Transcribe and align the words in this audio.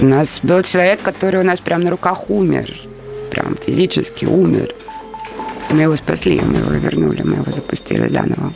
У 0.00 0.06
нас 0.06 0.40
был 0.42 0.62
человек, 0.62 1.02
который 1.02 1.40
у 1.40 1.44
нас 1.44 1.60
прямо 1.60 1.84
на 1.84 1.90
руках 1.90 2.30
умер. 2.30 2.74
Прям 3.30 3.54
физически 3.54 4.24
умер. 4.24 4.74
И 5.68 5.74
мы 5.74 5.82
его 5.82 5.94
спасли, 5.94 6.40
мы 6.40 6.56
его 6.56 6.70
вернули, 6.70 7.22
мы 7.22 7.36
его 7.36 7.52
запустили 7.52 8.08
заново. 8.08 8.54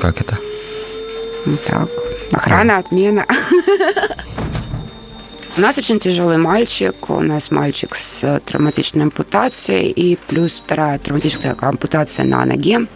Как 0.00 0.20
это? 0.20 0.36
Ну, 1.46 1.56
так, 1.64 1.88
охрана, 2.32 2.78
отмена. 2.78 3.24
У 5.56 5.60
нас 5.60 5.78
очень 5.78 6.00
тяжелый 6.00 6.38
мальчик. 6.38 7.08
У 7.08 7.20
нас 7.20 7.50
мальчик 7.50 7.94
с 7.94 8.40
травматичной 8.44 9.04
ампутацией 9.04 9.90
и 9.90 10.16
плюс 10.16 10.60
вторая 10.64 10.98
травматическая 10.98 11.56
ампутация 11.60 12.24
на 12.24 12.44
ноге. 12.44 12.86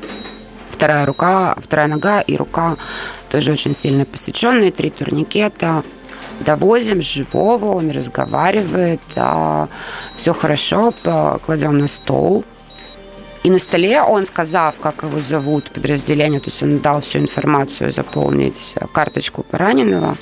Вторая 0.70 1.06
рука, 1.06 1.56
вторая 1.60 1.86
нога 1.86 2.20
и 2.20 2.36
рука 2.36 2.76
тоже 3.30 3.52
очень 3.52 3.74
сильно 3.74 4.04
посеченные, 4.04 4.72
три 4.72 4.90
турникета. 4.90 5.84
Довозим 6.40 7.00
живого, 7.00 7.76
он 7.76 7.90
разговаривает, 7.90 9.00
а, 9.16 9.68
все 10.14 10.32
хорошо, 10.32 10.92
кладем 11.44 11.78
на 11.78 11.86
стол. 11.86 12.44
И 13.44 13.50
на 13.50 13.58
столе 13.58 14.02
он, 14.02 14.24
сказав, 14.26 14.78
как 14.80 15.02
его 15.02 15.20
зовут, 15.20 15.70
подразделение, 15.70 16.40
то 16.40 16.48
есть 16.48 16.62
он 16.62 16.78
дал 16.78 17.00
всю 17.00 17.18
информацию 17.18 17.90
заполнить, 17.90 18.74
карточку 18.92 19.42
пораненного, 19.42 20.16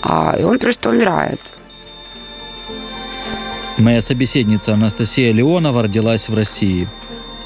а, 0.00 0.36
и 0.38 0.44
он 0.44 0.58
просто 0.58 0.90
умирает. 0.90 1.40
Моя 3.78 4.00
собеседница 4.00 4.74
Анастасия 4.74 5.32
Леонова 5.32 5.82
родилась 5.82 6.28
в 6.28 6.34
России. 6.34 6.88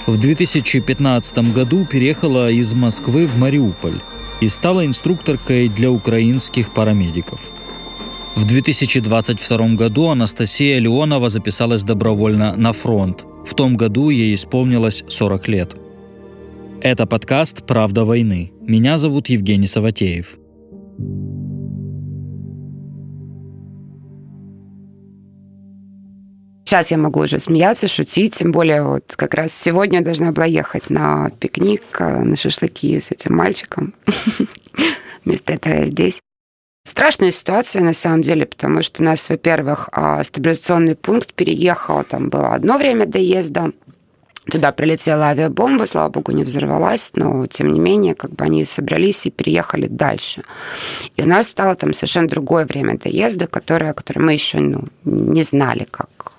В 0.07 0.19
2015 0.19 1.53
году 1.53 1.87
переехала 1.87 2.51
из 2.51 2.75
Москвы 2.75 3.27
в 3.27 3.39
Мариуполь 3.39 4.01
и 4.41 4.49
стала 4.49 4.85
инструкторкой 4.85 5.69
для 5.69 5.91
украинских 5.91 6.73
парамедиков. 6.73 7.41
В 8.37 8.45
2022 8.45 9.77
году 9.77 10.11
Анастасия 10.11 10.79
Леонова 10.79 11.31
записалась 11.31 11.85
добровольно 11.85 12.55
на 12.55 12.75
фронт. 12.75 13.25
В 13.47 13.55
том 13.55 13.79
году 13.79 14.11
ей 14.11 14.35
исполнилось 14.35 15.05
40 15.09 15.49
лет. 15.49 15.75
Это 16.83 17.07
подкаст 17.07 17.67
«Правда 17.67 18.05
войны». 18.05 18.53
Меня 18.61 18.99
зовут 18.99 19.31
Евгений 19.31 19.67
Саватеев. 19.67 20.37
Сейчас 26.67 26.91
я 26.91 26.99
могу 26.99 27.21
уже 27.21 27.39
смеяться, 27.39 27.89
шутить, 27.89 28.35
тем 28.35 28.53
более 28.53 28.83
вот 28.83 29.17
как 29.17 29.33
раз 29.33 29.55
сегодня 29.55 30.01
я 30.01 30.05
должна 30.05 30.33
была 30.33 30.45
ехать 30.45 30.91
на 30.91 31.31
пикник, 31.41 31.85
э, 32.01 32.23
на 32.23 32.37
шашлыки 32.37 33.01
с 33.01 33.11
этим 33.13 33.35
мальчиком. 33.35 33.95
Вместо 35.25 35.55
этого 35.55 35.73
я 35.73 35.87
здесь. 35.87 36.21
Страшная 36.87 37.33
ситуация 37.33 37.83
на 37.83 37.93
самом 37.93 38.23
деле, 38.23 38.47
потому 38.47 38.81
что 38.81 39.03
у 39.03 39.05
нас, 39.05 39.29
во-первых, 39.29 39.89
а, 39.91 40.23
стабилизационный 40.23 40.95
пункт 40.95 41.35
переехал, 41.35 42.05
там 42.05 42.29
было 42.29 42.55
одно 42.55 42.79
время 42.79 43.07
доезда, 43.07 43.73
Туда 44.49 44.71
прилетела 44.71 45.31
авиабомба, 45.31 45.87
слава 45.87 46.09
богу, 46.09 46.31
не 46.31 46.45
взорвалась, 46.45 47.11
но 47.17 47.49
тем 47.49 47.73
не 47.73 47.81
менее, 47.81 48.15
как 48.15 48.31
бы 48.31 48.45
они 48.45 48.65
собрались 48.65 49.27
и 49.27 49.33
переехали 49.33 49.89
дальше. 49.89 50.45
И 51.17 51.23
у 51.23 51.27
нас 51.27 51.49
стало 51.49 51.75
там 51.75 51.93
совершенно 51.93 52.29
другое 52.29 52.65
время 52.65 52.97
доезда, 52.97 53.49
которое, 53.49 53.93
которое 53.93 54.21
мы 54.21 54.35
еще 54.35 54.61
ну, 54.61 54.85
не 55.03 55.43
знали, 55.43 55.89
как 55.91 56.36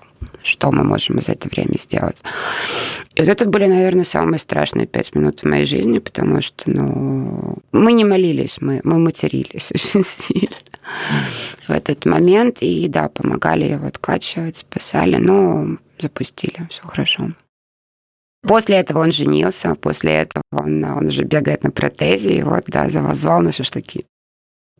что 0.48 0.72
мы 0.72 0.84
можем 0.84 1.20
за 1.20 1.32
это 1.32 1.48
время 1.48 1.76
сделать. 1.78 2.22
И 3.14 3.20
вот 3.20 3.28
это 3.28 3.44
были, 3.44 3.66
наверное, 3.66 4.04
самые 4.04 4.38
страшные 4.38 4.86
пять 4.86 5.14
минут 5.14 5.40
в 5.40 5.44
моей 5.44 5.64
жизни, 5.64 5.98
потому 5.98 6.40
что, 6.40 6.70
ну, 6.70 7.58
мы 7.72 7.92
не 7.92 8.04
молились, 8.04 8.58
мы, 8.60 8.80
мы 8.84 8.98
матерились 8.98 9.70
очень 9.72 10.02
сильно 10.04 10.56
в 11.66 11.70
этот 11.70 12.06
момент. 12.06 12.58
И 12.60 12.88
да, 12.88 13.08
помогали 13.08 13.64
его 13.64 13.86
откачивать, 13.86 14.56
спасали, 14.56 15.16
но 15.16 15.76
запустили, 15.98 16.66
все 16.70 16.82
хорошо. 16.82 17.32
После 18.42 18.76
этого 18.76 19.00
он 19.00 19.10
женился, 19.10 19.74
после 19.74 20.12
этого 20.12 20.42
он, 20.52 20.82
он 20.84 21.06
уже 21.06 21.24
бегает 21.24 21.64
на 21.64 21.70
протезе, 21.70 22.38
и 22.38 22.42
вот, 22.42 22.64
да, 22.66 22.88
завозвал 22.88 23.42
на 23.42 23.52
шашлыки. 23.52 24.06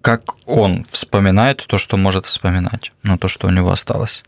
Как 0.00 0.36
он 0.46 0.84
вспоминает 0.90 1.64
то, 1.66 1.76
что 1.76 1.96
может 1.96 2.24
вспоминать, 2.24 2.92
но 3.02 3.18
то, 3.18 3.28
что 3.28 3.48
у 3.48 3.50
него 3.50 3.70
осталось? 3.70 4.24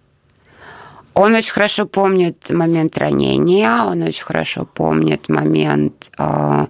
Он 1.21 1.35
очень 1.35 1.53
хорошо 1.53 1.85
помнит 1.85 2.49
момент 2.49 2.97
ранения, 2.97 3.85
он 3.85 4.03
очень 4.03 4.25
хорошо 4.25 4.65
помнит 4.65 5.29
момент, 5.29 6.11
а, 6.17 6.69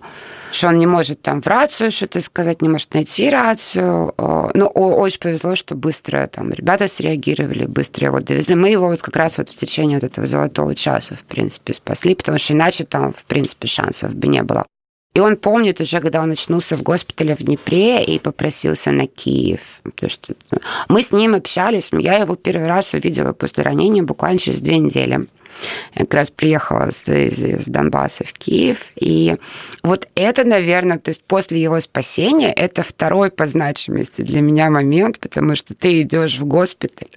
что 0.51 0.69
он 0.69 0.79
не 0.81 0.87
может 0.87 1.23
там 1.23 1.41
в 1.41 1.47
рацию 1.47 1.93
что-то 1.93 2.21
сказать, 2.21 2.61
не 2.61 2.69
может 2.69 2.93
найти 2.93 3.31
рацию. 3.31 4.13
А, 4.19 4.51
но 4.53 4.67
очень 4.67 5.21
повезло, 5.21 5.55
что 5.55 5.77
быстро 5.77 6.27
там 6.27 6.51
ребята 6.51 6.89
среагировали, 6.89 7.67
быстро 7.67 8.07
его 8.07 8.19
довезли. 8.19 8.57
Мы 8.57 8.71
его 8.71 8.89
вот 8.89 9.03
как 9.03 9.15
раз 9.15 9.39
вот 9.39 9.51
в 9.51 9.55
течение 9.55 9.99
вот 9.99 10.05
этого 10.11 10.27
золотого 10.27 10.75
часа, 10.75 11.15
в 11.15 11.23
принципе, 11.23 11.73
спасли, 11.73 12.17
потому 12.17 12.39
что 12.39 12.53
иначе 12.53 12.83
там, 12.83 13.13
в 13.13 13.25
принципе, 13.27 13.69
шансов 13.69 14.17
бы 14.17 14.27
не 14.27 14.43
было. 14.43 14.67
И 15.13 15.21
он 15.21 15.37
помнит 15.37 15.81
уже, 15.81 16.01
когда 16.01 16.23
он 16.23 16.31
очнулся 16.31 16.77
в 16.77 16.83
госпитале 16.83 17.35
в 17.35 17.41
Днепре 17.41 18.05
и 18.05 18.19
попросился 18.21 18.93
на 18.93 19.07
Киев. 19.07 19.81
Потому 19.83 20.11
что 20.11 20.35
мы 20.89 21.03
с 21.03 21.11
ним 21.11 21.35
общались. 21.35 21.91
Я 21.93 22.15
его 22.15 22.37
первый 22.37 22.69
раз 22.69 22.95
увидела 22.95 23.33
после 23.33 23.65
ранения 23.65 24.05
буквально 24.05 24.39
через 24.39 24.61
две 24.61 24.79
недели. 24.79 25.27
Я 25.95 26.03
как 26.03 26.15
раз 26.15 26.31
приехала 26.31 26.89
из, 26.89 27.09
из 27.09 27.67
Донбасса 27.67 28.25
в 28.25 28.33
Киев. 28.33 28.93
И 28.97 29.37
вот 29.83 30.09
это, 30.15 30.45
наверное, 30.45 30.99
то 30.99 31.11
есть 31.11 31.23
после 31.25 31.61
его 31.61 31.81
спасения, 31.81 32.53
это 32.53 32.83
второй 32.83 33.31
по 33.31 33.47
значимости 33.47 34.23
для 34.23 34.41
меня 34.41 34.71
момент, 34.71 35.19
потому 35.19 35.55
что 35.55 35.75
ты 35.75 36.03
идешь 36.03 36.39
в 36.39 36.45
госпиталь 36.45 37.09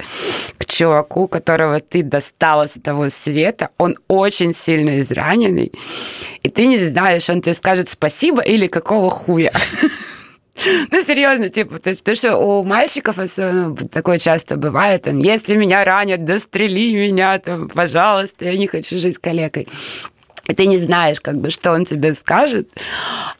к 0.58 0.66
чуваку, 0.66 1.28
которого 1.28 1.80
ты 1.80 2.04
достала 2.04 2.68
с 2.68 2.74
того 2.74 3.10
света, 3.10 3.70
он 3.78 3.98
очень 4.08 4.54
сильно 4.54 5.00
израненный, 5.00 5.72
и 6.42 6.50
ты 6.50 6.68
не 6.68 6.78
знаешь, 6.78 7.30
он 7.30 7.42
тебе 7.42 7.54
скажет 7.54 7.90
спасибо 7.90 8.42
или 8.42 8.68
какого 8.68 9.10
хуя. 9.10 9.52
Ну, 10.92 11.02
серьезно, 11.02 11.50
типа, 11.50 11.80
то 11.80 11.90
есть, 11.90 12.02
потому 12.02 12.16
что 12.16 12.38
у 12.38 12.64
мальчиков 12.64 13.20
особенно 13.20 13.76
такое 13.76 14.20
часто 14.20 14.56
бывает, 14.56 15.04
там, 15.04 15.20
если 15.20 15.56
меня 15.56 15.84
ранят, 15.84 16.26
дострели 16.26 16.94
меня, 16.94 17.40
там, 17.40 17.70
пожалуйста, 17.70 18.46
я 18.46 18.58
не 18.58 18.68
хочу 18.68 18.98
жить 18.98 19.16
с 19.16 19.20
коллегой. 19.20 19.68
И 20.48 20.54
ты 20.54 20.66
не 20.68 20.78
знаешь, 20.78 21.22
как 21.22 21.38
бы, 21.38 21.50
что 21.50 21.72
он 21.72 21.86
тебе 21.86 22.14
скажет. 22.14 22.70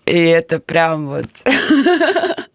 И 0.06 0.18
это 0.18 0.60
прям 0.60 1.08
вот... 1.10 1.28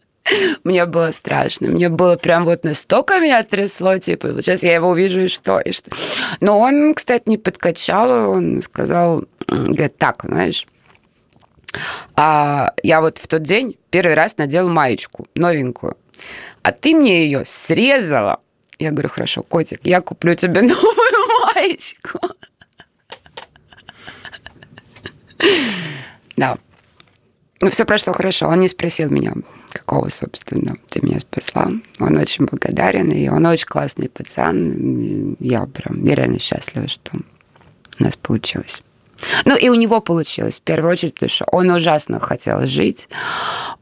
Мне 0.64 0.84
было 0.84 1.10
страшно. 1.10 1.68
Мне 1.68 1.88
было 1.88 2.16
прям 2.16 2.44
вот 2.44 2.62
настолько 2.62 3.18
меня 3.18 3.42
трясло, 3.42 3.96
типа, 3.96 4.28
вот 4.28 4.44
сейчас 4.44 4.62
я 4.62 4.74
его 4.74 4.90
увижу, 4.90 5.22
и 5.22 5.28
что, 5.28 5.58
и 5.58 5.72
что. 5.72 5.90
Но 6.40 6.58
он, 6.58 6.94
кстати, 6.94 7.28
не 7.28 7.38
подкачал, 7.38 8.30
он 8.30 8.60
сказал, 8.60 9.24
говорит, 9.46 9.96
так, 9.96 10.24
знаешь, 10.24 10.66
а 12.16 12.72
я 12.82 13.00
вот 13.00 13.18
в 13.18 13.26
тот 13.28 13.42
день 13.42 13.76
первый 13.90 14.14
раз 14.14 14.36
надел 14.38 14.68
маечку 14.68 15.26
новенькую, 15.34 15.96
а 16.62 16.72
ты 16.72 16.94
мне 16.94 17.24
ее 17.24 17.44
срезала. 17.44 18.40
Я 18.78 18.92
говорю, 18.92 19.08
хорошо, 19.08 19.42
котик, 19.42 19.80
я 19.84 20.00
куплю 20.00 20.34
тебе 20.34 20.62
новую 20.62 21.54
маечку. 21.54 22.20
Да. 26.36 26.56
Ну, 27.60 27.70
все 27.70 27.84
прошло 27.84 28.12
хорошо. 28.12 28.46
Он 28.46 28.60
не 28.60 28.68
спросил 28.68 29.10
меня, 29.10 29.34
какого, 29.72 30.08
собственно, 30.10 30.76
ты 30.90 31.00
меня 31.04 31.18
спасла. 31.18 31.72
Он 31.98 32.16
очень 32.16 32.46
благодарен, 32.46 33.10
и 33.10 33.28
он 33.28 33.44
очень 33.46 33.66
классный 33.66 34.08
пацан. 34.08 35.36
Я 35.40 35.66
прям, 35.66 36.04
я 36.04 36.14
реально 36.14 36.38
счастлива, 36.38 36.86
что 36.86 37.16
у 37.98 38.04
нас 38.04 38.16
получилось. 38.16 38.80
Ну, 39.44 39.56
и 39.56 39.68
у 39.68 39.74
него 39.74 40.00
получилось, 40.00 40.60
в 40.60 40.62
первую 40.62 40.92
очередь, 40.92 41.14
потому 41.14 41.30
что 41.30 41.44
он 41.50 41.70
ужасно 41.70 42.20
хотел 42.20 42.66
жить. 42.66 43.08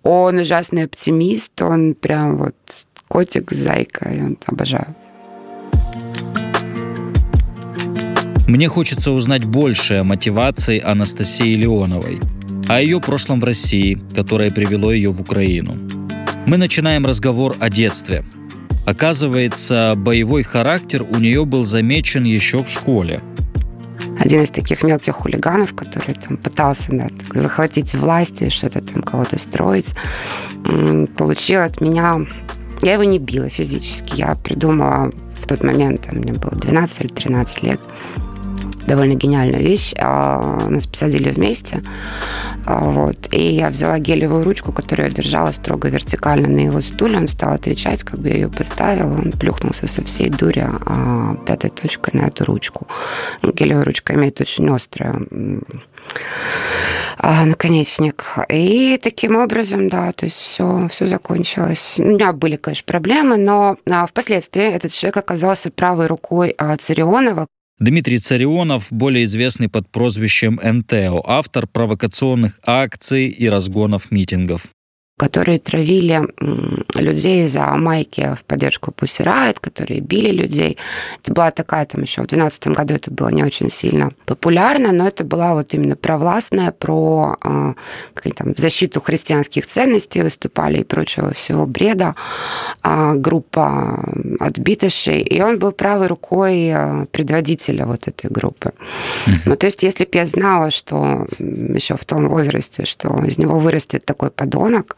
Он 0.03 0.39
ужасный 0.39 0.85
оптимист, 0.85 1.61
он 1.63 1.95
прям 1.95 2.37
вот 2.37 2.55
котик, 3.09 3.53
зайка, 3.53 4.09
он 4.09 4.39
обожаю. 4.47 4.95
Мне 8.47 8.69
хочется 8.69 9.11
узнать 9.11 9.45
больше 9.45 9.95
о 9.95 10.05
мотивации 10.05 10.81
Анастасии 10.81 11.57
Леоновой, 11.57 12.21
о 12.69 12.81
ее 12.81 13.01
прошлом 13.01 13.41
в 13.41 13.45
России, 13.45 14.01
которое 14.15 14.53
привело 14.53 14.93
ее 14.93 15.11
в 15.11 15.21
Украину. 15.21 15.77
Мы 16.47 16.57
начинаем 16.57 17.05
разговор 17.05 17.57
о 17.59 17.69
детстве. 17.69 18.25
Оказывается, 18.87 19.95
боевой 19.97 20.45
характер 20.45 21.03
у 21.03 21.19
нее 21.19 21.45
был 21.45 21.65
замечен 21.65 22.23
еще 22.23 22.63
в 22.63 22.71
школе– 22.71 23.21
один 24.19 24.43
из 24.43 24.51
таких 24.51 24.83
мелких 24.83 25.15
хулиганов, 25.15 25.75
который 25.75 26.15
там 26.15 26.37
пытался 26.37 26.93
да, 26.93 27.09
захватить 27.35 27.95
власть 27.95 28.43
и 28.43 28.51
что-то 28.51 28.81
там 28.81 29.03
кого-то 29.03 29.39
строить, 29.39 29.95
получил 31.17 31.63
от 31.63 31.81
меня... 31.81 32.21
Я 32.83 32.93
его 32.93 33.05
не 33.05 33.19
била 33.19 33.49
физически, 33.49 34.21
я 34.21 34.35
придумала 34.35 35.11
в 35.41 35.47
тот 35.47 35.65
момент, 35.65 36.03
там, 36.03 36.19
мне 36.19 36.35
было 36.35 36.53
12 36.53 37.01
или 37.01 37.09
13 37.09 37.63
лет, 37.63 37.81
довольно 38.87 39.15
гениальную 39.15 39.63
вещь. 39.63 39.95
А, 39.99 40.69
нас 40.69 40.87
посадили 40.87 41.31
вместе. 41.31 41.83
А, 42.65 42.81
вот. 42.81 43.29
И 43.33 43.55
я 43.55 43.69
взяла 43.69 43.99
гелевую 43.99 44.45
ручку, 44.45 44.73
которую 44.73 45.09
я 45.09 45.15
держала 45.15 45.53
строго 45.53 45.89
вертикально 45.89 46.49
на 46.49 46.61
его 46.61 46.81
стуле. 46.81 47.19
Он 47.19 47.29
стал 47.29 47.55
отвечать, 47.55 48.03
как 48.03 48.21
бы 48.21 48.29
я 48.29 48.35
ее 48.35 48.49
поставила. 48.49 49.15
Он 49.15 49.33
плюхнулся 49.33 49.87
со 49.87 50.03
всей 50.05 50.31
дури 50.31 50.67
а, 50.67 51.37
пятой 51.47 51.71
точкой 51.71 52.11
на 52.15 52.27
эту 52.29 52.45
ручку. 52.45 52.87
Гелевая 53.43 53.85
ручка 53.85 54.15
имеет 54.15 54.41
очень 54.41 54.69
острое 54.69 55.27
наконечник. 57.19 58.25
И 58.49 58.99
таким 59.03 59.37
образом, 59.37 59.89
да, 59.89 60.13
то 60.13 60.27
есть 60.27 60.37
все, 60.37 60.87
все 60.89 61.07
закончилось. 61.07 61.97
У 61.99 62.05
меня 62.05 62.33
были, 62.33 62.57
конечно, 62.57 62.85
проблемы, 62.87 63.37
но 63.37 63.77
впоследствии 64.07 64.65
этот 64.65 64.93
человек 64.93 65.17
оказался 65.17 65.71
правой 65.71 66.07
рукой 66.07 66.55
Царионова, 66.79 67.47
Дмитрий 67.79 68.19
Царионов, 68.19 68.89
более 68.91 69.25
известный 69.25 69.69
под 69.69 69.91
прозвищем 69.91 70.59
НТО, 70.63 71.23
автор 71.27 71.67
провокационных 71.67 72.59
акций 72.65 73.29
и 73.29 73.49
разгонов 73.49 74.11
митингов 74.11 74.76
которые 75.17 75.59
травили 75.59 76.29
людей 76.95 77.47
за 77.47 77.65
майки 77.77 78.35
в 78.35 78.45
поддержку 78.45 78.93
Riot, 79.01 79.57
которые 79.61 80.01
били 80.01 80.31
людей. 80.31 80.77
Это 81.23 81.33
была 81.33 81.51
такая 81.51 81.87
там 81.87 82.03
еще 82.03 82.23
в 82.23 82.27
2012 82.27 82.67
году 82.69 82.95
это 82.95 83.11
было 83.11 83.29
не 83.29 83.43
очень 83.43 83.71
сильно 83.71 84.13
популярно, 84.27 84.93
но 84.93 85.09
это 85.09 85.25
была 85.25 85.55
вот 85.55 85.73
именно 85.73 85.97
провластная, 85.97 86.71
про 86.71 87.37
э, 87.43 87.75
там, 88.37 88.55
защиту 88.57 89.01
христианских 89.01 89.67
ценностей 89.67 90.21
выступали 90.21 90.81
и 90.81 90.85
прочего 90.85 91.33
всего 91.33 91.65
бреда 91.65 92.15
э, 92.83 93.15
группа 93.15 94.05
отбитышей, 94.39 95.23
и 95.23 95.41
он 95.41 95.59
был 95.59 95.73
правой 95.73 96.09
рукой 96.09 96.69
э, 96.69 97.07
предводителя 97.07 97.87
вот 97.87 98.07
этой 98.07 98.31
группы. 98.31 98.73
Mm-hmm. 99.27 99.33
Ну, 99.47 99.57
то 99.57 99.67
есть, 99.67 99.83
если 99.83 100.05
бы 100.05 100.11
я 100.13 100.27
знала, 100.27 100.71
что 100.71 101.27
еще 101.39 101.97
в 101.97 102.05
том 102.05 102.29
возрасте, 102.29 102.85
что 102.85 103.25
из 103.25 103.39
него 103.39 103.59
вырастет 103.59 104.05
такой 104.05 104.31
подонок, 104.31 104.97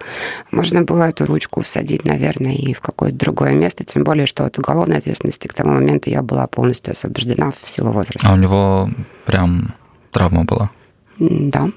можно 0.51 0.83
было 0.83 1.05
эту 1.05 1.27
ручку 1.27 1.63
всадить, 1.63 2.05
наверное, 2.05 2.55
и 2.55 2.73
в 2.75 2.81
какое-то 2.81 3.17
другое 3.17 3.53
место, 3.53 3.85
тем 3.85 4.05
более, 4.05 4.27
что 4.27 4.45
от 4.45 4.59
уголовной 4.59 4.99
ответственности 4.99 5.47
к 5.47 5.55
тому 5.55 5.73
моменту 5.73 6.11
я 6.11 6.23
была 6.23 6.47
полностью 6.47 6.93
освобождена 6.93 7.51
в 7.51 7.69
силу 7.69 7.93
возраста. 7.93 8.29
А 8.29 8.33
у 8.33 8.37
него 8.37 8.91
прям 9.25 9.75
травма 10.11 10.45
была? 10.45 10.71
Да. 11.19 11.71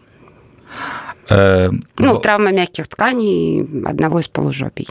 Э, 1.30 1.70
ну, 1.98 2.20
травма 2.20 2.52
мягких 2.52 2.88
тканей 2.88 3.62
одного 3.86 4.20
из 4.20 4.28
полужопий. 4.28 4.88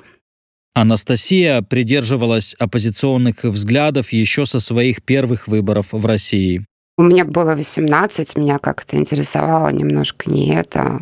Анастасия 0.74 1.62
придерживалась 1.62 2.54
оппозиционных 2.54 3.44
взглядов 3.44 4.12
еще 4.12 4.46
со 4.46 4.60
своих 4.60 5.02
первых 5.02 5.48
выборов 5.48 5.88
в 5.92 6.06
России. 6.06 6.64
У 7.00 7.02
меня 7.02 7.24
было 7.24 7.54
18, 7.54 8.36
меня 8.36 8.58
как-то 8.58 8.94
интересовало 8.98 9.70
немножко 9.70 10.30
не 10.30 10.54
это. 10.54 11.00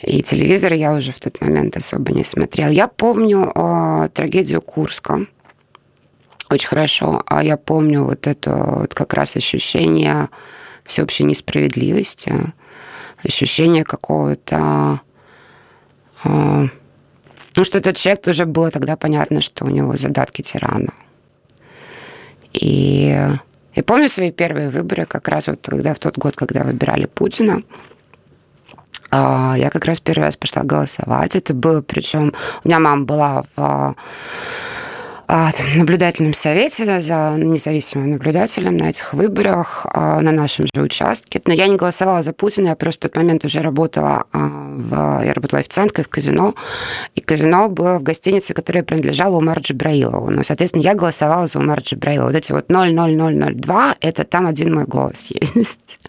И 0.00 0.22
телевизор 0.22 0.74
я 0.74 0.92
уже 0.92 1.10
в 1.10 1.18
тот 1.18 1.40
момент 1.40 1.76
особо 1.76 2.12
не 2.12 2.22
смотрел. 2.22 2.70
Я 2.70 2.86
помню 2.86 3.50
э, 3.52 4.10
трагедию 4.14 4.62
Курска. 4.62 5.26
Очень 6.50 6.68
хорошо. 6.68 7.24
А 7.26 7.42
я 7.42 7.56
помню 7.56 8.04
вот 8.04 8.28
это 8.28 8.52
вот 8.52 8.94
как 8.94 9.12
раз 9.12 9.34
ощущение 9.34 10.28
всеобщей 10.84 11.24
несправедливости, 11.24 12.54
ощущение 13.24 13.82
какого-то... 13.82 15.00
Э, 16.22 16.68
ну, 17.56 17.64
что 17.64 17.78
этот 17.78 17.96
человек 17.96 18.22
тоже 18.22 18.46
было 18.46 18.70
тогда 18.70 18.96
понятно, 18.96 19.40
что 19.40 19.64
у 19.64 19.68
него 19.68 19.96
задатки 19.96 20.42
тирана. 20.42 20.94
И 22.52 23.18
я 23.74 23.82
помню 23.82 24.08
свои 24.08 24.30
первые 24.30 24.70
выборы, 24.70 25.06
как 25.06 25.28
раз 25.28 25.48
вот 25.48 25.60
когда 25.62 25.94
в 25.94 25.98
тот 25.98 26.18
год, 26.18 26.36
когда 26.36 26.64
выбирали 26.64 27.06
Путина, 27.06 27.62
а, 29.10 29.54
я 29.56 29.70
как 29.70 29.84
раз 29.84 30.00
первый 30.00 30.24
раз 30.24 30.36
пошла 30.36 30.62
голосовать. 30.62 31.36
Это 31.36 31.54
было, 31.54 31.82
причем 31.82 32.32
у 32.64 32.68
меня 32.68 32.78
мама 32.78 33.04
была 33.04 33.44
в 33.56 33.94
наблюдательном 35.76 36.32
совете, 36.32 37.00
за 37.00 37.34
независимым 37.36 38.12
наблюдателем 38.12 38.78
на 38.78 38.88
этих 38.88 39.12
выборах 39.12 39.86
а, 39.92 40.20
на 40.20 40.32
нашем 40.32 40.66
же 40.74 40.80
участке. 40.80 41.42
Но 41.44 41.52
я 41.52 41.68
не 41.68 41.76
голосовала 41.76 42.22
за 42.22 42.32
Путина, 42.32 42.68
я 42.68 42.76
просто 42.76 43.08
в 43.08 43.10
тот 43.10 43.16
момент 43.16 43.44
уже 43.44 43.60
работала 43.60 44.24
а, 44.32 44.38
в... 44.38 45.22
Я 45.24 45.34
работала 45.34 45.60
официанткой 45.60 46.04
в 46.04 46.08
казино, 46.08 46.54
и 47.14 47.20
казино 47.20 47.68
было 47.68 47.98
в 47.98 48.02
гостинице, 48.02 48.54
которая 48.54 48.82
принадлежала 48.82 49.36
Умару 49.36 49.60
Джибраилову. 49.60 50.30
Ну, 50.30 50.42
соответственно, 50.42 50.82
я 50.82 50.94
голосовала 50.94 51.46
за 51.46 51.58
Умара 51.58 51.80
Джибраилова. 51.80 52.28
Вот 52.28 52.34
эти 52.34 52.52
вот 52.52 52.70
00002, 52.70 53.96
это 54.00 54.24
там 54.24 54.46
один 54.46 54.74
мой 54.74 54.86
голос 54.86 55.26
есть. 55.54 56.00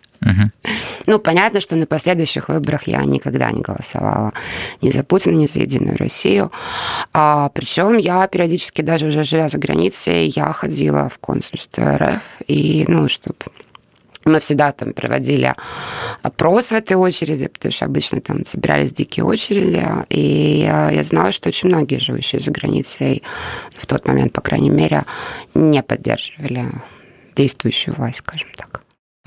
Ну, 1.06 1.20
понятно, 1.20 1.60
что 1.60 1.76
на 1.76 1.86
последующих 1.86 2.50
выборах 2.50 2.84
я 2.88 3.04
никогда 3.04 3.52
не 3.52 3.62
голосовала 3.62 4.34
ни 4.82 4.90
за 4.90 5.04
Путина, 5.04 5.36
ни 5.36 5.48
за 5.48 5.62
Единую 5.62 5.98
Россию. 5.98 6.52
А, 7.14 7.50
причем 7.50 7.98
я 7.98 8.28
периодически, 8.28 8.82
даже 8.82 9.08
уже 9.08 9.24
живя 9.24 9.50
за 9.50 9.58
границей, 9.58 10.28
я 10.28 10.52
ходила 10.54 11.10
в 11.10 11.18
консульство 11.20 11.98
РФ, 11.98 12.24
и, 12.48 12.86
ну, 12.88 13.08
чтобы 13.10 13.38
мы 14.26 14.40
всегда 14.40 14.72
там 14.72 14.94
проводили 14.94 15.56
опрос 16.22 16.68
в 16.68 16.74
этой 16.74 16.98
очереди, 16.98 17.48
потому 17.48 17.72
что 17.72 17.86
обычно 17.86 18.22
там 18.22 18.46
собирались 18.46 18.92
дикие 18.92 19.26
очереди. 19.26 19.84
И 20.10 20.60
я 20.62 21.04
знала, 21.04 21.32
что 21.32 21.50
очень 21.50 21.70
многие 21.70 22.00
живущие 22.00 22.40
за 22.40 22.52
границей 22.52 23.24
в 23.76 23.88
тот 23.88 24.08
момент, 24.08 24.34
по 24.34 24.42
крайней 24.42 24.70
мере, 24.70 25.06
не 25.56 25.82
поддерживали 25.82 26.66
действующую 27.36 27.96
власть, 27.96 28.20
скажем 28.20 28.50
так. 28.56 28.79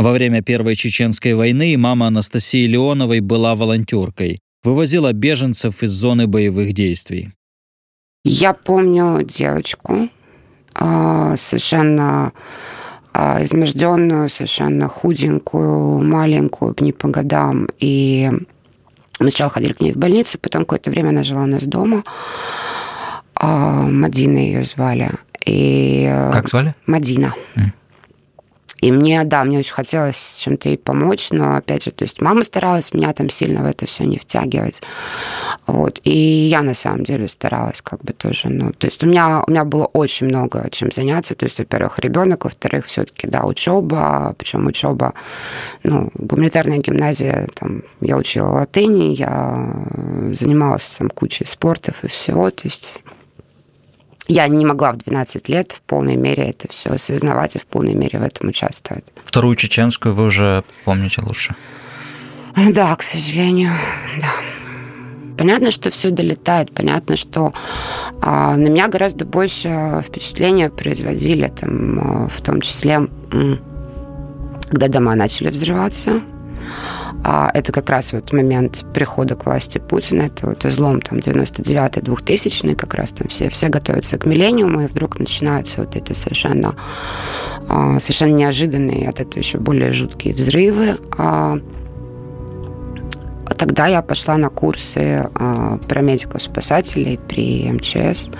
Во 0.02 0.10
время 0.10 0.42
Первой 0.42 0.74
Чеченской 0.74 1.32
войны 1.34 1.78
мама 1.78 2.08
Анастасии 2.08 2.66
Леоновой 2.66 3.20
была 3.20 3.54
волонтеркой. 3.54 4.40
Вывозила 4.64 5.12
беженцев 5.12 5.84
из 5.84 5.92
зоны 5.92 6.26
боевых 6.26 6.72
действий. 6.72 7.30
Я 8.24 8.52
помню 8.52 9.22
девочку, 9.22 10.08
а, 10.74 11.36
совершенно 11.36 12.32
а, 13.12 13.44
изможденную, 13.44 14.28
совершенно 14.28 14.88
худенькую, 14.88 16.02
маленькую, 16.02 16.74
не 16.80 16.92
по 16.92 17.06
годам. 17.06 17.68
И 17.78 18.28
мы 19.20 19.30
сначала 19.30 19.50
ходили 19.50 19.72
к 19.72 19.80
ней 19.80 19.92
в 19.92 19.98
больницу, 19.98 20.36
потом 20.40 20.62
какое-то 20.62 20.90
время 20.90 21.10
она 21.10 21.22
жила 21.22 21.44
у 21.44 21.46
нас 21.46 21.62
дома. 21.62 22.02
А, 23.36 23.82
Мадина 23.82 24.38
ее 24.38 24.64
звали. 24.64 25.12
И... 25.46 26.08
Как 26.32 26.48
звали? 26.48 26.74
Мадина. 26.86 27.36
Mm. 27.54 27.70
И 28.82 28.90
мне, 28.90 29.22
да, 29.22 29.44
мне 29.44 29.60
очень 29.60 29.72
хотелось 29.72 30.40
чем-то 30.40 30.68
ей 30.68 30.76
помочь, 30.76 31.30
но, 31.30 31.56
опять 31.56 31.84
же, 31.84 31.92
то 31.92 32.02
есть 32.02 32.20
мама 32.20 32.42
старалась 32.42 32.92
меня 32.92 33.12
там 33.12 33.30
сильно 33.30 33.62
в 33.62 33.66
это 33.66 33.86
все 33.86 34.04
не 34.04 34.18
втягивать. 34.18 34.82
Вот. 35.68 36.00
И 36.02 36.10
я, 36.10 36.62
на 36.62 36.74
самом 36.74 37.04
деле, 37.04 37.28
старалась 37.28 37.80
как 37.80 38.02
бы 38.02 38.12
тоже, 38.12 38.48
ну, 38.48 38.72
то 38.72 38.88
есть 38.88 39.04
у 39.04 39.06
меня, 39.06 39.44
у 39.46 39.50
меня 39.50 39.64
было 39.64 39.84
очень 39.84 40.26
много 40.26 40.68
чем 40.70 40.90
заняться. 40.90 41.36
То 41.36 41.46
есть, 41.46 41.60
во-первых, 41.60 42.00
ребенок, 42.00 42.42
во-вторых, 42.44 42.86
все-таки, 42.86 43.28
да, 43.28 43.44
учеба, 43.44 44.34
причем 44.36 44.66
учеба, 44.66 45.14
ну, 45.84 46.10
гуманитарная 46.14 46.78
гимназия, 46.78 47.46
там, 47.54 47.84
я 48.00 48.16
учила 48.16 48.48
латыни, 48.48 49.14
я 49.14 50.32
занималась 50.32 50.88
там 50.98 51.08
кучей 51.08 51.46
спортов 51.46 52.02
и 52.02 52.08
всего, 52.08 52.50
то 52.50 52.62
есть 52.64 53.00
я 54.28 54.46
не 54.48 54.64
могла 54.64 54.92
в 54.92 54.98
12 54.98 55.48
лет 55.48 55.72
в 55.72 55.80
полной 55.82 56.16
мере 56.16 56.44
это 56.44 56.68
все 56.68 56.90
осознавать 56.90 57.56
и 57.56 57.58
в 57.58 57.66
полной 57.66 57.94
мере 57.94 58.18
в 58.18 58.22
этом 58.22 58.48
участвовать. 58.48 59.04
Вторую 59.24 59.56
чеченскую 59.56 60.14
вы 60.14 60.24
уже 60.26 60.64
помните 60.84 61.22
лучше? 61.22 61.54
Да, 62.70 62.94
к 62.96 63.02
сожалению, 63.02 63.72
да. 64.20 64.28
Понятно, 65.38 65.70
что 65.70 65.90
все 65.90 66.10
долетает, 66.10 66.72
понятно, 66.72 67.16
что 67.16 67.52
а, 68.20 68.54
на 68.54 68.68
меня 68.68 68.88
гораздо 68.88 69.24
больше 69.24 70.02
впечатления 70.06 70.68
производили, 70.68 71.48
там, 71.48 72.28
в 72.28 72.42
том 72.42 72.60
числе, 72.60 73.08
когда 74.70 74.88
дома 74.88 75.14
начали 75.14 75.48
взрываться, 75.48 76.20
а 77.24 77.50
это 77.54 77.72
как 77.72 77.90
раз 77.90 78.12
вот 78.12 78.32
момент 78.32 78.84
прихода 78.94 79.34
к 79.36 79.46
власти 79.46 79.78
Путина, 79.78 80.22
это 80.22 80.46
вот 80.46 80.64
излом 80.64 81.00
там 81.00 81.18
99-й, 81.18 82.02
2000 82.02 82.74
как 82.74 82.94
раз 82.94 83.10
там 83.10 83.28
все, 83.28 83.48
все 83.48 83.68
готовятся 83.68 84.18
к 84.18 84.26
миллениуму, 84.26 84.82
и 84.82 84.86
вдруг 84.86 85.18
начинаются 85.18 85.80
вот 85.80 85.96
эти 85.96 86.12
совершенно, 86.12 86.74
а, 87.68 87.98
совершенно 87.98 88.34
неожиданные, 88.34 89.08
от 89.08 89.20
этого 89.20 89.38
еще 89.38 89.58
более 89.58 89.92
жуткие 89.92 90.34
взрывы. 90.34 90.98
А, 93.52 93.54
Тогда 93.54 93.86
я 93.86 94.02
пошла 94.02 94.36
на 94.36 94.48
курсы 94.48 95.28
э, 95.34 95.78
парамедиков-спасателей 95.88 97.18
при 97.28 97.70
МЧС. 97.70 98.30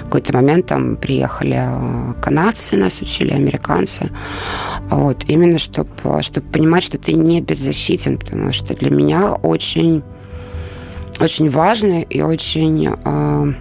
В 0.00 0.04
какой-то 0.04 0.34
момент 0.34 0.66
там 0.66 0.96
приехали 0.96 1.56
а, 1.56 2.14
канадцы, 2.20 2.76
нас 2.76 3.00
учили, 3.00 3.32
американцы. 3.32 4.10
Вот, 4.90 5.24
именно 5.28 5.58
чтобы, 5.58 6.22
чтобы 6.22 6.46
понимать, 6.48 6.82
что 6.82 6.98
ты 6.98 7.12
не 7.14 7.40
беззащитен, 7.40 8.18
потому 8.18 8.52
что 8.52 8.74
для 8.74 8.90
меня 8.90 9.32
очень, 9.32 10.02
очень 11.20 11.50
важно 11.50 12.02
и 12.02 12.20
очень... 12.20 12.88
Э, 13.04 13.52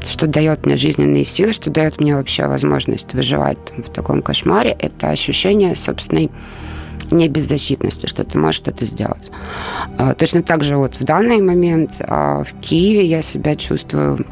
что 0.00 0.28
дает 0.28 0.64
мне 0.64 0.76
жизненные 0.76 1.24
силы, 1.24 1.52
что 1.52 1.70
дает 1.70 2.00
мне 2.00 2.14
вообще 2.14 2.46
возможность 2.46 3.14
выживать 3.14 3.58
там, 3.64 3.82
в 3.82 3.90
таком 3.90 4.22
кошмаре, 4.22 4.70
это 4.70 5.10
ощущение 5.10 5.74
собственной 5.74 6.30
не 7.10 7.28
беззащитности, 7.28 8.06
что 8.06 8.24
ты 8.24 8.38
можешь 8.38 8.56
что-то 8.56 8.84
сделать. 8.84 9.30
А, 9.96 10.14
точно 10.14 10.42
так 10.42 10.64
же 10.64 10.76
вот 10.76 10.96
в 10.96 11.04
данный 11.04 11.40
момент 11.40 11.96
а, 12.00 12.42
в 12.44 12.52
Киеве 12.60 13.04
я 13.04 13.22
себя 13.22 13.56
чувствую 13.56 14.26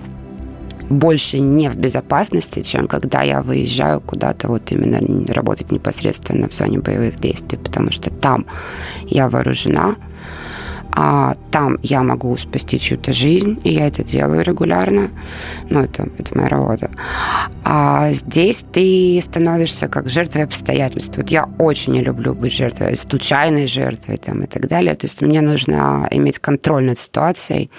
больше 0.88 1.40
не 1.40 1.68
в 1.68 1.76
безопасности, 1.76 2.62
чем 2.62 2.87
когда 2.87 3.23
я 3.23 3.42
выезжаю 3.42 4.00
куда-то 4.00 4.49
вот 4.49 4.71
именно 4.71 5.00
работать 5.33 5.73
непосредственно 5.73 6.49
в 6.49 6.54
зоне 6.54 6.78
боевых 6.78 7.18
действий, 7.18 7.59
потому 7.59 7.90
что 7.90 8.11
там 8.11 8.47
я 9.06 9.28
вооружена, 9.28 9.97
а 10.98 11.36
там 11.50 11.78
я 11.82 12.02
могу 12.02 12.34
спасти 12.38 12.80
чью-то 12.80 13.12
жизнь, 13.12 13.60
и 13.64 13.74
я 13.74 13.86
это 13.86 14.02
делаю 14.02 14.42
регулярно. 14.42 15.10
Ну, 15.68 15.80
это, 15.80 16.08
это 16.16 16.34
моя 16.34 16.48
работа. 16.48 16.90
А 17.64 18.10
здесь 18.12 18.64
ты 18.72 19.20
становишься 19.22 19.88
как 19.88 20.08
жертвой 20.08 20.44
обстоятельств. 20.44 21.18
Вот 21.18 21.28
я 21.28 21.48
очень 21.58 21.92
не 21.92 22.02
люблю 22.02 22.34
быть 22.34 22.52
жертвой, 22.52 22.96
случайной 22.96 23.66
жертвой 23.66 24.16
там, 24.16 24.42
и 24.42 24.46
так 24.46 24.68
далее. 24.68 24.94
То 24.94 25.04
есть 25.04 25.20
мне 25.20 25.42
нужно 25.42 26.08
иметь 26.12 26.38
контроль 26.38 26.84
над 26.84 26.98
ситуацией. 26.98 27.70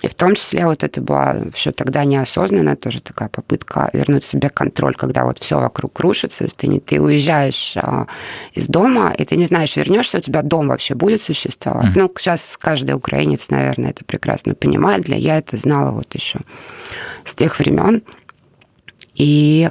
И 0.00 0.08
в 0.08 0.14
том 0.14 0.34
числе 0.34 0.64
вот 0.64 0.82
это 0.82 1.02
была 1.02 1.32
еще 1.54 1.72
тогда 1.72 2.04
неосознанная 2.04 2.76
тоже 2.76 3.02
такая 3.02 3.28
попытка 3.28 3.90
вернуть 3.92 4.24
себе 4.24 4.48
контроль, 4.48 4.94
когда 4.94 5.24
вот 5.24 5.38
все 5.40 5.60
вокруг 5.60 6.00
рушится, 6.00 6.46
ты, 6.56 6.68
не, 6.68 6.80
ты 6.80 7.00
уезжаешь 7.02 7.74
а, 7.76 8.06
из 8.54 8.66
дома, 8.66 9.12
и 9.12 9.26
ты 9.26 9.36
не 9.36 9.44
знаешь, 9.44 9.76
вернешься, 9.76 10.18
у 10.18 10.20
тебя 10.22 10.40
дом 10.40 10.68
вообще 10.68 10.94
будет 10.94 11.20
существовать. 11.20 11.88
Mm-hmm. 11.88 11.98
Ну, 11.98 12.12
сейчас 12.16 12.56
каждый 12.62 12.94
украинец, 12.94 13.50
наверное, 13.50 13.90
это 13.90 14.04
прекрасно 14.04 14.54
понимает. 14.54 15.04
Для 15.04 15.16
я 15.16 15.36
это 15.36 15.56
знала 15.56 15.90
вот 15.90 16.14
еще 16.14 16.38
с 17.24 17.34
тех 17.34 17.58
времен. 17.58 18.02
И 19.14 19.68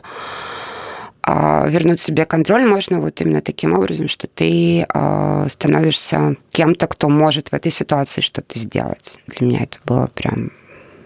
а, 1.24 1.68
вернуть 1.68 2.02
себе 2.02 2.26
контроль 2.26 2.66
можно 2.66 3.00
вот 3.00 3.22
именно 3.22 3.42
таким 3.42 3.74
образом, 3.74 4.08
что 4.08 4.28
ты 4.28 4.86
а, 4.90 5.48
становишься 5.48 6.36
кем-то, 6.52 6.88
кто 6.88 7.10
может 7.10 7.50
в 7.50 7.54
этой 7.54 7.72
ситуации 7.72 8.22
что-то 8.22 8.60
сделать. 8.60 9.20
Для 9.28 9.48
меня 9.48 9.64
это 9.64 9.78
было 9.86 10.08
прям 10.08 10.52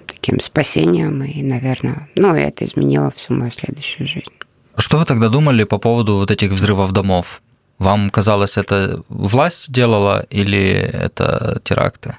таким 0.07 0.39
спасением, 0.39 1.23
и, 1.23 1.43
наверное, 1.43 2.09
ну, 2.15 2.33
это 2.33 2.65
изменило 2.65 3.11
всю 3.15 3.33
мою 3.33 3.51
следующую 3.51 4.07
жизнь. 4.07 4.33
А 4.73 4.81
что 4.81 4.97
вы 4.97 5.05
тогда 5.05 5.29
думали 5.29 5.63
по 5.63 5.77
поводу 5.77 6.15
вот 6.15 6.31
этих 6.31 6.51
взрывов 6.51 6.91
домов? 6.91 7.41
Вам 7.79 8.09
казалось, 8.09 8.57
это 8.57 9.01
власть 9.09 9.71
делала 9.71 10.25
или 10.29 10.69
это 10.69 11.59
теракты? 11.63 12.17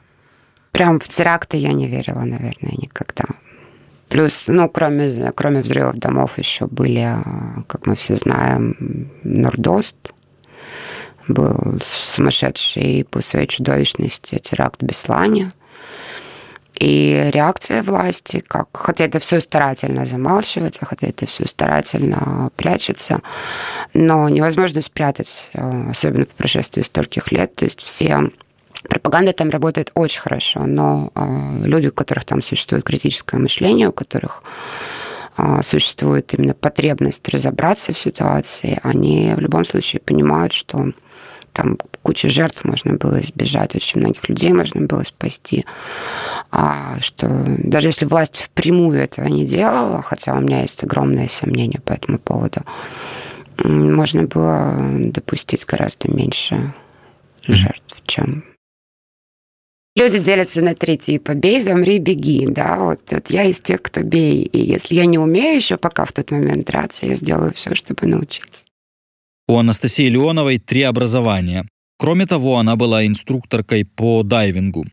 Прям 0.73 1.01
в 1.01 1.09
теракты 1.09 1.57
я 1.57 1.73
не 1.73 1.87
верила, 1.87 2.21
наверное, 2.21 2.75
никогда. 2.77 3.25
Плюс, 4.09 4.45
ну, 4.47 4.69
кроме, 4.69 5.33
кроме 5.35 5.61
взрывов 5.61 5.97
домов 5.97 6.39
еще 6.39 6.67
были, 6.67 7.17
как 7.67 7.87
мы 7.87 7.95
все 7.95 8.15
знаем, 8.15 9.11
Нордост, 9.25 10.13
был 11.29 11.79
сумасшедший 11.81 13.07
по 13.11 13.21
своей 13.21 13.47
чудовищности 13.47 14.39
теракт 14.39 14.83
в 14.83 14.87
Беслане– 14.87 15.53
и 16.78 17.30
реакция 17.33 17.83
власти, 17.83 18.42
как, 18.47 18.68
хотя 18.73 19.06
это 19.06 19.18
все 19.18 19.40
старательно 19.40 20.04
замалчивается, 20.04 20.85
хотя 20.87 21.06
это 21.09 21.26
все 21.26 21.47
старательно 21.47 22.50
прячется, 22.56 23.23
но 23.95 24.28
невозможно 24.28 24.83
спрятать, 24.83 25.50
э, 25.54 25.90
особенно 25.90 26.26
по 26.26 26.35
прошествии 26.35 26.83
стольких 26.83 27.33
лет. 27.33 27.54
То 27.54 27.64
есть 27.64 27.80
все 27.80 28.30
Пропаганда 28.88 29.33
там 29.33 29.50
работает 29.50 29.90
очень 29.95 30.21
хорошо, 30.21 30.61
но 30.64 31.11
э, 31.14 31.66
люди, 31.66 31.88
у 31.88 31.92
которых 31.92 32.25
там 32.25 32.40
существует 32.40 32.85
критическое 32.85 33.38
мышление, 33.38 33.88
у 33.88 33.92
которых 33.92 34.45
э, 35.38 35.61
существует 35.62 36.33
именно 36.35 36.54
потребность 36.54 37.28
разобраться 37.28 37.92
в 37.92 37.99
ситуации, 37.99 38.78
они 38.83 39.35
в 39.35 39.40
любом 39.40 39.64
случае 39.64 40.00
понимают, 40.00 40.52
что 40.52 40.92
там 41.52 41.78
куча 42.07 42.29
жертв 42.29 42.63
можно 42.63 42.95
было 42.95 43.21
избежать, 43.21 43.75
очень 43.75 44.01
многих 44.01 44.29
людей 44.29 44.53
можно 44.53 44.83
было 44.83 45.03
спасти. 45.03 45.67
А, 46.53 47.01
что 47.01 47.27
даже 47.59 47.89
если 47.89 48.07
власть 48.07 48.37
впрямую 48.37 49.01
этого 49.01 49.27
не 49.27 49.45
делала, 49.45 50.03
хотя 50.03 50.35
у 50.35 50.41
меня 50.41 50.61
есть 50.61 50.85
огромное 50.85 51.27
сомнение 51.27 51.81
по 51.81 51.93
этому 51.93 52.21
поводу, 52.21 52.61
можно 53.59 54.23
было 54.23 54.77
допустить 55.11 55.67
гораздо 55.67 56.09
меньше 56.09 56.73
жертв, 57.49 58.01
чем 58.07 58.45
Люди 59.99 60.19
делятся 60.19 60.61
на 60.61 60.75
три 60.75 60.99
типа. 60.99 61.33
Бей, 61.33 61.59
замри, 61.61 61.99
беги. 61.99 62.47
Да? 62.47 62.77
Вот, 62.77 63.01
вот 63.11 63.31
я 63.31 63.45
из 63.45 63.61
тех, 63.61 63.81
кто 63.81 64.03
бей. 64.03 64.43
И 64.43 64.61
если 64.61 64.95
я 64.95 65.07
не 65.07 65.19
умею 65.19 65.57
еще 65.57 65.79
пока 65.79 66.05
в 66.05 66.13
тот 66.13 66.31
момент 66.31 66.67
драться, 66.67 67.07
я 67.07 67.15
сделаю 67.15 67.55
все, 67.55 67.75
чтобы 67.75 68.07
научиться. 68.07 68.67
У 69.49 69.57
Анастасии 69.57 70.11
Леоновой 70.11 70.59
три 70.59 70.83
образования. 70.83 71.67
Кроме 71.99 72.26
того, 72.26 72.59
она 72.59 72.76
была 72.76 73.07
инструкторкой 73.07 73.85
по 73.85 74.23
дайвингу 74.23 74.87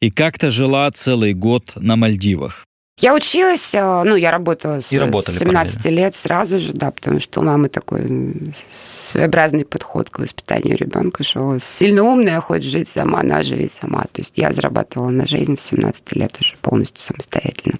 и 0.00 0.10
как-то 0.10 0.50
жила 0.50 0.90
целый 0.90 1.34
год 1.34 1.72
на 1.76 1.96
Мальдивах. 1.96 2.66
Я 3.00 3.14
училась, 3.14 3.74
э, 3.74 4.02
ну, 4.04 4.14
я 4.14 4.30
работала 4.30 4.80
с, 4.80 4.86
с 4.86 4.90
17 4.90 5.38
параллельно. 5.38 5.88
лет 5.88 6.14
сразу 6.14 6.58
же, 6.58 6.74
да, 6.74 6.90
потому 6.90 7.18
что 7.18 7.40
у 7.40 7.42
мамы 7.42 7.70
такой 7.70 8.34
своеобразный 8.70 9.64
подход 9.64 10.10
к 10.10 10.18
воспитанию 10.18 10.76
ребенка, 10.76 11.24
что 11.24 11.58
сильно 11.58 12.02
умная, 12.02 12.40
хочет 12.42 12.70
жить 12.70 12.88
сама, 12.88 13.20
она 13.20 13.42
живи 13.42 13.70
сама. 13.70 14.02
То 14.12 14.20
есть 14.20 14.36
я 14.36 14.52
зарабатывала 14.52 15.08
на 15.08 15.26
жизнь 15.26 15.56
с 15.56 15.62
17 15.62 16.12
лет 16.12 16.36
уже 16.40 16.56
полностью 16.60 17.02
самостоятельно. 17.02 17.78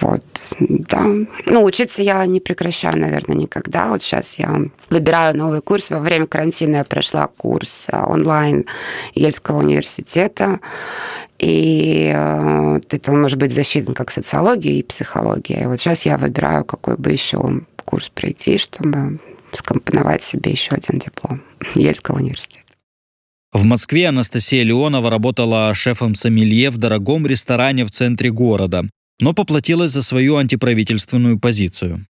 Вот, 0.00 0.24
да. 0.60 1.04
Ну, 1.46 1.64
учиться 1.64 2.02
я 2.02 2.24
не 2.26 2.40
прекращаю, 2.40 2.98
наверное, 2.98 3.36
никогда. 3.36 3.88
Вот 3.88 4.02
сейчас 4.02 4.38
я 4.38 4.60
выбираю 4.90 5.36
новый 5.36 5.60
курс. 5.60 5.90
Во 5.90 6.00
время 6.00 6.26
карантина 6.26 6.76
я 6.76 6.84
прошла 6.84 7.28
курс 7.28 7.88
э, 7.90 7.98
онлайн 7.98 8.64
Ельского 9.14 9.58
университета. 9.58 10.60
И 11.38 12.12
э, 12.14 12.80
это 12.90 13.12
может 13.12 13.38
быть 13.38 13.52
засчитан 13.52 13.94
как 13.94 14.10
социология 14.10 14.74
и 14.74 14.82
психология. 14.82 15.62
И 15.62 15.66
вот 15.66 15.80
сейчас 15.80 16.06
я 16.06 16.18
выбираю, 16.18 16.64
какой 16.64 16.96
бы 16.96 17.10
еще 17.10 17.62
курс 17.84 18.08
пройти, 18.08 18.58
чтобы 18.58 19.18
скомпоновать 19.52 20.22
себе 20.22 20.50
еще 20.50 20.72
один 20.72 20.98
диплом 20.98 21.42
Ельского 21.74 22.16
университета. 22.16 22.64
В 23.52 23.64
Москве 23.64 24.08
Анастасия 24.08 24.64
Леонова 24.64 25.10
работала 25.10 25.72
шефом 25.74 26.14
сомелье 26.14 26.70
в 26.70 26.76
дорогом 26.76 27.26
ресторане 27.26 27.86
в 27.86 27.90
центре 27.90 28.30
города 28.30 28.84
но 29.20 29.34
поплатилась 29.34 29.90
за 29.90 30.02
свою 30.02 30.36
антиправительственную 30.36 31.38
позицию. 31.38 32.06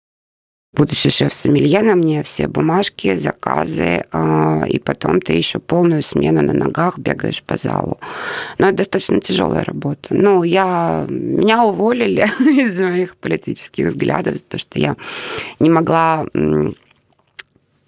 Будущий 0.73 1.11
шеф 1.11 1.33
сомелье 1.33 1.83
на 1.83 1.97
мне 1.97 2.23
все 2.23 2.47
бумажки, 2.47 3.17
заказы, 3.17 4.05
э, 4.13 4.69
и 4.69 4.79
потом 4.79 5.21
ты 5.21 5.33
еще 5.33 5.59
полную 5.59 6.01
смену 6.01 6.43
на 6.43 6.53
ногах 6.53 6.97
бегаешь 6.97 7.43
по 7.43 7.57
залу. 7.57 7.99
Но 8.59 8.69
это 8.69 8.77
достаточно 8.77 9.21
тяжелая 9.21 9.65
работа. 9.65 10.15
Ну, 10.15 10.45
я, 10.45 11.07
меня 11.09 11.65
уволили 11.65 12.23
из 12.41 12.81
моих 12.81 13.17
политических 13.17 13.89
взглядов, 13.89 14.37
за 14.37 14.45
то, 14.45 14.59
что 14.59 14.79
я 14.79 14.97
не 15.59 15.71
могла 15.71 16.27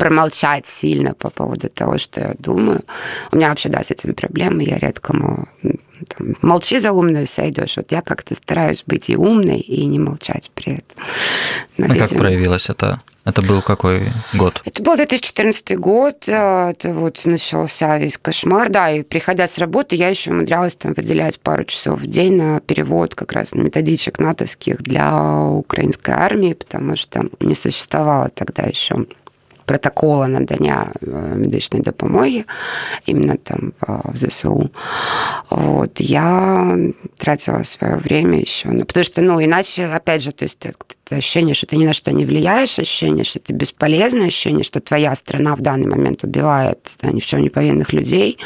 промолчать 0.02 0.66
сильно 0.66 1.14
по 1.14 1.30
поводу 1.30 1.68
того, 1.68 1.96
что 1.96 2.20
я 2.20 2.34
думаю. 2.36 2.80
У 3.30 3.36
меня 3.36 3.50
вообще, 3.50 3.68
да, 3.68 3.84
с 3.84 3.92
этим 3.92 4.14
проблемы. 4.14 4.64
Я 4.64 4.76
редко 4.76 5.12
там, 5.12 6.36
молчи 6.42 6.78
за 6.78 6.90
умную, 6.90 7.28
сойдешь. 7.28 7.76
Вот 7.76 7.92
я 7.92 8.02
как-то 8.02 8.34
стараюсь 8.34 8.82
быть 8.84 9.10
и 9.10 9.16
умной, 9.16 9.60
и 9.60 9.86
не 9.86 10.00
молчать 10.00 10.50
при 10.56 10.72
этом. 10.78 11.04
Но, 11.78 11.84
а 11.84 11.88
видимо... 11.90 12.08
как 12.08 12.18
проявилось 12.18 12.68
это? 12.68 13.00
Это 13.24 13.42
был 13.42 13.62
какой 13.62 14.00
год? 14.34 14.60
Это 14.64 14.82
был 14.82 14.96
2014 14.96 15.78
год. 15.78 16.28
Э, 16.28 16.70
это 16.70 16.92
вот 16.92 17.24
начался 17.24 17.96
весь 17.98 18.18
кошмар. 18.18 18.70
Да, 18.70 18.90
и 18.90 19.02
приходя 19.04 19.46
с 19.46 19.58
работы, 19.58 19.94
я 19.94 20.08
еще 20.08 20.32
умудрялась 20.32 20.74
там 20.74 20.94
выделять 20.94 21.38
пару 21.38 21.62
часов 21.62 22.00
в 22.00 22.06
день 22.08 22.34
на 22.34 22.58
перевод 22.58 23.14
как 23.14 23.30
раз 23.30 23.52
методичек 23.52 24.18
натовских 24.18 24.82
для 24.82 25.16
украинской 25.16 26.10
армии, 26.10 26.54
потому 26.54 26.96
что 26.96 27.26
не 27.38 27.54
существовало 27.54 28.30
тогда 28.30 28.64
еще 28.64 29.06
протокола 29.64 30.28
надання 30.28 30.92
медичної 31.36 31.82
допомоги 31.82 32.44
именно 33.06 33.34
там 33.42 33.72
в 34.04 34.16
ЗСУ. 34.16 34.70
Вот, 35.50 36.00
я 36.00 36.78
тратила 37.16 37.64
свое 37.64 37.96
время 37.96 38.40
еще. 38.40 38.68
Ну, 38.68 38.84
потому 38.84 39.04
что, 39.04 39.22
ну, 39.22 39.40
иначе, 39.40 39.86
опять 39.86 40.22
же, 40.22 40.32
то 40.32 40.44
есть 40.44 40.66
ощущение, 41.16 41.54
что 41.54 41.66
ты 41.66 41.76
ни 41.76 41.84
на 41.84 41.92
что 41.92 42.12
не 42.12 42.24
влияешь, 42.24 42.78
ощущение, 42.78 43.24
что 43.24 43.38
ты 43.38 43.52
бесполезный, 43.52 44.26
ощущение, 44.26 44.64
что 44.64 44.80
твоя 44.80 45.14
страна 45.14 45.54
в 45.56 45.60
данный 45.60 45.88
момент 45.88 46.24
убивает 46.24 46.78
да, 47.00 47.10
ни 47.10 47.20
в 47.20 47.26
чем 47.26 47.42
не 47.42 47.48
повинных 47.48 47.92
людей. 47.92 48.38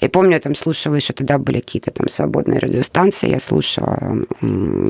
И 0.00 0.08
помню, 0.08 0.32
я 0.32 0.40
там 0.40 0.54
слушала, 0.54 0.94
еще 0.94 1.12
тогда 1.12 1.38
были 1.38 1.60
какие-то 1.60 1.90
там 1.90 2.08
свободные 2.08 2.58
радиостанции, 2.58 3.30
я 3.30 3.40
слушала, 3.40 4.24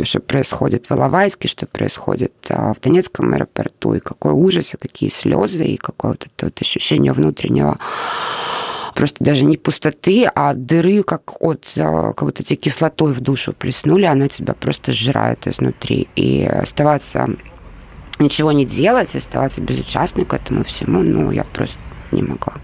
что 0.02 0.20
происходит 0.20 0.86
в 0.86 0.92
Иловайске, 0.92 1.48
что 1.48 1.66
происходит 1.66 2.32
в 2.48 2.76
Донецком 2.82 3.32
аэропорту, 3.32 3.94
и 3.94 4.00
какой 4.00 4.32
ужас, 4.32 4.74
и 4.74 4.76
какие 4.76 5.10
слезы, 5.10 5.64
и 5.64 5.76
какое 5.76 6.12
вот 6.12 6.26
это 6.26 6.46
вот 6.46 6.60
ощущение 6.60 7.12
внутреннего 7.12 7.78
просто 8.94 9.22
даже 9.22 9.44
не 9.44 9.56
пустоты, 9.56 10.30
а 10.34 10.54
дыры, 10.54 11.02
как 11.02 11.42
от, 11.42 11.72
э, 11.76 11.82
как 11.82 12.22
будто 12.22 12.42
тебе 12.42 12.56
кислотой 12.56 13.12
в 13.12 13.20
душу 13.20 13.52
плеснули, 13.52 14.04
она 14.04 14.28
тебя 14.28 14.54
просто 14.54 14.92
сжирает 14.92 15.46
изнутри. 15.46 16.08
И 16.16 16.44
оставаться, 16.44 17.26
ничего 18.18 18.52
не 18.52 18.64
делать, 18.64 19.14
оставаться 19.14 19.60
безучастной 19.60 20.24
к 20.24 20.34
этому 20.34 20.64
всему, 20.64 21.02
ну, 21.02 21.30
я 21.30 21.44
просто 21.44 21.78
не 22.12 22.22
могла. 22.22 22.54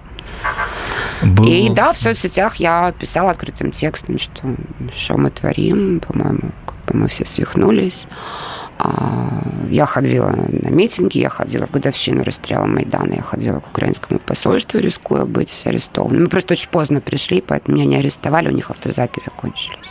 Был... 1.22 1.44
И 1.46 1.68
да, 1.70 1.92
в 1.92 1.96
соцсетях 1.96 2.56
я 2.56 2.92
писала 2.92 3.30
открытым 3.32 3.72
текстом, 3.72 4.18
что, 4.18 4.56
что 4.96 5.18
мы 5.18 5.30
творим, 5.30 6.00
по-моему, 6.00 6.52
как 6.64 6.76
бы 6.87 7.00
мы 7.00 7.08
все 7.08 7.25
свихнулись. 7.25 8.06
А, 8.82 9.42
я 9.68 9.84
ходила 9.84 10.30
на 10.30 10.68
митинги, 10.68 11.18
я 11.18 11.28
ходила 11.28 11.66
в 11.66 11.70
годовщину 11.70 12.25
расстрела 12.25 12.64
Майдана, 12.64 13.12
я 13.14 13.22
ходила 13.22 13.58
к 13.58 13.68
украинскому 13.68 14.18
посольству, 14.18 14.80
рискуя 14.80 15.26
быть 15.26 15.66
арестованной. 15.66 16.20
Мы 16.20 16.26
просто 16.28 16.54
очень 16.54 16.70
поздно 16.70 17.02
пришли, 17.02 17.42
поэтому 17.42 17.76
меня 17.76 17.87
не 17.87 17.96
арестовали, 17.96 18.49
у 18.49 18.52
них 18.52 18.70
автозаки 18.70 19.20
закончились. 19.22 19.90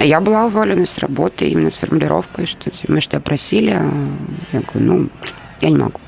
Я 0.00 0.20
была 0.20 0.46
уволена 0.46 0.86
с 0.86 0.98
работы 0.98 1.48
именно 1.48 1.70
с 1.70 1.76
формулировкой, 1.76 2.46
что 2.46 2.70
мы 2.88 3.00
что 3.00 3.20
просили. 3.20 3.70
Я 4.52 4.60
говорю, 4.60 4.80
ну, 4.80 5.10
я 5.60 5.70
не 5.70 5.76
могу. 5.76 6.00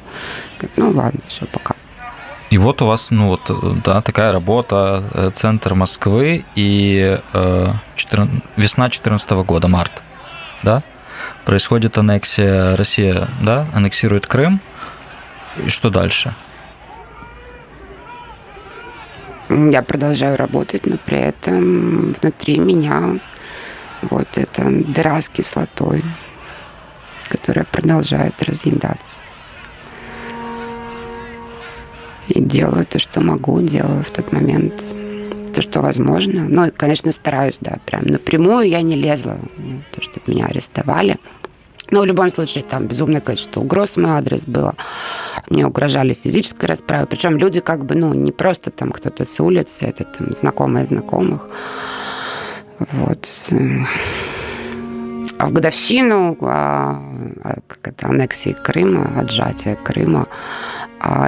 Говорю, 0.59 0.73
ну 0.77 0.91
ладно, 0.91 1.21
все, 1.29 1.47
пока. 1.47 1.75
И 2.51 2.59
вот 2.59 2.83
у 2.83 2.87
вас, 2.87 3.11
ну 3.11 3.29
вот, 3.29 3.49
да, 3.85 4.03
такая 4.03 4.33
работа, 4.33 5.05
э, 5.15 5.31
центр 5.33 5.77
Москвы 5.77 6.45
и 6.57 7.17
э, 7.33 7.67
14, 7.95 8.43
весна 8.57 8.87
2014 8.87 9.31
года, 9.47 9.69
март, 9.69 10.03
да, 10.65 10.83
происходит 11.45 11.97
аннексия, 11.97 12.75
Россия, 12.75 13.29
да, 13.41 13.69
аннексирует 13.73 14.27
Крым, 14.27 14.61
и 15.65 15.69
что 15.69 15.91
дальше? 15.91 16.35
Я 19.49 19.83
продолжаю 19.83 20.37
работать, 20.37 20.87
но 20.87 20.97
при 20.97 21.19
этом 21.19 22.13
внутри 22.15 22.59
меня 22.59 23.21
вот 24.03 24.39
эта 24.39 24.65
дыра 24.69 25.21
с 25.21 25.29
кислотой, 25.29 26.05
которая 27.29 27.65
продолжает 27.65 28.43
разъедаться. 28.43 29.23
И 32.31 32.41
делаю 32.41 32.87
то, 32.87 32.99
что 32.99 33.21
могу, 33.21 33.61
делаю 33.61 34.05
в 34.05 34.11
тот 34.11 34.33
момент 34.33 34.83
то, 35.53 35.63
что 35.63 35.81
возможно. 35.81 36.47
Ну, 36.49 36.71
конечно, 36.77 37.11
стараюсь, 37.11 37.59
да, 37.61 37.79
прям 37.85 38.05
напрямую 38.05 38.69
я 38.69 38.83
не 38.83 38.95
лезла, 38.95 39.39
то, 39.93 40.01
чтобы 40.01 40.33
меня 40.33 40.47
арестовали. 40.47 41.19
Но 41.91 42.03
в 42.03 42.05
любом 42.05 42.31
случае 42.31 42.63
там 42.63 42.87
безумное 42.87 43.21
количество 43.21 43.61
угроз 43.61 43.91
в 43.91 43.97
мой 43.97 44.13
адрес 44.13 44.47
было. 44.47 44.77
Мне 45.49 45.67
угрожали 45.67 46.15
физической 46.15 46.67
расправой. 46.67 47.09
Причем 47.09 47.37
люди 47.37 47.61
как 47.61 47.85
бы, 47.85 47.97
ну, 47.97 48.15
не 48.15 48.31
просто 48.31 48.71
там 48.71 48.93
кто-то 48.93 49.25
с 49.25 49.41
улицы, 49.41 49.87
это 49.87 50.05
там 50.05 50.37
знакомые 50.37 50.87
знакомых. 50.87 51.51
Вот. 52.79 53.29
А 55.41 55.47
в 55.47 55.53
годовщину 55.53 56.37
а, 56.43 57.01
а, 57.43 57.55
как 57.67 57.89
это, 57.89 58.09
аннексии 58.09 58.53
Крыма, 58.53 59.19
отжатия 59.19 59.75
Крыма, 59.75 60.29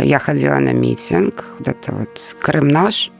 я 0.02 0.18
ходила 0.18 0.58
на 0.58 0.72
митинг, 0.72 1.44
это 1.64 1.92
вот 1.92 2.36
Крым 2.40 2.68
наш, 2.68 3.10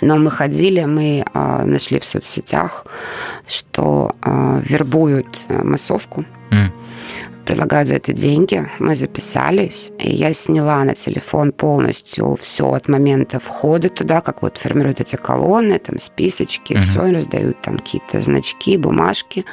но 0.00 0.18
мы 0.18 0.30
ходили, 0.30 0.84
мы 0.84 1.24
а, 1.32 1.64
нашли 1.64 1.98
в 1.98 2.04
соцсетях, 2.04 2.86
что 3.46 4.16
а, 4.20 4.60
вербуют 4.62 5.46
массовку. 5.48 6.24
Mm 6.50 6.81
предлагают 7.44 7.88
за 7.88 7.96
это 7.96 8.12
деньги. 8.12 8.68
Мы 8.78 8.94
записались, 8.94 9.92
и 9.98 10.10
я 10.12 10.32
сняла 10.32 10.84
на 10.84 10.94
телефон 10.94 11.52
полностью 11.52 12.36
все 12.40 12.72
от 12.72 12.88
момента 12.88 13.38
входа 13.38 13.88
туда, 13.88 14.20
как 14.20 14.42
вот 14.42 14.58
формируют 14.58 15.00
эти 15.00 15.16
колонны, 15.16 15.78
там 15.78 15.98
списочки, 15.98 16.74
угу. 16.74 16.82
все, 16.82 17.12
раздают 17.12 17.60
там 17.60 17.78
какие-то 17.78 18.20
значки, 18.20 18.76
бумажки. 18.76 19.44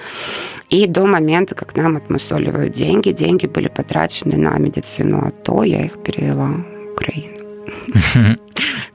И 0.69 0.87
до 0.87 1.05
момента, 1.05 1.55
как 1.55 1.75
нам 1.75 1.97
отмусоливают 1.97 2.73
деньги, 2.73 3.11
деньги 3.11 3.47
были 3.47 3.67
потрачены 3.67 4.37
на 4.37 4.57
медицину 4.57 5.19
а 5.19 5.31
то 5.31 5.63
я 5.63 5.85
их 5.85 6.01
перевела 6.03 6.47
в 6.47 6.91
Украину. 6.93 7.38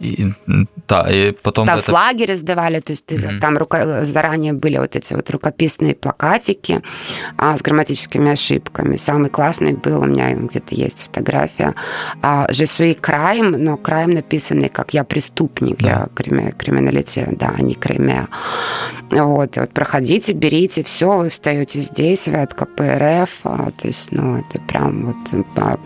И, 0.00 0.32
да, 0.88 1.06
и 1.10 1.32
потом... 1.32 1.66
Да, 1.66 1.74
это... 1.74 1.82
флаги 1.82 2.24
раздавали, 2.24 2.80
то 2.80 2.92
есть 2.92 3.10
mm-hmm. 3.10 3.38
там 3.38 3.56
рука... 3.56 4.04
заранее 4.04 4.52
были 4.52 4.76
вот 4.78 4.96
эти 4.96 5.14
вот 5.14 5.30
рукописные 5.30 5.94
плакатики 5.94 6.82
а, 7.38 7.56
с 7.56 7.62
грамматическими 7.62 8.32
ошибками. 8.32 8.96
Самый 8.96 9.30
классный 9.30 9.74
был, 9.74 10.02
у 10.02 10.06
меня 10.06 10.34
где-то 10.34 10.74
есть 10.74 11.06
фотография, 11.06 11.74
а, 12.22 12.46
«Je 12.50 12.64
suis 12.64 13.00
crime», 13.00 13.56
но 13.56 13.74
crime 13.76 14.14
написанный 14.14 14.68
как 14.68 14.92
«я 14.94 15.04
преступник», 15.04 15.78
да. 15.78 15.88
я 15.88 16.08
крими... 16.14 16.50
криминалитет, 16.50 17.38
да, 17.38 17.54
а 17.56 17.62
не 17.62 17.74
кремя. 17.74 18.28
Вот, 19.10 19.56
вот 19.56 19.70
проходите, 19.72 20.32
берите, 20.32 20.82
все, 20.82 21.18
вы 21.18 21.28
встаете 21.28 21.80
здесь, 21.80 22.28
вы 22.28 22.42
от 22.42 22.52
КПРФ, 22.54 23.40
а, 23.44 23.70
то 23.70 23.86
есть, 23.86 24.12
ну, 24.12 24.38
это 24.38 24.58
прям 24.60 25.06
вот 25.06 25.46
а, 25.56 25.78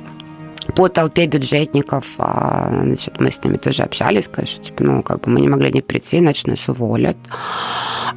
по 0.74 0.88
толпе 0.88 1.26
бюджетников, 1.26 2.14
а, 2.18 2.68
значит, 2.82 3.20
мы 3.20 3.30
с 3.30 3.42
ними 3.42 3.56
тоже 3.56 3.82
общались, 3.82 4.28
конечно, 4.28 4.62
типа, 4.62 4.84
ну, 4.84 5.02
как 5.02 5.20
бы 5.20 5.30
мы 5.30 5.40
не 5.40 5.48
могли 5.48 5.72
не 5.72 5.80
прийти, 5.80 6.18
иначе 6.18 6.48
нас 6.48 6.68
уволят. 6.68 7.16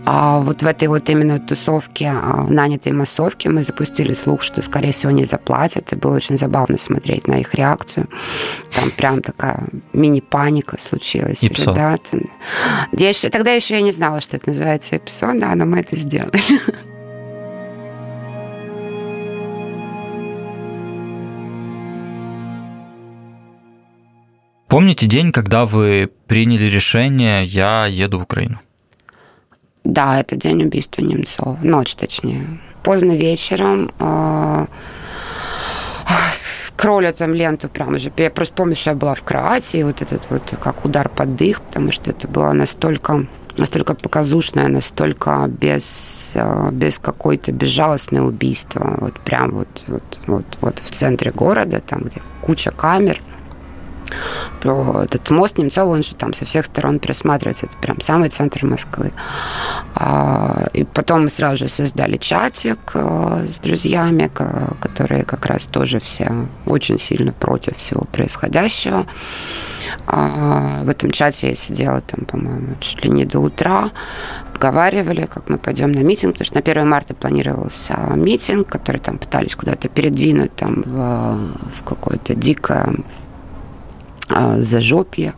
А 0.05 0.39
вот 0.39 0.61
в 0.61 0.67
этой 0.67 0.87
вот 0.87 1.09
именно 1.09 1.39
тусовке, 1.39 2.09
а, 2.09 2.45
нанятой 2.49 2.91
массовке 2.91 3.49
мы 3.49 3.61
запустили 3.61 4.13
слух, 4.13 4.41
что, 4.41 4.61
скорее 4.61 4.91
всего, 4.91 5.11
не 5.11 5.25
заплатят, 5.25 5.93
и 5.93 5.95
было 5.95 6.15
очень 6.15 6.37
забавно 6.37 6.77
смотреть 6.77 7.27
на 7.27 7.39
их 7.39 7.55
реакцию. 7.55 8.07
Там 8.75 8.91
прям 8.91 9.21
такая 9.21 9.67
мини-паника 9.93 10.79
случилась. 10.79 11.43
Ипсо. 11.43 11.71
Ребята. 11.71 12.19
Я 12.91 13.09
еще, 13.09 13.29
тогда 13.29 13.51
еще 13.51 13.75
я 13.75 13.81
не 13.81 13.91
знала, 13.91 14.21
что 14.21 14.37
это 14.37 14.49
называется 14.49 14.95
ИПСО, 14.97 15.33
да, 15.35 15.55
но 15.55 15.65
мы 15.65 15.79
это 15.79 15.95
сделали. 15.95 16.41
Помните 24.71 25.05
день, 25.05 25.33
когда 25.33 25.65
вы 25.65 26.09
приняли 26.27 26.63
решение 26.63 27.43
«я 27.43 27.87
еду 27.87 28.19
в 28.19 28.23
Украину»? 28.23 28.57
Да, 29.83 30.17
это 30.17 30.37
день 30.37 30.63
убийства 30.63 31.01
Немцова. 31.01 31.59
Ночь, 31.61 31.93
точнее. 31.95 32.45
Поздно 32.81 33.11
вечером 33.11 33.91
э, 33.99 34.67
там 37.17 37.33
ленту 37.33 37.67
прям 37.67 37.95
уже. 37.95 38.13
Я 38.15 38.31
просто 38.31 38.55
помню, 38.55 38.77
что 38.77 38.91
я 38.91 38.95
была 38.95 39.13
в 39.13 39.23
кровати, 39.23 39.75
и 39.75 39.83
вот 39.83 40.01
этот 40.01 40.29
вот 40.29 40.57
как 40.63 40.85
удар 40.85 41.09
под 41.09 41.35
дых, 41.35 41.61
потому 41.63 41.91
что 41.91 42.09
это 42.09 42.29
было 42.29 42.53
настолько 42.53 43.27
настолько 43.57 43.93
показушное, 43.93 44.69
настолько 44.69 45.47
без, 45.49 46.31
э, 46.35 46.69
без 46.71 46.97
какой-то 46.97 47.51
безжалостное 47.51 48.21
убийство. 48.21 48.95
Вот 49.01 49.19
прям 49.19 49.51
вот, 49.51 49.83
вот, 49.87 50.19
вот, 50.27 50.45
вот 50.61 50.79
в 50.79 50.89
центре 50.91 51.31
города, 51.31 51.81
там, 51.81 52.03
где 52.03 52.21
куча 52.41 52.71
камер, 52.71 53.21
про 54.61 55.03
этот 55.03 55.29
мост 55.31 55.57
Немцова, 55.57 55.93
он 55.93 56.03
же 56.03 56.15
там 56.15 56.33
со 56.33 56.45
всех 56.45 56.65
сторон 56.65 56.99
присматривается, 56.99 57.65
это 57.65 57.77
прям 57.77 57.99
самый 57.99 58.29
центр 58.29 58.65
Москвы. 58.65 59.11
А, 59.95 60.67
и 60.73 60.83
потом 60.83 61.23
мы 61.23 61.29
сразу 61.29 61.57
же 61.57 61.67
создали 61.67 62.17
чатик 62.17 62.91
э, 62.93 63.45
с 63.47 63.59
друзьями, 63.59 64.27
которые 64.27 65.23
как 65.23 65.45
раз 65.45 65.65
тоже 65.65 65.99
все 65.99 66.47
очень 66.65 66.97
сильно 66.97 67.33
против 67.33 67.77
всего 67.77 68.05
происходящего. 68.05 69.05
А, 70.07 70.83
в 70.83 70.89
этом 70.89 71.11
чате 71.11 71.49
я 71.49 71.55
сидела 71.55 72.01
там, 72.01 72.25
по-моему, 72.25 72.75
чуть 72.79 73.03
ли 73.03 73.09
не 73.09 73.25
до 73.25 73.39
утра, 73.39 73.91
обговаривали, 74.61 75.25
как 75.25 75.49
мы 75.49 75.57
пойдем 75.57 75.91
на 75.91 76.01
митинг, 76.01 76.33
потому 76.33 76.45
что 76.45 76.55
на 76.55 76.61
1 76.61 76.87
марта 76.87 77.15
планировался 77.15 77.95
митинг, 78.15 78.67
который 78.67 78.97
там 78.97 79.17
пытались 79.17 79.55
куда-то 79.55 79.89
передвинуть 79.89 80.55
там 80.55 80.83
в, 80.85 81.79
в 81.79 81.83
какое-то 81.83 82.35
дикое 82.35 82.95
зажопье. 84.57 85.33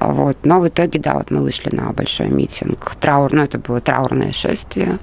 Вот. 0.00 0.38
Но 0.44 0.60
в 0.60 0.68
итоге, 0.68 0.98
да, 0.98 1.14
вот 1.14 1.30
мы 1.30 1.42
вышли 1.42 1.74
на 1.74 1.92
большой 1.92 2.28
митинг. 2.28 2.94
Траур, 2.96 3.32
ну, 3.32 3.42
это 3.42 3.58
было 3.58 3.80
траурное 3.80 4.32
шествие. 4.32 4.98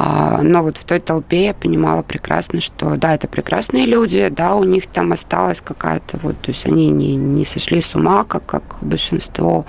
А, 0.00 0.42
но 0.42 0.62
вот 0.62 0.76
в 0.76 0.84
той 0.84 1.00
толпе 1.00 1.46
я 1.46 1.54
понимала 1.54 2.02
прекрасно, 2.02 2.60
что 2.60 2.94
да, 2.94 3.14
это 3.14 3.26
прекрасные 3.26 3.84
люди, 3.84 4.28
да, 4.28 4.54
у 4.54 4.62
них 4.62 4.86
там 4.86 5.12
осталась 5.12 5.60
какая-то 5.60 6.18
вот, 6.22 6.40
то 6.40 6.50
есть 6.50 6.66
они 6.66 6.88
не, 6.90 7.16
не 7.16 7.44
сошли 7.44 7.80
с 7.80 7.96
ума, 7.96 8.22
как, 8.22 8.46
как 8.46 8.62
большинство. 8.80 9.66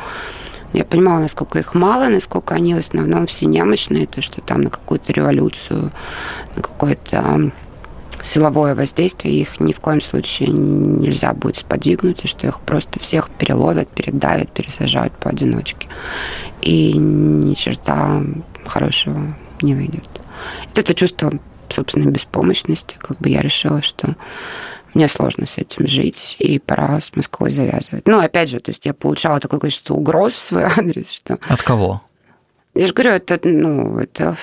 Я 0.71 0.85
понимала, 0.85 1.17
насколько 1.17 1.57
их 1.57 1.73
мало, 1.73 2.09
насколько 2.09 2.53
они 2.53 2.75
в 2.75 2.77
основном 2.77 3.25
все 3.25 3.47
немощные, 3.47 4.05
то, 4.05 4.21
что 4.21 4.41
там 4.41 4.61
на 4.61 4.69
какую-то 4.69 5.11
революцию, 5.13 5.91
на 6.55 6.61
какой-то 6.61 7.51
силовое 8.21 8.75
воздействие, 8.75 9.41
их 9.41 9.59
ни 9.59 9.73
в 9.73 9.79
коем 9.79 10.01
случае 10.01 10.49
нельзя 10.49 11.33
будет 11.33 11.57
сподвигнуть, 11.57 12.25
и 12.25 12.27
что 12.27 12.47
их 12.47 12.61
просто 12.61 12.99
всех 12.99 13.29
переловят, 13.29 13.89
передавят, 13.89 14.51
пересажают 14.51 15.13
поодиночке. 15.13 15.87
И 16.61 16.93
ни 16.93 17.53
черта 17.53 18.21
хорошего 18.65 19.35
не 19.61 19.75
выйдет. 19.75 20.09
это 20.75 20.93
чувство 20.93 21.31
собственной 21.69 22.11
беспомощности, 22.11 22.97
как 22.99 23.17
бы 23.19 23.29
я 23.29 23.41
решила, 23.41 23.81
что 23.81 24.15
мне 24.93 25.07
сложно 25.07 25.45
с 25.45 25.57
этим 25.57 25.87
жить, 25.87 26.35
и 26.39 26.59
пора 26.59 26.99
с 26.99 27.15
Москвой 27.15 27.51
завязывать. 27.51 28.07
Ну, 28.07 28.19
опять 28.19 28.49
же, 28.49 28.59
то 28.59 28.71
есть 28.71 28.85
я 28.85 28.93
получала 28.93 29.39
такое 29.39 29.59
количество 29.59 29.93
угроз 29.93 30.33
в 30.33 30.39
свой 30.39 30.63
адрес, 30.77 31.11
что... 31.11 31.37
От 31.47 31.61
кого? 31.61 32.01
Я 32.79 32.87
же 32.87 32.93
говорю, 32.93 33.11
это, 33.11 33.37
ну, 33.43 33.99
это 33.99 34.37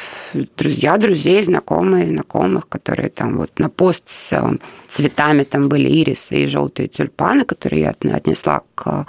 друзья 0.58 0.98
друзей, 0.98 1.42
знакомые 1.42 2.06
знакомых, 2.06 2.68
которые 2.68 3.08
там 3.08 3.38
вот 3.38 3.58
на 3.58 3.70
пост 3.70 4.02
с 4.10 4.30
э, 4.34 4.58
цветами 4.88 5.44
там 5.44 5.70
были 5.70 5.88
ирисы 5.88 6.42
и 6.42 6.46
желтые 6.46 6.88
тюльпаны, 6.88 7.46
которые 7.46 7.80
я 7.80 8.14
отнесла 8.14 8.60
к 8.74 9.06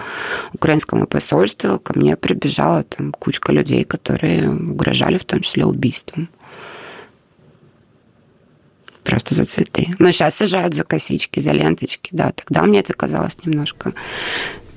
украинскому 0.53 1.07
посольству. 1.07 1.77
Ко 1.77 1.99
мне 1.99 2.15
прибежала 2.15 2.83
там 2.83 3.11
кучка 3.11 3.51
людей, 3.51 3.83
которые 3.83 4.49
угрожали 4.49 5.17
в 5.17 5.25
том 5.25 5.41
числе 5.41 5.65
убийством. 5.65 6.29
Просто 9.03 9.35
за 9.35 9.43
цветы. 9.43 9.87
Но 9.99 10.11
сейчас 10.11 10.35
сажают 10.35 10.73
за 10.73 10.85
косички, 10.85 11.41
за 11.41 11.51
ленточки, 11.51 12.11
да. 12.13 12.31
Тогда 12.31 12.61
мне 12.61 12.79
это 12.79 12.93
казалось 12.93 13.37
немножко 13.43 13.93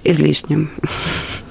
излишним. 0.03 0.73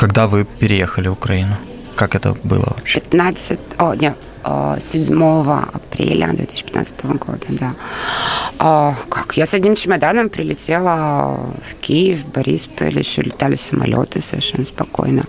Когда 0.00 0.26
вы 0.26 0.46
переехали 0.46 1.08
в 1.08 1.12
Украину? 1.12 1.56
Как 1.94 2.14
это 2.14 2.34
было 2.42 2.72
вообще? 2.74 3.00
15... 3.00 3.60
О, 3.76 3.92
нет, 3.92 4.16
7 4.80 5.22
апреля 5.74 6.32
2015 6.32 7.04
года, 7.04 7.46
да. 7.50 7.74
А, 8.58 8.94
как? 9.10 9.36
Я 9.36 9.44
с 9.44 9.52
одним 9.52 9.76
чемоданом 9.76 10.30
прилетела 10.30 11.52
в 11.62 11.74
Киев, 11.82 12.20
в 12.20 12.32
Борисполь, 12.32 12.98
еще 12.98 13.20
летали 13.20 13.56
самолеты 13.56 14.22
совершенно 14.22 14.64
спокойно. 14.64 15.24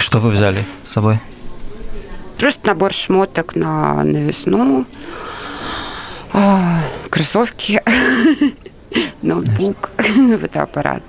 Что 0.00 0.18
вы 0.18 0.30
взяли 0.30 0.64
с 0.82 0.90
собой? 0.90 1.20
Просто 2.38 2.66
набор 2.66 2.92
шмоток 2.92 3.54
на, 3.54 4.02
на 4.02 4.16
весну, 4.16 4.84
а, 6.32 6.80
кроссовки, 7.08 7.80
ноутбук, 9.22 9.92
фотоаппарат. 10.40 11.04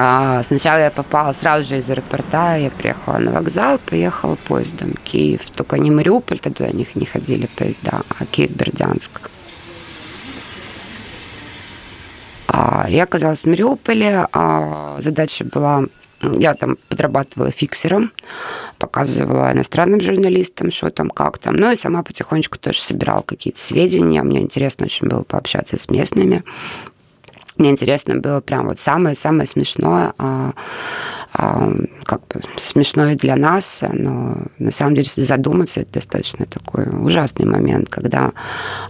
А 0.00 0.44
сначала 0.44 0.78
я 0.78 0.90
попала 0.92 1.32
сразу 1.32 1.68
же 1.68 1.78
из 1.78 1.90
аэропорта, 1.90 2.56
я 2.56 2.70
приехала 2.70 3.18
на 3.18 3.32
вокзал, 3.32 3.78
поехала 3.78 4.36
поездом 4.36 4.94
Киев, 5.02 5.50
только 5.50 5.76
не 5.76 5.90
Мариуполь, 5.90 6.38
тогда 6.38 6.66
у 6.66 6.72
них 6.72 6.94
не 6.94 7.04
ходили 7.04 7.46
поезда, 7.46 8.02
а 8.08 8.24
Киев-Бердянск. 8.24 9.32
А 12.46 12.86
я 12.88 13.02
оказалась 13.02 13.42
в 13.42 13.46
Мариуполе, 13.46 14.28
а 14.32 15.00
задача 15.00 15.44
была 15.44 15.82
я 16.22 16.54
там 16.54 16.76
подрабатывала 16.88 17.50
фиксером, 17.50 18.12
показывала 18.78 19.52
иностранным 19.52 20.00
журналистам, 20.00 20.70
что 20.70 20.90
там, 20.90 21.10
как 21.10 21.38
там. 21.38 21.56
Ну 21.56 21.70
и 21.70 21.76
сама 21.76 22.02
потихонечку 22.02 22.58
тоже 22.58 22.80
собирала 22.80 23.22
какие-то 23.22 23.60
сведения. 23.60 24.22
Мне 24.22 24.42
интересно 24.42 24.86
очень 24.86 25.08
было 25.08 25.22
пообщаться 25.22 25.76
с 25.76 25.88
местными. 25.88 26.44
Мне 27.58 27.70
интересно 27.70 28.16
было 28.16 28.40
прям 28.40 28.68
вот 28.68 28.78
самое-самое 28.78 29.46
смешное, 29.46 30.12
а, 30.16 30.52
а, 31.32 31.72
как 32.04 32.20
бы 32.28 32.40
смешное 32.56 33.16
для 33.16 33.34
нас, 33.34 33.82
но 33.92 34.46
на 34.58 34.70
самом 34.70 34.94
деле, 34.94 35.06
если 35.06 35.22
задуматься, 35.22 35.80
это 35.80 35.94
достаточно 35.94 36.46
такой 36.46 36.86
ужасный 36.88 37.46
момент, 37.46 37.88
когда 37.88 38.32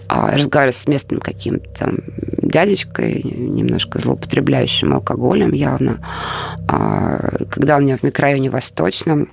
а, 0.07 0.33
разговариваю 0.33 0.75
с 0.75 0.87
местным 0.87 1.21
каким-то 1.21 1.95
дядечкой, 2.43 3.23
немножко 3.23 3.99
злоупотребляющим 3.99 4.93
алкоголем 4.93 5.53
явно, 5.53 6.05
а, 6.69 7.47
когда 7.51 7.79
у 7.79 7.81
меня 7.81 7.97
в 7.97 8.03
микрорайоне 8.03 8.51
Восточном 8.51 9.29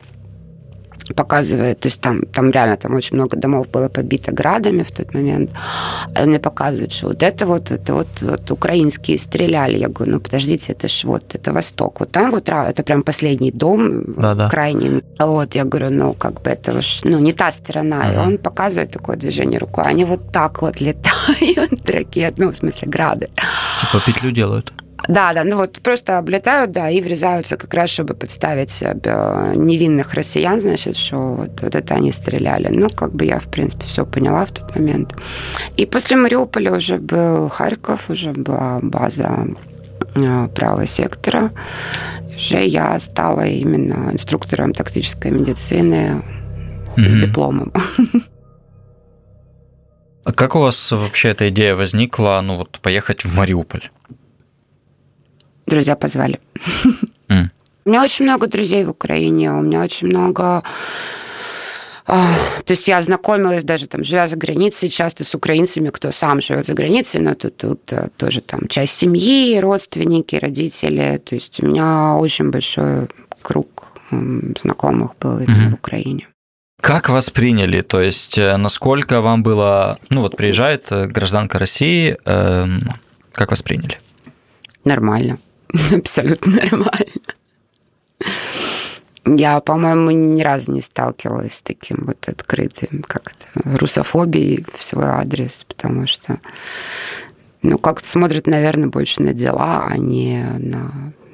показывает, 1.13 1.79
то 1.79 1.87
есть 1.87 2.01
там, 2.01 2.21
там 2.25 2.51
реально 2.51 2.77
там 2.77 2.95
очень 2.95 3.17
много 3.17 3.37
домов 3.37 3.67
было 3.69 3.89
побито 3.89 4.31
градами 4.31 4.83
в 4.83 4.91
тот 4.91 5.13
момент, 5.13 5.51
он 6.15 6.29
мне 6.29 6.39
показывает, 6.39 6.91
что 6.91 7.07
вот 7.07 7.23
это 7.23 7.45
вот, 7.45 7.71
это 7.71 7.93
вот, 7.93 8.21
вот 8.21 8.51
украинские 8.51 9.17
стреляли. 9.17 9.77
Я 9.77 9.87
говорю, 9.87 10.13
ну 10.13 10.19
подождите, 10.19 10.71
это 10.73 10.87
ж 10.87 11.03
вот, 11.03 11.35
это 11.35 11.53
Восток. 11.53 11.99
Вот 11.99 12.11
там 12.11 12.31
вот, 12.31 12.49
это 12.49 12.83
прям 12.83 13.03
последний 13.03 13.51
дом, 13.51 14.03
Да-да. 14.17 14.49
крайний. 14.49 15.03
Вот, 15.19 15.55
я 15.55 15.63
говорю, 15.63 15.89
ну 15.91 16.13
как 16.13 16.41
бы 16.41 16.49
это 16.49 16.77
уж, 16.77 17.03
ну 17.03 17.19
не 17.19 17.33
та 17.33 17.51
сторона. 17.51 18.13
И 18.13 18.17
он 18.17 18.37
показывает 18.37 18.91
такое 18.91 19.17
движение 19.17 19.59
рукой. 19.59 19.83
Они 19.83 20.05
вот 20.05 20.31
так 20.31 20.61
вот 20.61 20.81
летают, 20.81 21.89
ракет, 21.89 22.37
ну 22.37 22.49
в 22.49 22.55
смысле 22.55 22.87
грады. 22.87 23.27
Типа 23.81 24.03
петлю 24.05 24.31
делают? 24.31 24.73
Да, 25.07 25.33
да, 25.33 25.43
ну 25.43 25.57
вот 25.57 25.79
просто 25.81 26.17
облетают, 26.17 26.71
да, 26.71 26.89
и 26.89 27.01
врезаются 27.01 27.57
как 27.57 27.73
раз, 27.73 27.89
чтобы 27.89 28.13
подставить 28.13 28.81
невинных 28.81 30.13
россиян, 30.13 30.59
значит, 30.59 30.97
что 30.97 31.17
вот, 31.17 31.61
вот 31.61 31.75
это 31.75 31.95
они 31.95 32.11
стреляли. 32.11 32.69
Ну, 32.69 32.89
как 32.89 33.13
бы 33.13 33.25
я, 33.25 33.39
в 33.39 33.47
принципе, 33.47 33.85
все 33.85 34.05
поняла 34.05 34.45
в 34.45 34.51
тот 34.51 34.75
момент. 34.75 35.15
И 35.77 35.85
после 35.85 36.17
Мариуполя 36.17 36.73
уже 36.73 36.97
был 36.97 37.49
Харьков, 37.49 38.09
уже 38.09 38.31
была 38.31 38.79
база 38.81 39.47
э, 40.15 40.47
правого 40.55 40.85
сектора. 40.85 41.51
Уже 42.35 42.65
я 42.65 42.99
стала 42.99 43.45
именно 43.45 44.11
инструктором 44.11 44.73
тактической 44.73 45.31
медицины 45.31 46.23
mm-hmm. 46.97 47.07
с 47.07 47.13
дипломом. 47.15 47.73
А 50.25 50.33
как 50.33 50.55
у 50.55 50.59
вас 50.59 50.91
вообще 50.91 51.29
эта 51.29 51.49
идея 51.49 51.75
возникла, 51.75 52.41
ну 52.43 52.57
вот 52.57 52.79
поехать 52.81 53.23
в 53.23 53.35
Мариуполь? 53.35 53.91
Друзья 55.67 55.95
позвали. 55.95 56.39
Mm. 57.27 57.49
У 57.85 57.89
меня 57.89 58.03
очень 58.03 58.25
много 58.25 58.47
друзей 58.47 58.83
в 58.83 58.89
Украине, 58.89 59.51
у 59.51 59.61
меня 59.61 59.81
очень 59.81 60.07
много... 60.07 60.63
А, 62.07 62.27
то 62.63 62.73
есть 62.73 62.87
я 62.87 63.01
знакомилась 63.01 63.63
даже 63.63 63.87
там, 63.87 64.03
живя 64.03 64.27
за 64.27 64.37
границей, 64.37 64.89
часто 64.89 65.23
с 65.23 65.33
украинцами, 65.33 65.89
кто 65.89 66.11
сам 66.11 66.39
живет 66.39 66.67
за 66.67 66.75
границей, 66.75 67.21
но 67.21 67.33
тут, 67.33 67.57
тут 67.57 67.93
э, 67.93 68.09
тоже 68.17 68.41
там 68.41 68.67
часть 68.67 68.93
семьи, 68.93 69.59
родственники, 69.59 70.35
родители. 70.35 71.19
То 71.25 71.33
есть 71.33 71.63
у 71.63 71.65
меня 71.65 72.15
очень 72.15 72.51
большой 72.51 73.07
круг 73.41 73.87
знакомых 74.11 75.15
был 75.19 75.39
именно 75.39 75.67
mm-hmm. 75.67 75.71
в 75.71 75.73
Украине. 75.73 76.27
Как 76.79 77.09
вас 77.09 77.31
приняли? 77.31 77.81
То 77.81 78.01
есть 78.01 78.37
э, 78.37 78.57
насколько 78.57 79.21
вам 79.21 79.41
было... 79.41 79.97
Ну 80.09 80.21
вот 80.21 80.37
приезжает 80.37 80.91
э, 80.91 81.07
гражданка 81.07 81.57
России, 81.57 82.17
эм, 82.25 82.93
как 83.31 83.49
вас 83.49 83.63
приняли? 83.63 83.99
Нормально. 84.83 85.39
абсолютно 85.93 86.53
нормально. 86.53 87.21
Я, 89.25 89.59
по-моему, 89.59 90.11
ни 90.11 90.41
разу 90.43 90.71
не 90.71 90.81
сталкивалась 90.81 91.55
с 91.55 91.61
таким 91.61 92.03
вот 92.05 92.29
открытым, 92.29 93.03
как 93.07 93.33
это, 93.33 93.77
русофобией 93.77 94.65
в 94.75 94.83
свой 94.83 95.05
адрес, 95.05 95.65
потому 95.67 96.05
что, 96.05 96.39
ну, 97.63 97.79
как-то 97.79 98.07
смотрят, 98.07 98.45
наверное, 98.45 98.89
больше 98.89 99.23
на 99.23 99.33
дела, 99.33 99.87
а 99.89 99.97
не 99.97 100.45
на, 100.59 100.91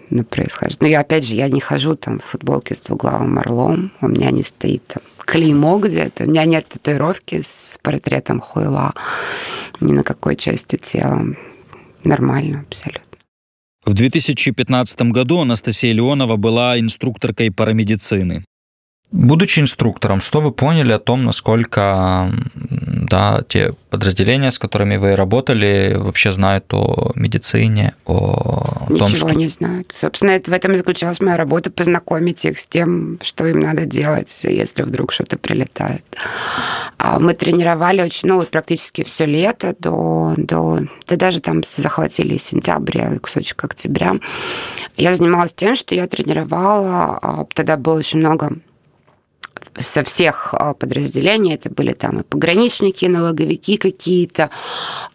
на 0.09 0.23
происхождение. 0.23 0.77
Но 0.79 0.87
я, 0.87 1.01
опять 1.01 1.25
же, 1.25 1.35
я 1.35 1.49
не 1.49 1.59
хожу 1.59 1.95
там 1.95 2.19
в 2.19 2.23
футболке 2.23 2.75
с 2.75 2.79
двуглавым 2.79 3.37
орлом, 3.37 3.91
у 3.99 4.07
меня 4.07 4.31
не 4.31 4.43
стоит 4.43 4.87
там 4.87 5.03
клеймо 5.17 5.77
где-то, 5.79 6.23
у 6.23 6.27
меня 6.27 6.45
нет 6.45 6.69
татуировки 6.69 7.41
с 7.41 7.77
портретом 7.81 8.39
Хуйла 8.39 8.93
ни 9.81 9.91
на 9.91 10.03
какой 10.03 10.37
части 10.37 10.77
тела. 10.77 11.25
Нормально 12.03 12.65
абсолютно. 12.67 13.10
В 13.83 13.93
2015 13.93 15.01
году 15.11 15.39
Анастасия 15.39 15.91
Леонова 15.91 16.35
была 16.35 16.79
инструкторкой 16.79 17.51
парамедицины. 17.51 18.43
Будучи 19.11 19.59
инструктором, 19.59 20.21
что 20.21 20.39
вы 20.39 20.51
поняли 20.51 20.91
о 20.93 20.99
том, 20.99 21.25
насколько 21.25 22.31
да, 23.11 23.41
те 23.45 23.73
подразделения, 23.89 24.51
с 24.51 24.57
которыми 24.57 24.95
вы 24.95 25.17
работали, 25.17 25.97
вообще 25.97 26.31
знают 26.31 26.73
о 26.73 27.11
медицине, 27.15 27.93
о 28.05 28.87
Ничего 28.89 28.97
том, 28.97 29.07
что... 29.09 29.29
не 29.31 29.47
знают. 29.49 29.91
Собственно, 29.91 30.31
это, 30.31 30.49
в 30.49 30.53
этом 30.53 30.71
и 30.71 30.77
заключалась 30.77 31.19
моя 31.19 31.35
работа, 31.35 31.71
познакомить 31.71 32.45
их 32.45 32.57
с 32.57 32.65
тем, 32.65 33.19
что 33.21 33.45
им 33.45 33.59
надо 33.59 33.85
делать, 33.85 34.39
если 34.43 34.83
вдруг 34.83 35.11
что-то 35.11 35.37
прилетает. 35.37 36.05
А 36.97 37.19
мы 37.19 37.33
тренировали 37.33 38.01
очень, 38.01 38.29
ну, 38.29 38.35
вот 38.35 38.49
практически 38.49 39.03
все 39.03 39.25
лето 39.25 39.75
до, 39.77 40.33
до... 40.37 40.79
Да 41.05 41.15
даже 41.17 41.41
там 41.41 41.63
захватили 41.75 42.37
сентябрь, 42.37 43.17
кусочек 43.17 43.61
октября. 43.61 44.15
Я 44.95 45.11
занималась 45.11 45.53
тем, 45.53 45.75
что 45.75 45.95
я 45.95 46.07
тренировала, 46.07 47.19
а, 47.21 47.45
тогда 47.53 47.75
было 47.75 47.95
очень 47.95 48.19
много 48.19 48.53
со 49.77 50.03
всех 50.03 50.53
а, 50.53 50.73
подразделений, 50.73 51.55
это 51.55 51.69
были 51.69 51.93
там 51.93 52.19
и 52.19 52.23
пограничники, 52.23 53.05
налоговики 53.05 53.77
какие-то, 53.77 54.49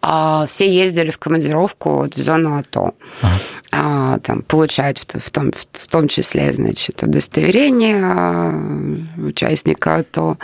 а, 0.01 0.45
все 0.45 0.71
ездили 0.71 1.11
в 1.11 1.19
командировку 1.19 1.97
вот 1.97 2.15
в 2.15 2.19
зону 2.19 2.57
АТО. 2.57 2.93
Ага. 3.21 3.33
А, 3.71 4.19
там 4.19 4.41
получают 4.41 4.99
в 4.99 5.31
том, 5.31 5.51
в 5.71 5.87
том 5.87 6.07
числе, 6.07 6.51
значит, 6.53 7.03
удостоверение 7.03 9.07
участника 9.17 9.97
АТО. 9.97 10.37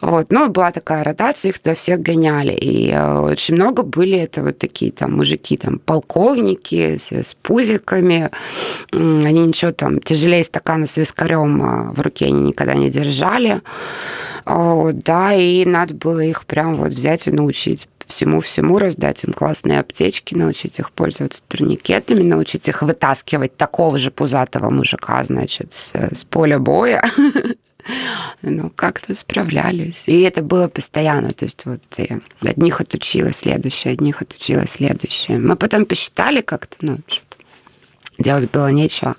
Вот. 0.00 0.26
Ну, 0.30 0.48
была 0.48 0.70
такая 0.70 1.02
ротация, 1.02 1.50
их 1.50 1.58
туда 1.58 1.74
всех 1.74 2.00
гоняли. 2.00 2.52
И 2.52 2.94
очень 2.94 3.56
много 3.56 3.82
были 3.82 4.18
это 4.18 4.42
вот 4.42 4.58
такие 4.58 4.92
там 4.92 5.16
мужики, 5.16 5.56
там 5.56 5.78
полковники, 5.78 6.96
все 6.98 7.22
с 7.22 7.34
пузиками. 7.34 8.30
Они 8.92 9.46
ничего 9.46 9.72
там 9.72 10.00
тяжелее 10.00 10.44
стакана 10.44 10.86
с 10.86 10.96
вискарем 10.96 11.92
в 11.92 12.00
руке 12.00 12.26
они 12.26 12.48
никогда 12.48 12.74
не 12.74 12.90
держали. 12.90 13.55
Да, 14.44 15.34
и 15.34 15.64
надо 15.64 15.94
было 15.94 16.20
их 16.20 16.46
прям 16.46 16.76
вот 16.76 16.92
взять 16.92 17.26
и 17.26 17.32
научить 17.32 17.88
всему-всему 18.06 18.78
раздать 18.78 19.24
им 19.24 19.32
классные 19.32 19.80
аптечки, 19.80 20.34
научить 20.34 20.78
их 20.78 20.92
пользоваться 20.92 21.42
турникетами, 21.48 22.22
научить 22.22 22.68
их 22.68 22.82
вытаскивать 22.82 23.56
такого 23.56 23.98
же 23.98 24.10
пузатого 24.10 24.70
мужика, 24.70 25.22
значит, 25.24 25.72
с, 25.72 25.92
с 25.94 26.24
поля 26.24 26.58
боя. 26.58 27.10
Ну, 28.42 28.68
как-то 28.74 29.14
справлялись. 29.14 30.08
И 30.08 30.22
это 30.22 30.42
было 30.42 30.66
постоянно. 30.66 31.30
То 31.30 31.44
есть 31.44 31.64
вот 31.66 31.80
одних 32.40 32.80
отучила 32.80 33.32
следующее, 33.32 33.92
одних 33.92 34.22
отучила 34.22 34.66
следующее. 34.66 35.38
Мы 35.38 35.54
потом 35.54 35.84
посчитали 35.84 36.40
как-то, 36.40 36.76
ну, 36.80 36.98
делать 38.18 38.50
было 38.50 38.68
нечего. 38.68 39.16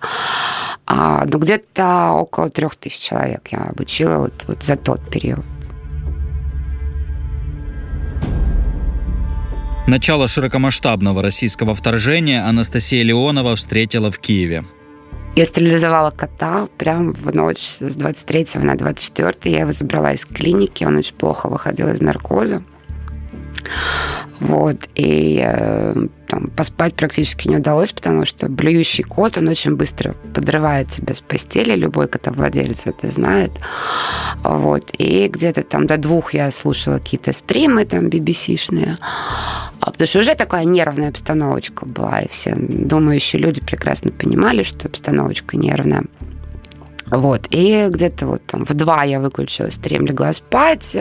А, 0.86 1.26
ну, 1.26 1.40
где-то 1.40 2.12
около 2.14 2.50
трех 2.50 2.76
тысяч 2.76 3.00
человек 3.00 3.50
я 3.52 3.60
обучила 3.60 4.18
вот, 4.20 4.46
вот 4.48 4.64
за 4.64 4.76
тот 4.76 5.10
период. 5.10 5.46
Начало 9.88 10.28
широкомасштабного 10.28 11.22
российского 11.22 11.74
вторжения 11.74 12.46
Анастасия 12.46 13.04
Леонова 13.04 13.56
встретила 13.56 14.12
в 14.12 14.20
Киеве. 14.20 14.66
Я 15.38 15.46
стерилизовала 15.46 16.10
кота 16.10 16.68
прямо 16.78 17.14
в 17.14 17.34
ночь 17.34 17.78
с 17.80 17.96
23 17.96 18.48
на 18.56 18.76
24. 18.76 19.34
Я 19.46 19.62
его 19.62 19.72
забрала 19.72 20.12
из 20.12 20.26
клиники, 20.26 20.84
он 20.84 20.98
очень 20.98 21.16
плохо 21.16 21.48
выходил 21.48 21.90
из 21.90 22.02
наркоза. 22.02 22.64
Вот, 24.40 24.88
и 24.94 25.42
э, 25.44 26.08
там, 26.28 26.48
поспать 26.48 26.94
практически 26.94 27.48
не 27.48 27.58
удалось, 27.58 27.92
потому 27.92 28.26
что 28.26 28.50
блюющий 28.50 29.04
кот, 29.04 29.38
он 29.38 29.48
очень 29.48 29.76
быстро 29.76 30.14
подрывает 30.34 30.90
тебя 30.90 31.16
с 31.16 31.22
постели, 31.22 31.76
любой 31.76 32.08
котовладелец 32.08 32.86
это 32.86 33.10
знает. 33.10 33.52
Вот, 34.44 34.92
и 34.98 35.28
где-то 35.28 35.64
там 35.64 35.88
до 35.88 35.98
двух 35.98 36.34
я 36.34 36.52
слушала 36.52 37.00
какие-то 37.00 37.34
стримы 37.34 37.86
там 37.86 38.08
BBC-шные, 38.08 38.98
а 39.80 39.92
потому 39.92 40.08
что 40.08 40.20
уже 40.20 40.36
такая 40.36 40.66
нервная 40.66 41.10
обстановочка 41.10 41.86
была, 41.86 42.20
и 42.22 42.28
все 42.28 42.54
думающие 42.56 43.42
люди 43.42 43.62
прекрасно 43.62 44.12
понимали, 44.12 44.64
что 44.64 44.88
обстановочка 44.88 45.58
нервная. 45.58 46.04
Вот, 47.10 47.48
и 47.50 47.88
где-то 47.90 48.28
вот 48.28 48.46
там 48.46 48.66
в 48.66 48.74
два 48.74 49.04
я 49.04 49.20
выключила 49.20 49.70
стрим, 49.72 50.06
легла 50.06 50.34
спать, 50.34 50.96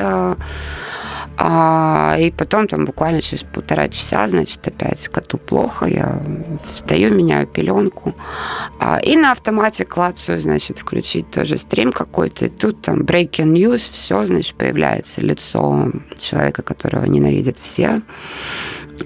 а, 1.39 2.17
и 2.19 2.31
потом 2.31 2.67
там 2.67 2.85
буквально 2.85 3.21
через 3.21 3.43
полтора 3.43 3.89
часа, 3.89 4.27
значит, 4.27 4.67
опять 4.67 5.09
коту 5.09 5.39
плохо, 5.39 5.87
я 5.87 6.23
встаю, 6.65 7.15
меняю 7.15 7.47
пеленку, 7.47 8.15
а, 8.81 8.99
и 8.99 9.17
на 9.17 9.33
автомате 9.33 9.85
клацаю, 9.85 10.41
значит, 10.41 10.79
включить 10.79 11.31
тоже 11.31 11.57
стрим 11.59 11.93
какой-то, 11.93 12.47
и 12.47 12.49
тут 12.49 12.83
там 12.83 13.03
breaking 13.03 13.53
news, 13.53 13.91
все, 13.91 14.25
значит, 14.25 14.55
появляется 14.57 15.21
лицо 15.21 15.93
человека, 16.19 16.63
которого 16.63 17.05
ненавидят 17.05 17.59
все, 17.59 18.01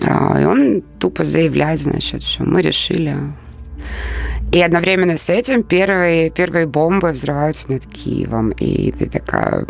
а, 0.05 0.41
и 0.41 0.45
он 0.45 0.83
тупо 1.01 1.25
заявляет, 1.25 1.81
значит, 1.81 2.23
что 2.23 2.45
мы 2.45 2.63
решили 2.63 3.17
и 4.53 4.61
одновременно 4.61 5.17
с 5.17 5.31
этим 5.31 5.63
первые, 5.63 6.31
первые 6.31 6.67
бомбы 6.67 7.13
взрываются 7.13 7.71
над 7.71 7.87
Киевом. 7.87 8.51
И 8.51 8.91
ты 8.91 9.09
такая 9.09 9.67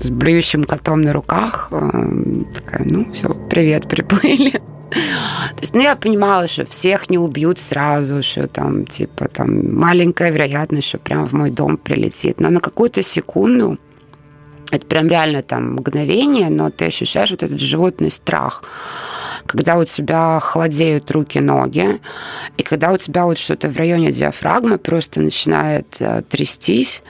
с 0.00 0.10
блюющим 0.10 0.64
котом 0.64 1.02
на 1.02 1.12
руках. 1.12 1.68
Э, 1.70 2.44
такая, 2.54 2.86
ну, 2.86 3.12
все, 3.12 3.34
привет, 3.50 3.88
приплыли. 3.88 4.60
То 4.90 5.60
есть, 5.60 5.74
ну, 5.74 5.80
я 5.80 5.96
понимала, 5.96 6.48
что 6.48 6.64
всех 6.64 7.10
не 7.10 7.18
убьют 7.18 7.58
сразу, 7.58 8.22
что 8.22 8.46
там, 8.46 8.86
типа, 8.86 9.28
там 9.28 9.76
маленькая 9.76 10.30
вероятность, 10.30 10.88
что 10.88 10.98
прямо 10.98 11.26
в 11.26 11.32
мой 11.32 11.50
дом 11.50 11.76
прилетит. 11.76 12.40
Но 12.40 12.48
на 12.48 12.60
какую-то 12.60 13.02
секунду, 13.02 13.78
это 14.70 14.86
прям 14.86 15.08
реально 15.08 15.42
там 15.42 15.74
мгновение, 15.74 16.48
но 16.48 16.70
ты 16.70 16.86
ощущаешь 16.86 17.30
вот 17.30 17.42
этот 17.42 17.60
животный 17.60 18.10
страх 18.10 18.62
когда 19.46 19.76
у 19.76 19.84
тебя 19.84 20.38
холодеют 20.40 21.10
руки-ноги, 21.10 22.00
и 22.58 22.62
когда 22.62 22.92
у 22.92 22.98
тебя 22.98 23.24
вот 23.24 23.38
что-то 23.38 23.68
в 23.68 23.76
районе 23.78 24.12
диафрагмы 24.12 24.78
просто 24.78 25.22
начинает 25.22 25.96
э, 26.00 26.22
трястись, 26.28 27.02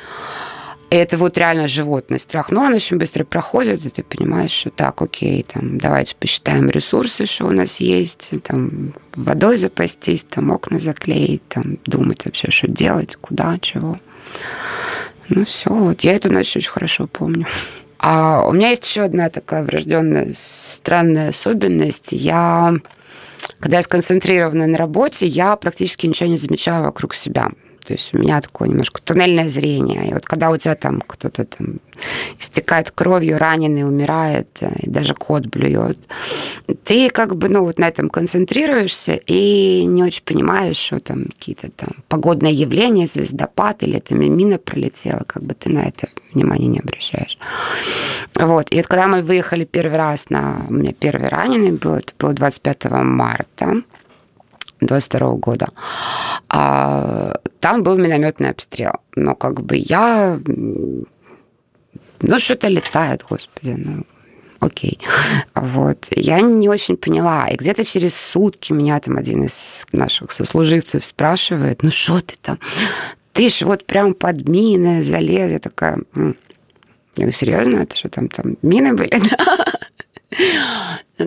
и 0.91 0.97
это 0.97 1.19
вот 1.19 1.37
реально 1.37 1.69
животный 1.69 2.19
страх. 2.19 2.51
Но 2.51 2.63
он 2.63 2.73
очень 2.73 2.97
быстро 2.97 3.25
проходит, 3.25 3.85
и 3.85 3.91
ты 3.91 4.03
понимаешь, 4.03 4.53
что 4.53 4.71
так, 4.71 5.03
окей, 5.03 5.43
там, 5.43 5.79
давайте 5.79 6.17
посчитаем 6.17 6.71
ресурсы, 6.71 7.27
что 7.27 7.47
у 7.47 7.51
нас 7.51 7.81
есть, 7.81 8.31
там, 8.43 8.95
водой 9.15 9.57
запастись, 9.57 10.25
там, 10.25 10.51
окна 10.51 10.79
заклеить, 10.79 11.47
там, 11.49 11.79
думать 11.85 12.25
вообще, 12.25 12.51
что 12.51 12.69
делать, 12.69 13.17
куда, 13.17 13.59
чего. 13.59 13.99
Ну 15.29 15.45
все, 15.45 15.71
вот 15.71 16.01
я 16.03 16.15
эту 16.15 16.33
ночь 16.33 16.57
очень 16.57 16.71
хорошо 16.71 17.07
помню. 17.07 17.47
А 18.01 18.47
у 18.47 18.53
меня 18.53 18.71
есть 18.71 18.87
еще 18.87 19.03
одна 19.03 19.29
такая 19.29 19.65
врожденная 19.65 20.33
странная 20.37 21.31
особенность. 21.31 22.13
Я, 22.13 22.75
когда 23.59 23.79
я 23.79 23.83
сконцентрирована 23.83 24.69
на 24.69 24.79
работе, 24.79 25.27
я 25.27 25.57
практически 25.57 26.07
ничего 26.07 26.31
не 26.31 26.37
замечаю 26.37 26.85
вокруг 26.85 27.13
себя. 27.13 27.51
То 27.89 27.95
есть 27.95 28.15
у 28.15 28.19
меня 28.19 28.39
такое 28.43 28.69
немножко 28.69 29.01
туннельное 29.01 29.49
зрение. 29.49 30.11
И 30.11 30.13
вот 30.13 30.27
когда 30.27 30.51
у 30.51 30.59
тебя 30.59 30.75
там 30.75 31.01
кто-то 31.01 31.47
там 31.47 31.77
истекает 32.39 32.91
кровью, 32.91 33.39
раненый, 33.39 33.89
умирает, 33.89 34.59
э, 34.61 34.71
и 34.81 34.91
даже 34.91 35.15
кот 35.15 35.47
блюет, 35.47 35.99
ты 36.85 37.09
как 37.09 37.37
бы, 37.37 37.49
ну, 37.49 37.65
вот 37.65 37.79
на 37.79 37.89
этом 37.89 38.11
концентрируешься 38.11 39.15
и 39.15 39.87
не 39.87 40.03
очень 40.03 40.23
понимаешь, 40.23 40.77
что 40.77 41.01
там 41.01 41.25
какие-то 41.25 41.71
там 41.71 41.89
погодные 42.09 42.53
явления, 42.53 43.07
звездопад 43.07 43.83
или 43.83 43.97
это 43.97 44.15
мина 44.15 44.59
пролетела, 44.59 45.25
как 45.27 45.43
бы 45.43 45.55
ты 45.55 45.71
на 45.71 45.85
это 45.85 46.09
внимания 46.35 46.67
не 46.67 46.81
обращаешь. 46.81 47.39
Вот. 48.35 48.71
И 48.71 48.77
вот 48.77 48.87
когда 48.87 49.07
мы 49.07 49.23
выехали 49.23 49.65
первый 49.65 49.97
раз 49.97 50.29
на... 50.29 50.67
У 50.69 50.75
меня 50.75 50.93
первый 50.93 51.29
раненый 51.29 51.73
был, 51.73 51.95
это 51.95 52.13
было 52.19 52.35
25 52.35 52.85
марта. 52.91 53.83
22 54.81 55.33
года. 55.35 55.69
А, 56.49 57.35
там 57.61 57.83
был 57.83 57.97
минометный 57.97 58.51
обстрел. 58.51 58.95
Но 59.17 59.35
как 59.35 59.63
бы 59.63 59.77
я... 59.77 60.39
Ну, 62.21 62.39
что-то 62.39 62.69
летает, 62.69 63.25
господи, 63.29 63.75
ну, 63.77 64.05
окей. 64.61 64.99
Вот. 65.55 66.09
Я 66.11 66.41
не 66.41 66.69
очень 66.69 66.97
поняла. 66.97 67.49
И 67.49 67.57
где-то 67.57 67.85
через 67.85 68.17
сутки 68.17 68.73
меня 68.73 68.99
там 69.01 69.17
один 69.17 69.45
из 69.45 69.87
наших 69.93 70.33
сослуживцев 70.33 71.05
спрашивает, 71.05 71.83
ну 71.83 71.91
что 71.91 72.21
ты 72.21 72.35
там? 72.41 72.59
Ты 73.33 73.51
ж 73.51 73.63
вот 73.63 73.87
прям 73.87 74.15
под 74.15 74.49
мины 74.49 75.03
залез. 75.03 75.53
Я 75.53 75.59
такая, 75.61 75.99
я 76.17 76.35
говорю, 77.17 77.33
серьезно? 77.33 77.77
Это 77.77 77.97
что 77.97 78.09
там, 78.09 78.29
там 78.29 78.57
мины 78.63 78.95
были? 78.95 79.15
Ну, 79.15 79.29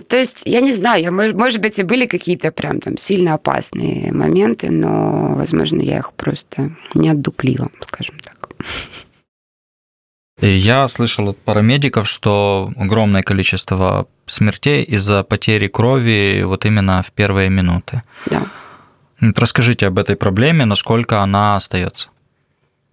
то 0.08 0.16
есть, 0.16 0.42
я 0.46 0.60
не 0.60 0.72
знаю, 0.72 1.12
может 1.12 1.60
быть, 1.60 1.78
и 1.78 1.82
были 1.82 2.06
какие-то 2.06 2.50
прям 2.52 2.80
там 2.80 2.96
сильно 2.96 3.34
опасные 3.34 4.12
моменты, 4.12 4.70
но, 4.70 5.34
возможно, 5.34 5.80
я 5.82 5.98
их 5.98 6.12
просто 6.12 6.76
не 6.94 7.10
отдуплила, 7.10 7.68
скажем 7.80 8.14
так. 8.20 8.48
Я 10.40 10.88
слышал 10.88 11.28
от 11.28 11.38
парамедиков, 11.38 12.08
что 12.08 12.72
огромное 12.76 13.22
количество 13.22 14.08
смертей 14.26 14.82
из-за 14.82 15.22
потери 15.22 15.68
крови 15.68 16.42
вот 16.44 16.64
именно 16.64 17.02
в 17.02 17.12
первые 17.12 17.48
минуты. 17.48 18.02
Да. 18.26 18.46
Расскажите 19.20 19.86
об 19.86 19.98
этой 20.00 20.16
проблеме, 20.16 20.64
насколько 20.64 21.20
она 21.20 21.54
остается. 21.54 22.08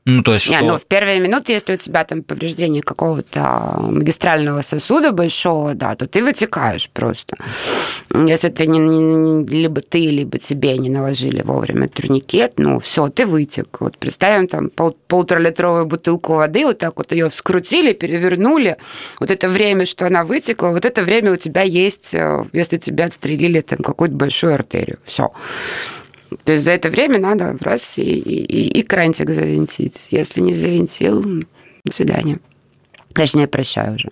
Ну, 0.05 0.23
то 0.23 0.33
есть 0.33 0.45
что... 0.45 0.55
Не, 0.55 0.61
ну, 0.61 0.77
в 0.77 0.85
первые 0.85 1.19
минуты, 1.19 1.53
если 1.53 1.73
у 1.73 1.77
тебя 1.77 2.03
там 2.03 2.23
повреждение 2.23 2.81
какого-то 2.81 3.75
магистрального 3.79 4.61
сосуда 4.61 5.11
большого, 5.11 5.75
да, 5.75 5.95
то 5.95 6.07
ты 6.07 6.23
вытекаешь 6.23 6.89
просто. 6.89 7.37
Если 8.13 8.49
ты 8.49 8.65
не, 8.65 8.79
не, 8.79 9.45
либо 9.45 9.81
ты, 9.81 9.99
либо 10.09 10.39
тебе 10.39 10.77
не 10.77 10.89
наложили 10.89 11.41
вовремя 11.41 11.87
турникет, 11.87 12.53
ну, 12.57 12.79
все, 12.79 13.09
ты 13.09 13.25
вытек. 13.25 13.77
Вот 13.81 13.97
представим 13.97 14.47
там 14.47 14.69
пол, 14.69 14.97
полуторалитровую 15.07 15.85
бутылку 15.85 16.33
воды, 16.33 16.65
вот 16.65 16.79
так 16.79 16.97
вот 16.97 17.11
ее 17.11 17.29
вскрутили, 17.29 17.93
перевернули. 17.93 18.77
Вот 19.19 19.31
это 19.31 19.47
время, 19.47 19.85
что 19.85 20.07
она 20.07 20.23
вытекла, 20.23 20.69
вот 20.69 20.85
это 20.85 21.03
время 21.03 21.33
у 21.33 21.37
тебя 21.37 21.61
есть, 21.61 22.13
э, 22.15 22.43
если 22.53 22.77
тебя 22.77 23.05
отстрелили 23.05 23.61
там 23.61 23.79
какую-то 23.79 24.15
большую 24.15 24.53
артерию. 24.53 24.97
Все. 25.03 25.31
То 26.43 26.53
есть 26.53 26.63
за 26.63 26.73
это 26.73 26.89
время 26.89 27.19
надо 27.19 27.55
раз 27.61 27.97
и, 27.97 28.01
и, 28.01 28.79
и 28.79 28.83
крантик 28.83 29.29
завинтить. 29.29 30.07
Если 30.11 30.41
не 30.41 30.53
завинтил, 30.53 31.23
до 31.85 31.91
свидания. 31.91 32.39
Точнее, 33.13 33.47
прощаю 33.47 33.95
уже. 33.95 34.09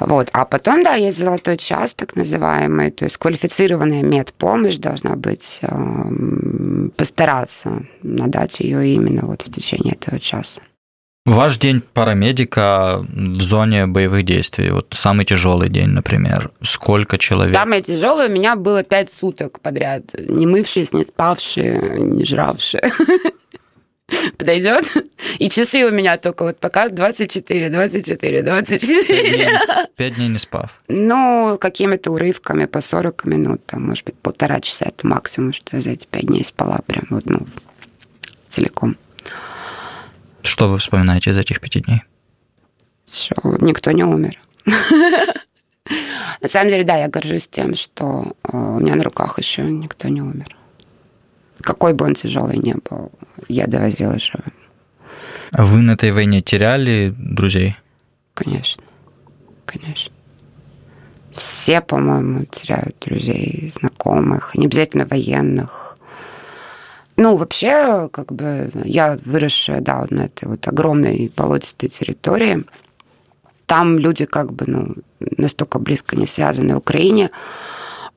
Вот. 0.00 0.30
А 0.32 0.44
потом, 0.44 0.84
да, 0.84 0.94
есть 0.94 1.18
золотой 1.18 1.56
час, 1.56 1.94
так 1.94 2.14
называемый, 2.14 2.90
то 2.90 3.04
есть 3.04 3.16
квалифицированная 3.16 4.02
медпомощь 4.02 4.76
должна 4.76 5.16
быть, 5.16 5.58
э, 5.62 6.88
постараться 6.96 7.84
надать 8.02 8.60
ее 8.60 8.94
именно 8.94 9.26
вот 9.26 9.42
в 9.42 9.52
течение 9.52 9.94
этого 9.94 10.20
часа. 10.20 10.60
Ваш 11.28 11.58
день 11.58 11.82
парамедика 11.82 13.04
в 13.06 13.40
зоне 13.42 13.86
боевых 13.86 14.22
действий, 14.22 14.70
вот 14.70 14.86
самый 14.92 15.26
тяжелый 15.26 15.68
день, 15.68 15.88
например, 15.88 16.50
сколько 16.62 17.18
человек? 17.18 17.52
Самое 17.52 17.82
тяжелое 17.82 18.30
у 18.30 18.32
меня 18.32 18.56
было 18.56 18.82
пять 18.82 19.12
суток 19.12 19.60
подряд, 19.60 20.04
не 20.18 20.46
мывшись, 20.46 20.94
не 20.94 21.04
спавшие, 21.04 22.00
не 22.00 22.24
жравшие. 22.24 22.90
подойдет. 24.38 24.90
И 25.38 25.50
часы 25.50 25.84
у 25.84 25.90
меня 25.90 26.16
только 26.16 26.44
вот 26.44 26.58
пока 26.60 26.88
24, 26.88 27.68
24, 27.68 28.42
24. 28.42 29.50
Пять 29.96 30.14
дней 30.14 30.28
не 30.28 30.38
спав. 30.38 30.80
Ну, 30.88 31.58
какими-то 31.60 32.10
урывками 32.10 32.64
по 32.64 32.80
40 32.80 33.26
минут, 33.26 33.66
там, 33.66 33.84
может 33.84 34.06
быть, 34.06 34.14
полтора 34.14 34.60
часа 34.60 34.86
это 34.86 35.06
максимум, 35.06 35.52
что 35.52 35.76
я 35.76 35.82
за 35.82 35.90
эти 35.90 36.06
пять 36.06 36.26
дней 36.26 36.42
спала 36.42 36.78
прям 36.86 37.04
вот, 37.10 37.26
ну, 37.26 37.40
целиком. 38.48 38.96
Что 40.48 40.70
вы 40.70 40.78
вспоминаете 40.78 41.30
из 41.30 41.36
этих 41.36 41.60
пяти 41.60 41.80
дней? 41.80 42.02
Что 43.12 43.34
никто 43.60 43.92
не 43.92 44.02
умер. 44.02 44.40
На 46.40 46.48
самом 46.48 46.70
деле, 46.70 46.84
да, 46.84 46.96
я 46.96 47.08
горжусь 47.08 47.46
тем, 47.48 47.74
что 47.74 48.32
э, 48.44 48.56
у 48.56 48.80
меня 48.80 48.94
на 48.94 49.04
руках 49.04 49.38
еще 49.38 49.62
никто 49.64 50.08
не 50.08 50.22
умер. 50.22 50.56
Какой 51.60 51.92
бы 51.92 52.06
он 52.06 52.14
тяжелый 52.14 52.56
не 52.56 52.74
был, 52.74 53.12
я 53.48 53.66
довозила 53.66 54.18
живым. 54.18 54.54
А 55.52 55.66
вы 55.66 55.80
на 55.80 55.92
этой 55.92 56.12
войне 56.12 56.40
теряли 56.40 57.14
друзей? 57.18 57.76
Конечно. 58.32 58.82
Конечно. 59.66 60.14
Все, 61.30 61.82
по-моему, 61.82 62.46
теряют 62.46 62.96
друзей, 63.00 63.70
знакомых, 63.70 64.54
не 64.54 64.64
обязательно 64.64 65.04
военных. 65.04 65.97
Ну, 67.20 67.36
вообще, 67.36 68.08
как 68.12 68.32
бы, 68.32 68.70
я 68.84 69.16
выросшая, 69.24 69.80
да, 69.80 70.06
на 70.08 70.26
этой 70.26 70.48
вот 70.48 70.68
огромной 70.68 71.32
болотистой 71.36 71.88
территории. 71.88 72.64
Там 73.66 73.98
люди 73.98 74.24
как 74.24 74.52
бы, 74.52 74.64
ну, 74.68 74.94
настолько 75.36 75.80
близко 75.80 76.14
не 76.16 76.26
связаны 76.26 76.74
в 76.74 76.78
Украине 76.78 77.30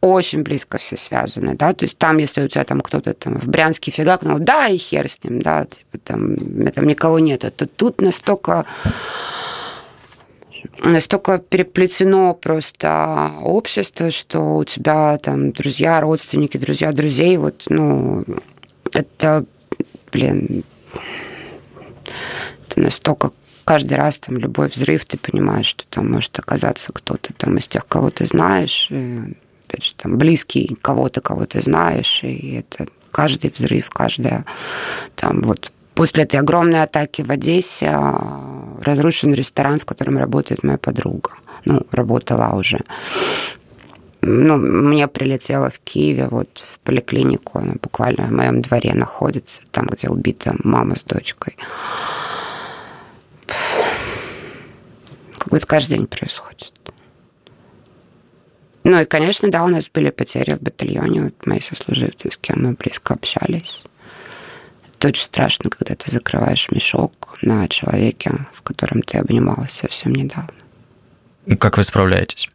очень 0.01 0.41
близко 0.41 0.79
все 0.79 0.97
связаны, 0.97 1.55
да, 1.55 1.73
то 1.73 1.85
есть 1.85 1.95
там, 1.97 2.17
если 2.17 2.43
у 2.43 2.47
тебя 2.47 2.63
там 2.63 2.81
кто-то 2.81 3.13
там 3.13 3.39
в 3.39 3.47
Брянске 3.47 3.91
фигакнул, 3.91 4.39
да, 4.39 4.67
и 4.67 4.77
хер 4.77 5.07
с 5.07 5.23
ним, 5.23 5.43
да, 5.43 5.65
типа 5.65 5.99
там, 6.03 6.37
там 6.71 6.85
никого 6.87 7.19
нет, 7.19 7.41
то 7.55 7.67
тут 7.67 8.01
настолько 8.01 8.65
настолько 10.79 11.37
переплетено 11.37 12.33
просто 12.33 13.33
общество, 13.41 14.09
что 14.09 14.57
у 14.57 14.63
тебя 14.63 15.19
там 15.19 15.51
друзья, 15.51 16.01
родственники, 16.01 16.57
друзья, 16.57 16.91
друзей, 16.91 17.37
вот, 17.37 17.65
ну, 17.69 18.25
это, 18.93 19.45
блин, 20.11 20.63
это 22.67 22.79
настолько 22.79 23.31
каждый 23.63 23.93
раз 23.93 24.19
там 24.19 24.37
любой 24.37 24.67
взрыв, 24.67 25.05
ты 25.05 25.17
понимаешь, 25.17 25.67
что 25.67 25.85
там 25.87 26.11
может 26.11 26.37
оказаться 26.39 26.91
кто-то 26.93 27.33
там 27.33 27.57
из 27.57 27.67
тех, 27.67 27.87
кого 27.87 28.09
ты 28.09 28.25
знаешь, 28.25 28.87
и 28.89 29.37
опять 29.67 29.83
же, 29.83 29.95
там, 29.95 30.17
близкий 30.17 30.77
кого-то, 30.81 31.21
кого 31.21 31.45
ты 31.45 31.61
знаешь, 31.61 32.23
и 32.23 32.55
это 32.55 32.87
каждый 33.11 33.49
взрыв, 33.49 33.89
каждая 33.89 34.45
там 35.15 35.41
вот 35.41 35.71
после 35.95 36.23
этой 36.23 36.39
огромной 36.39 36.83
атаки 36.83 37.21
в 37.21 37.31
Одессе 37.31 37.89
а, 37.89 38.79
разрушен 38.81 39.33
ресторан, 39.33 39.79
в 39.79 39.85
котором 39.85 40.17
работает 40.17 40.63
моя 40.63 40.77
подруга. 40.77 41.31
Ну, 41.65 41.81
работала 41.91 42.55
уже. 42.55 42.79
Ну, 44.21 44.57
мне 44.57 45.07
прилетело 45.07 45.71
в 45.71 45.79
Киеве, 45.79 46.27
вот 46.27 46.59
в 46.59 46.79
поликлинику, 46.79 47.57
она 47.57 47.73
буквально 47.81 48.27
в 48.27 48.31
моем 48.31 48.61
дворе 48.61 48.93
находится, 48.93 49.63
там, 49.71 49.87
где 49.87 50.09
убита 50.09 50.55
мама 50.63 50.95
с 50.95 51.03
дочкой. 51.03 51.57
Как 55.37 55.49
будто 55.49 55.65
каждый 55.65 55.97
день 55.97 56.07
происходит. 56.07 56.71
Ну 58.83 58.99
и, 58.99 59.05
конечно, 59.05 59.49
да, 59.49 59.63
у 59.63 59.67
нас 59.67 59.89
были 59.89 60.11
потери 60.11 60.53
в 60.53 60.61
батальоне. 60.61 61.23
Вот 61.23 61.45
мои 61.45 61.59
сослуживцы, 61.59 62.31
с 62.31 62.37
кем 62.37 62.63
мы 62.63 62.73
близко 62.73 63.15
общались. 63.15 63.83
Это 64.95 65.07
очень 65.07 65.23
страшно, 65.23 65.69
когда 65.71 65.95
ты 65.95 66.11
закрываешь 66.11 66.69
мешок 66.69 67.37
на 67.41 67.67
человеке, 67.67 68.45
с 68.53 68.61
которым 68.61 69.01
ты 69.01 69.17
обнималась 69.17 69.71
совсем 69.71 70.13
недавно. 70.13 70.53
Как 71.59 71.77
вы 71.77 71.83
справляетесь? 71.83 72.49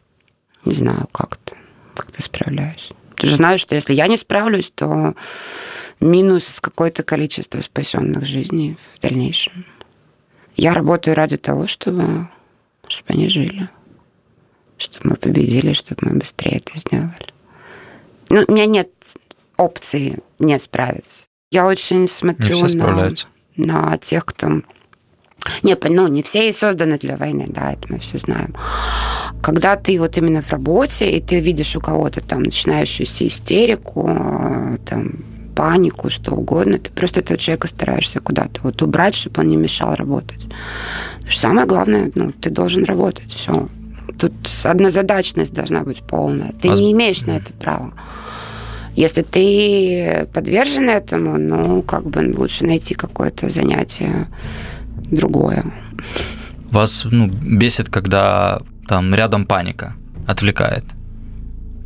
Не 0.67 0.75
знаю, 0.75 1.07
как-то. 1.11 1.55
Как 1.95 2.11
ты 2.11 2.21
справляюсь. 2.21 2.91
Ты 3.15 3.27
же 3.27 3.35
знаешь, 3.35 3.61
что 3.61 3.73
если 3.75 3.93
я 3.93 4.07
не 4.07 4.17
справлюсь, 4.17 4.71
то 4.73 5.15
минус 5.99 6.59
какое-то 6.61 7.03
количество 7.03 7.59
спасенных 7.59 8.25
жизней 8.25 8.77
в 8.93 8.99
дальнейшем. 8.99 9.65
Я 10.55 10.73
работаю 10.73 11.15
ради 11.15 11.37
того, 11.37 11.67
чтобы, 11.67 12.27
чтобы 12.87 13.13
они 13.13 13.29
жили 13.29 13.69
чтобы 14.77 15.11
мы 15.11 15.15
победили, 15.15 15.73
чтобы 15.73 16.09
мы 16.09 16.19
быстрее 16.19 16.57
это 16.57 16.77
сделали. 16.77 17.11
Ну, 18.29 18.43
у 18.47 18.51
меня 18.51 18.65
нет 18.65 18.89
опции 19.57 20.19
не 20.39 20.57
справиться. 20.59 21.25
Я 21.51 21.65
очень 21.65 22.07
смотрю 22.07 22.67
на, 22.75 23.11
на 23.55 23.97
тех, 23.97 24.25
кто... 24.25 24.61
Не, 25.63 25.77
ну, 25.89 26.07
не 26.07 26.23
все 26.23 26.49
и 26.49 26.51
созданы 26.51 26.97
для 26.97 27.17
войны, 27.17 27.45
да, 27.47 27.73
это 27.73 27.87
мы 27.89 27.99
все 27.99 28.17
знаем. 28.17 28.53
Когда 29.41 29.75
ты 29.75 29.99
вот 29.99 30.17
именно 30.17 30.41
в 30.41 30.51
работе, 30.51 31.09
и 31.09 31.21
ты 31.21 31.39
видишь 31.39 31.75
у 31.75 31.79
кого-то 31.79 32.21
там 32.21 32.43
начинающуюся 32.43 33.27
истерику, 33.27 34.77
там, 34.85 35.23
панику, 35.55 36.09
что 36.09 36.33
угодно, 36.35 36.77
ты 36.77 36.91
просто 36.91 37.21
этого 37.21 37.39
человека 37.39 37.67
стараешься 37.67 38.19
куда-то 38.19 38.61
вот 38.61 38.81
убрать, 38.81 39.15
чтобы 39.15 39.41
он 39.41 39.47
не 39.47 39.57
мешал 39.57 39.95
работать. 39.95 40.45
Самое 41.29 41.65
главное, 41.65 42.11
ну, 42.13 42.31
ты 42.31 42.49
должен 42.49 42.83
работать, 42.83 43.31
все. 43.31 43.67
Тут 44.19 44.33
однозадачность 44.63 45.53
должна 45.53 45.81
быть 45.81 46.03
полная. 46.03 46.53
Ты 46.61 46.69
а... 46.69 46.73
не 46.73 46.91
имеешь 46.91 47.23
на 47.23 47.31
это 47.31 47.53
права. 47.53 47.93
Если 48.95 49.21
ты 49.21 50.27
подвержен 50.33 50.89
этому, 50.89 51.37
ну, 51.37 51.81
как 51.81 52.03
бы 52.07 52.33
лучше 52.35 52.65
найти 52.65 52.93
какое-то 52.95 53.49
занятие 53.49 54.27
другое. 55.11 55.65
Вас 56.71 57.05
ну, 57.09 57.27
бесит, 57.27 57.89
когда 57.89 58.59
там 58.87 59.13
рядом 59.13 59.45
паника 59.45 59.95
отвлекает? 60.27 60.83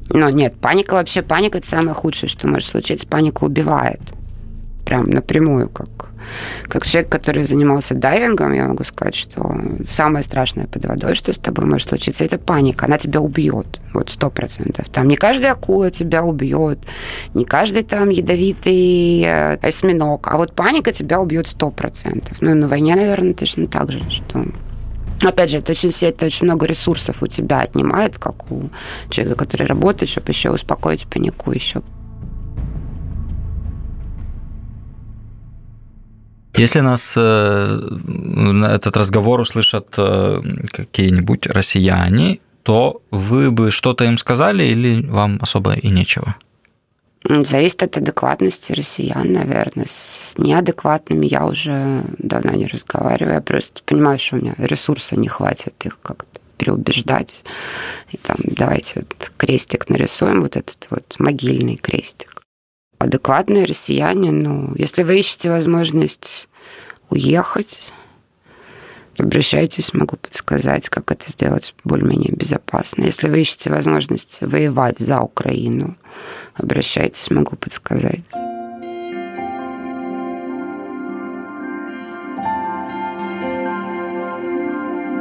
Ну, 0.10 0.30
нет, 0.30 0.56
паника 0.60 0.96
вообще, 0.96 1.22
паника– 1.22 1.58
это 1.60 1.68
самое 1.68 1.94
худшее, 1.94 2.30
что 2.30 2.48
может 2.48 2.70
случиться. 2.70 3.08
Паника 3.08 3.46
убивает 3.46 4.02
прям 4.86 5.10
напрямую, 5.10 5.70
как, 5.70 6.12
как 6.64 6.86
человек, 6.86 7.12
который 7.12 7.44
занимался 7.44 7.96
дайвингом, 7.96 8.54
я 8.54 8.68
могу 8.68 8.84
сказать, 8.84 9.16
что 9.16 9.56
самое 9.88 10.24
страшное 10.24 10.68
под 10.68 10.86
водой, 10.86 11.16
что 11.16 11.34
с 11.34 11.38
тобой 11.38 11.66
может 11.66 11.90
случиться, 11.90 12.26
это 12.26 12.38
паника. 12.38 12.86
Она 12.86 12.98
тебя 12.98 13.22
убьет, 13.22 13.80
вот 13.94 14.10
сто 14.10 14.30
процентов. 14.30 14.90
Там 14.90 15.08
не 15.08 15.16
каждая 15.16 15.54
акула 15.54 15.92
тебя 15.92 16.24
убьет, 16.24 16.80
не 17.34 17.46
каждый 17.46 17.84
там 17.84 18.10
ядовитый 18.10 19.22
э, 19.24 19.58
осьминог, 19.62 20.28
а 20.28 20.38
вот 20.38 20.54
паника 20.54 20.92
тебя 20.92 21.20
убьет 21.20 21.48
сто 21.48 21.70
процентов. 21.70 22.38
Ну, 22.42 22.56
на 22.56 22.68
войне, 22.68 22.96
наверное, 22.96 23.34
точно 23.34 23.68
так 23.68 23.92
же, 23.92 24.02
что 24.10 24.46
Опять 25.24 25.52
же, 25.52 25.60
это 25.60 25.72
очень, 25.72 25.92
это 26.02 26.26
очень 26.26 26.46
много 26.46 26.66
ресурсов 26.66 27.22
у 27.22 27.28
тебя 27.28 27.60
отнимает, 27.60 28.18
как 28.18 28.52
у 28.52 28.70
человека, 29.10 29.38
который 29.38 29.68
работает, 29.68 30.10
чтобы 30.10 30.32
еще 30.32 30.50
успокоить 30.50 31.08
панику 31.08 31.52
еще 31.52 31.84
Если 36.54 36.82
нас 36.82 37.16
э, 37.18 37.80
этот 38.70 38.98
разговор 38.98 39.40
услышат 39.40 39.94
э, 39.98 40.42
какие-нибудь 40.72 41.48
россияне, 41.48 42.40
то 42.64 43.02
вы 43.10 43.52
бы 43.52 43.72
что-то 43.72 44.04
им 44.04 44.18
сказали 44.18 44.64
или 44.64 45.06
вам 45.08 45.40
особо 45.42 45.74
и 45.74 45.90
нечего? 45.90 46.36
Зависит 47.24 47.84
от 47.84 47.98
адекватности 47.98 48.74
россиян, 48.74 49.32
наверное. 49.32 49.86
С 49.88 50.36
неадекватными 50.38 51.28
я 51.28 51.46
уже 51.46 52.04
давно 52.18 52.52
не 52.52 52.66
разговариваю. 52.66 53.36
Я 53.36 53.42
просто 53.42 53.82
понимаю, 53.86 54.20
что 54.20 54.36
у 54.36 54.40
меня 54.40 54.56
ресурса 54.58 55.16
не 55.16 55.28
хватит 55.28 55.76
их 55.86 56.00
как-то 56.02 56.40
переубеждать. 56.58 57.44
И 58.12 58.18
там 58.18 58.38
давайте 58.42 59.02
вот 59.02 59.32
крестик 59.38 59.90
нарисуем, 59.90 60.42
вот 60.42 60.58
этот 60.58 60.88
вот 60.90 61.16
могильный 61.20 61.78
крестик 61.78 62.41
адекватные 63.02 63.66
россияне, 63.66 64.32
ну, 64.32 64.74
если 64.76 65.04
вы 65.04 65.20
ищете 65.20 65.50
возможность 65.50 66.48
уехать, 67.10 67.92
обращайтесь, 69.18 69.94
могу 69.94 70.18
подсказать, 70.18 70.90
как 70.90 71.12
это 71.12 71.30
сделать 71.30 71.74
более-менее 71.84 72.34
безопасно. 72.34 73.04
Если 73.04 73.28
вы 73.28 73.42
ищете 73.42 73.70
возможность 73.70 74.42
воевать 74.42 75.00
за 75.00 75.20
Украину, 75.20 75.98
обращайтесь, 76.56 77.30
могу 77.32 77.56
подсказать. 77.56 78.24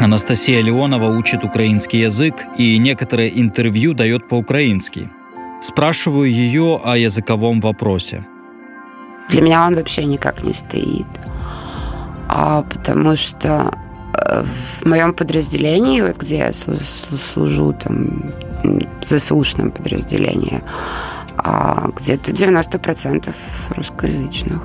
Анастасия 0.01 0.63
Леонова 0.63 1.15
учит 1.15 1.45
украинский 1.45 2.01
язык 2.01 2.35
и 2.57 2.79
некоторые 2.79 3.39
интервью 3.39 3.93
дает 3.93 4.29
по-украински– 4.29 5.11
Спрашиваю 5.61 6.31
ее 6.31 6.81
о 6.83 6.97
языковом 6.97 7.61
вопросе. 7.61 8.25
Для 9.29 9.43
меня 9.43 9.67
он 9.67 9.75
вообще 9.75 10.05
никак 10.05 10.43
не 10.43 10.53
стоит. 10.53 11.07
А, 12.29 12.63
потому 12.63 13.17
что 13.17 13.73
э, 14.15 14.43
в 14.43 14.87
моем 14.87 15.13
подразделении, 15.13 16.01
вот 16.01 16.17
где 16.17 16.39
я 16.39 16.53
служу 16.53 17.73
там 17.73 18.33
ЗСУшном 19.03 19.71
подразделении, 19.71 20.63
а 21.37 21.91
где-то 21.97 22.33
90% 22.33 23.35
русскоязычных. 23.71 24.63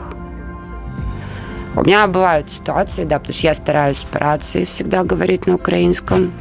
У 1.76 1.82
меня 1.82 2.08
бывают 2.08 2.52
ситуации, 2.52 3.04
да, 3.04 3.20
потому 3.20 3.34
что 3.34 3.48
я 3.48 3.54
стараюсь 3.54 4.04
по 4.04 4.20
рации 4.20 4.64
всегда 4.64 5.04
говорить 5.04 5.46
на 5.46 5.56
украинском. 5.56 6.34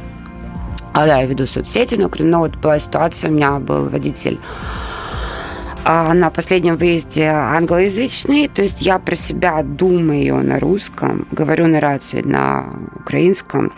А 0.95 1.05
да, 1.05 1.19
я 1.19 1.25
веду 1.25 1.45
соцсети. 1.45 1.95
Но 1.95 2.39
вот 2.39 2.55
была 2.55 2.79
ситуация, 2.79 3.29
у 3.29 3.33
меня 3.33 3.59
был 3.59 3.89
водитель 3.89 4.39
а 5.87 6.15
на 6.15 6.31
последнем 6.31 6.77
выезде 6.77 7.25
англоязычный, 7.25 8.47
то 8.47 8.63
есть 8.63 8.81
я 8.81 8.97
про 8.97 9.13
себя 9.13 9.61
думаю 9.61 10.43
на 10.43 10.59
русском, 10.59 11.27
говорю 11.31 11.67
на 11.67 11.79
рации 11.79 12.23
на 12.23 12.73
украинском, 12.95 13.71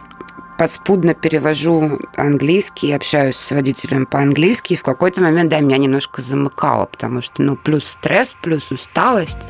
подспудно 0.57 1.13
перевожу 1.13 1.99
английский, 2.15 2.91
общаюсь 2.91 3.35
с 3.35 3.51
водителем 3.51 4.05
по-английски, 4.05 4.73
и 4.73 4.77
в 4.77 4.83
какой-то 4.83 5.21
момент, 5.21 5.49
да, 5.49 5.59
меня 5.59 5.77
немножко 5.77 6.21
замыкало, 6.21 6.85
потому 6.85 7.21
что, 7.21 7.41
ну, 7.41 7.55
плюс 7.55 7.85
стресс, 7.85 8.35
плюс 8.41 8.71
усталость, 8.71 9.47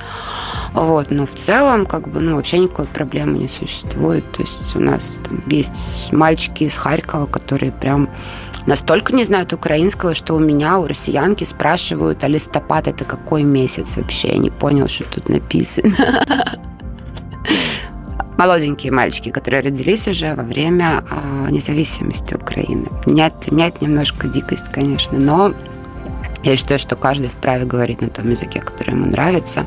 вот, 0.74 1.10
но 1.10 1.26
в 1.26 1.34
целом, 1.34 1.86
как 1.86 2.08
бы, 2.10 2.20
ну, 2.20 2.36
вообще 2.36 2.60
никакой 2.60 2.86
проблемы 2.86 3.38
не 3.40 3.48
существует, 3.48 4.30
то 4.32 4.42
есть 4.42 4.76
у 4.76 4.80
нас 4.80 5.20
там 5.24 5.42
есть 5.48 6.12
мальчики 6.12 6.66
из 6.66 6.76
Харькова, 6.78 7.26
которые 7.26 7.72
прям 7.72 8.10
настолько 8.66 9.16
не 9.16 9.24
знают 9.24 9.54
украинского, 9.54 10.14
что 10.14 10.36
у 10.36 10.40
меня, 10.40 10.78
у 10.78 10.88
россиянки 10.88 11.46
спрашивают, 11.46 12.24
а 12.24 12.28
листопад 12.28 12.88
это 12.88 13.06
какой 13.06 13.44
месяц 13.44 13.98
вообще? 13.98 14.30
Я 14.30 14.38
не 14.38 14.50
понял, 14.50 14.88
что 14.88 15.06
тут 15.06 15.30
написано. 15.30 15.96
Молоденькие 18.38 18.92
мальчики, 18.92 19.30
которые 19.30 19.62
родились 19.64 20.08
уже 20.08 20.36
во 20.36 20.44
время 20.44 21.04
э, 21.10 21.48
независимости 21.52 22.34
Украины. 22.34 22.88
Меня, 23.06 23.32
меня 23.52 23.68
это 23.68 23.84
немножко 23.84 24.28
дикость, 24.28 24.70
конечно, 24.72 25.18
но 25.18 25.54
я 26.44 26.56
считаю, 26.56 26.80
что 26.80 26.96
каждый 26.96 27.30
вправе 27.30 27.66
говорить 27.66 28.02
на 28.02 28.10
том 28.10 28.30
языке, 28.30 28.62
который 28.62 28.92
ему 28.92 29.06
нравится. 29.06 29.66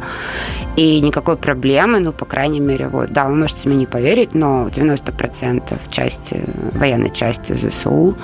И 0.76 1.00
никакой 1.00 1.36
проблемы, 1.36 2.00
ну, 2.00 2.12
по 2.12 2.24
крайней 2.24 2.60
мере, 2.60 2.88
вот, 2.88 3.10
да, 3.10 3.26
вы 3.26 3.34
можете 3.34 3.68
мне 3.68 3.78
не 3.78 3.86
поверить, 3.86 4.34
но 4.34 4.68
90% 4.68 5.78
части, 5.90 6.48
военной 6.72 7.10
части 7.12 7.52
ЗСУ 7.52 8.16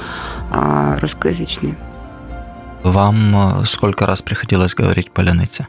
э, 0.53 0.97
русскоязычные. 1.01 1.77
Вам 2.83 3.37
э, 3.37 3.65
сколько 3.65 4.07
раз 4.07 4.23
приходилось 4.23 4.75
говорить 4.75 5.11
поляныце? 5.11 5.67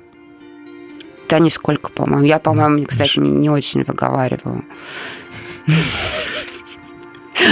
Да 1.29 1.39
нисколько, 1.39 1.89
по-моему. 1.91 2.25
Я, 2.25 2.39
по-моему, 2.39 2.85
кстати, 2.85 3.19
не, 3.19 3.29
не 3.29 3.49
очень 3.49 3.83
выговариваю. 3.83 4.63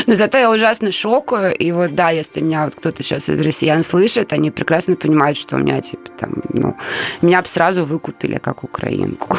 Но 0.07 0.15
зато 0.15 0.37
я 0.37 0.49
ужасно 0.51 0.91
шокаю. 0.91 1.55
И 1.55 1.71
вот 1.71 1.95
да, 1.95 2.09
если 2.09 2.41
меня 2.41 2.65
вот 2.65 2.75
кто-то 2.75 3.03
сейчас 3.03 3.29
из 3.29 3.39
россиян 3.39 3.83
слышит, 3.83 4.33
они 4.33 4.51
прекрасно 4.51 4.95
понимают, 4.95 5.37
что 5.37 5.55
у 5.55 5.59
меня 5.59 5.81
типа 5.81 6.09
там, 6.17 6.43
ну, 6.49 6.75
меня 7.21 7.41
бы 7.41 7.47
сразу 7.47 7.85
выкупили 7.85 8.37
как 8.37 8.63
украинку. 8.63 9.37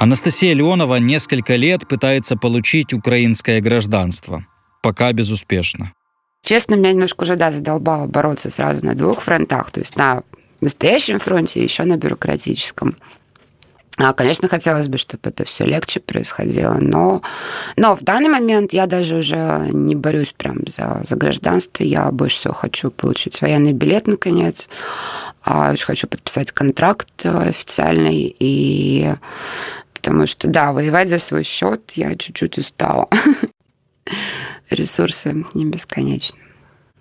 Анастасия 0.00 0.54
Леонова 0.54 0.96
несколько 0.96 1.56
лет 1.56 1.86
пытается 1.86 2.36
получить 2.36 2.94
украинское 2.94 3.60
гражданство. 3.60 4.46
Пока 4.82 5.12
безуспешно. 5.12 5.92
Честно, 6.42 6.74
меня 6.74 6.92
немножко 6.92 7.24
уже, 7.24 7.36
да, 7.36 7.50
задолбало 7.50 8.06
бороться 8.06 8.50
сразу 8.50 8.84
на 8.84 8.94
двух 8.94 9.20
фронтах, 9.20 9.70
то 9.70 9.80
есть 9.80 9.96
на 9.96 10.22
настоящем 10.60 11.20
фронте 11.20 11.60
и 11.60 11.64
еще 11.64 11.84
на 11.84 11.96
бюрократическом. 11.96 12.96
А, 14.02 14.14
конечно, 14.14 14.48
хотелось 14.48 14.88
бы, 14.88 14.96
чтобы 14.96 15.28
это 15.28 15.44
все 15.44 15.66
легче 15.66 16.00
происходило, 16.00 16.78
но, 16.80 17.20
но 17.76 17.94
в 17.94 18.02
данный 18.02 18.30
момент 18.30 18.72
я 18.72 18.86
даже 18.86 19.16
уже 19.16 19.68
не 19.72 19.94
борюсь 19.94 20.32
прям 20.32 20.60
за, 20.66 21.02
за 21.06 21.16
гражданство. 21.16 21.82
Я 21.82 22.10
больше 22.10 22.36
всего 22.36 22.54
хочу 22.54 22.90
получить 22.90 23.42
военный 23.42 23.74
билет, 23.74 24.06
наконец. 24.06 24.70
А, 25.42 25.72
очень 25.72 25.84
хочу 25.84 26.08
подписать 26.08 26.50
контракт 26.50 27.10
э, 27.24 27.48
официальный. 27.48 28.34
И 28.38 29.12
потому 29.92 30.26
что, 30.26 30.48
да, 30.48 30.72
воевать 30.72 31.10
за 31.10 31.18
свой 31.18 31.42
счет 31.42 31.92
я 31.94 32.16
чуть-чуть 32.16 32.56
устала. 32.56 33.06
ресурсы 34.70 35.44
не 35.54 35.64
бесконечны. 35.64 36.38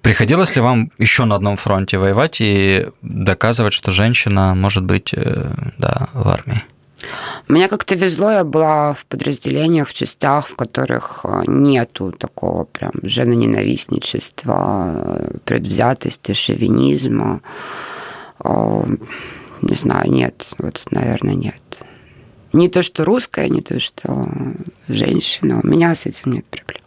Приходилось 0.01 0.55
ли 0.55 0.61
вам 0.61 0.91
еще 0.97 1.25
на 1.25 1.35
одном 1.35 1.57
фронте 1.57 1.97
воевать 1.97 2.37
и 2.39 2.87
доказывать, 3.01 3.73
что 3.73 3.91
женщина 3.91 4.55
может 4.55 4.85
быть 4.85 5.13
э, 5.13 5.51
да, 5.77 6.07
в 6.13 6.25
армии? 6.27 6.63
Мне 7.47 7.67
как-то 7.67 7.95
везло, 7.95 8.31
я 8.31 8.43
была 8.43 8.93
в 8.93 9.05
подразделениях, 9.05 9.89
в 9.89 9.93
частях, 9.93 10.47
в 10.47 10.55
которых 10.55 11.21
э, 11.23 11.43
нету 11.47 12.11
такого 12.11 12.63
прям 12.63 12.93
женоненавистничества, 13.03 15.29
предвзятости, 15.45 16.33
шовинизма. 16.33 17.41
Не 19.61 19.75
знаю, 19.75 20.09
нет, 20.09 20.53
вот, 20.57 20.81
наверное, 20.91 21.35
нет. 21.35 21.61
Не 22.53 22.69
то, 22.69 22.81
что 22.81 23.03
русская, 23.03 23.49
не 23.49 23.61
то, 23.61 23.77
что 23.79 24.29
женщина. 24.87 25.59
У 25.61 25.67
меня 25.67 25.93
с 25.93 26.05
этим 26.05 26.31
нет 26.31 26.45
проблем. 26.45 26.81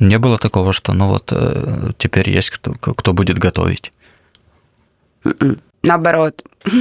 Не 0.00 0.18
было 0.18 0.38
такого, 0.38 0.72
что 0.72 0.92
ну 0.92 1.08
вот 1.08 1.32
э, 1.32 1.90
теперь 1.98 2.30
есть 2.30 2.50
кто, 2.50 2.72
кто 2.72 3.12
будет 3.12 3.38
готовить? 3.38 3.92
М-м. 5.24 5.60
Наоборот. 5.82 6.44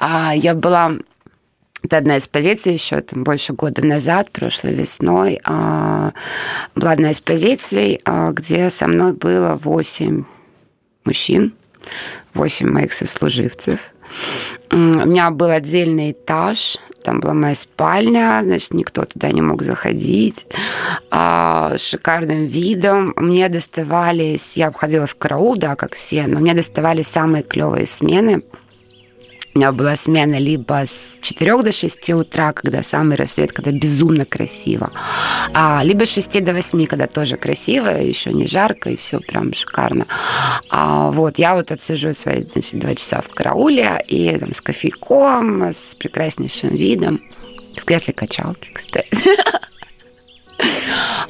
А 0.00 0.34
Я 0.34 0.54
была 0.54 0.96
это 1.82 1.96
одна 1.96 2.16
из 2.16 2.28
позиций 2.28 2.74
еще 2.74 3.00
там, 3.00 3.24
больше 3.24 3.52
года 3.52 3.84
назад, 3.84 4.30
прошлой 4.30 4.74
весной. 4.74 5.40
А, 5.44 6.12
была 6.74 6.92
одна 6.92 7.10
из 7.10 7.20
позиций, 7.20 8.00
а, 8.04 8.32
где 8.32 8.68
со 8.70 8.86
мной 8.86 9.12
было 9.12 9.54
восемь 9.54 10.24
мужчин, 11.04 11.54
восемь 12.34 12.68
моих 12.68 12.92
сослуживцев. 12.92 13.80
У 14.70 14.76
меня 14.76 15.30
был 15.30 15.50
отдельный 15.50 16.12
этаж, 16.12 16.78
там 17.02 17.20
была 17.20 17.34
моя 17.34 17.54
спальня, 17.54 18.40
значит, 18.44 18.72
никто 18.72 19.04
туда 19.04 19.30
не 19.30 19.42
мог 19.42 19.62
заходить. 19.62 20.46
А, 21.10 21.74
с 21.76 21.82
шикарным 21.82 22.46
видом. 22.46 23.12
Мне 23.16 23.48
доставались, 23.48 24.56
я 24.56 24.68
обходила 24.68 25.06
в 25.06 25.14
караул, 25.16 25.56
да, 25.56 25.74
как 25.76 25.94
все, 25.94 26.26
но 26.26 26.40
мне 26.40 26.54
доставались 26.54 27.08
самые 27.08 27.42
клевые 27.42 27.86
смены. 27.86 28.42
У 29.52 29.58
меня 29.58 29.72
была 29.72 29.96
смена 29.96 30.38
либо 30.38 30.86
с 30.86 31.18
4 31.20 31.62
до 31.62 31.72
6 31.72 32.10
утра, 32.10 32.52
когда 32.52 32.82
самый 32.82 33.16
рассвет, 33.16 33.52
когда 33.52 33.72
безумно 33.72 34.24
красиво, 34.24 34.92
а, 35.52 35.80
либо 35.82 36.04
с 36.04 36.12
6 36.12 36.44
до 36.44 36.52
8, 36.52 36.86
когда 36.86 37.08
тоже 37.08 37.36
красиво, 37.36 37.88
еще 37.88 38.32
не 38.32 38.46
жарко, 38.46 38.90
и 38.90 38.96
все 38.96 39.18
прям 39.18 39.52
шикарно. 39.52 40.06
А, 40.68 41.10
вот, 41.10 41.38
я 41.38 41.56
вот 41.56 41.72
отсижу 41.72 42.14
свои 42.14 42.44
значит, 42.44 42.78
два 42.78 42.94
часа 42.94 43.20
в 43.20 43.28
карауле, 43.28 44.04
и 44.06 44.38
там 44.38 44.54
с 44.54 44.60
кофейком, 44.60 45.64
с 45.64 45.96
прекраснейшим 45.96 46.70
видом, 46.70 47.20
в 47.76 47.84
кресле 47.84 48.14
качалки, 48.14 48.70
кстати. 48.72 49.08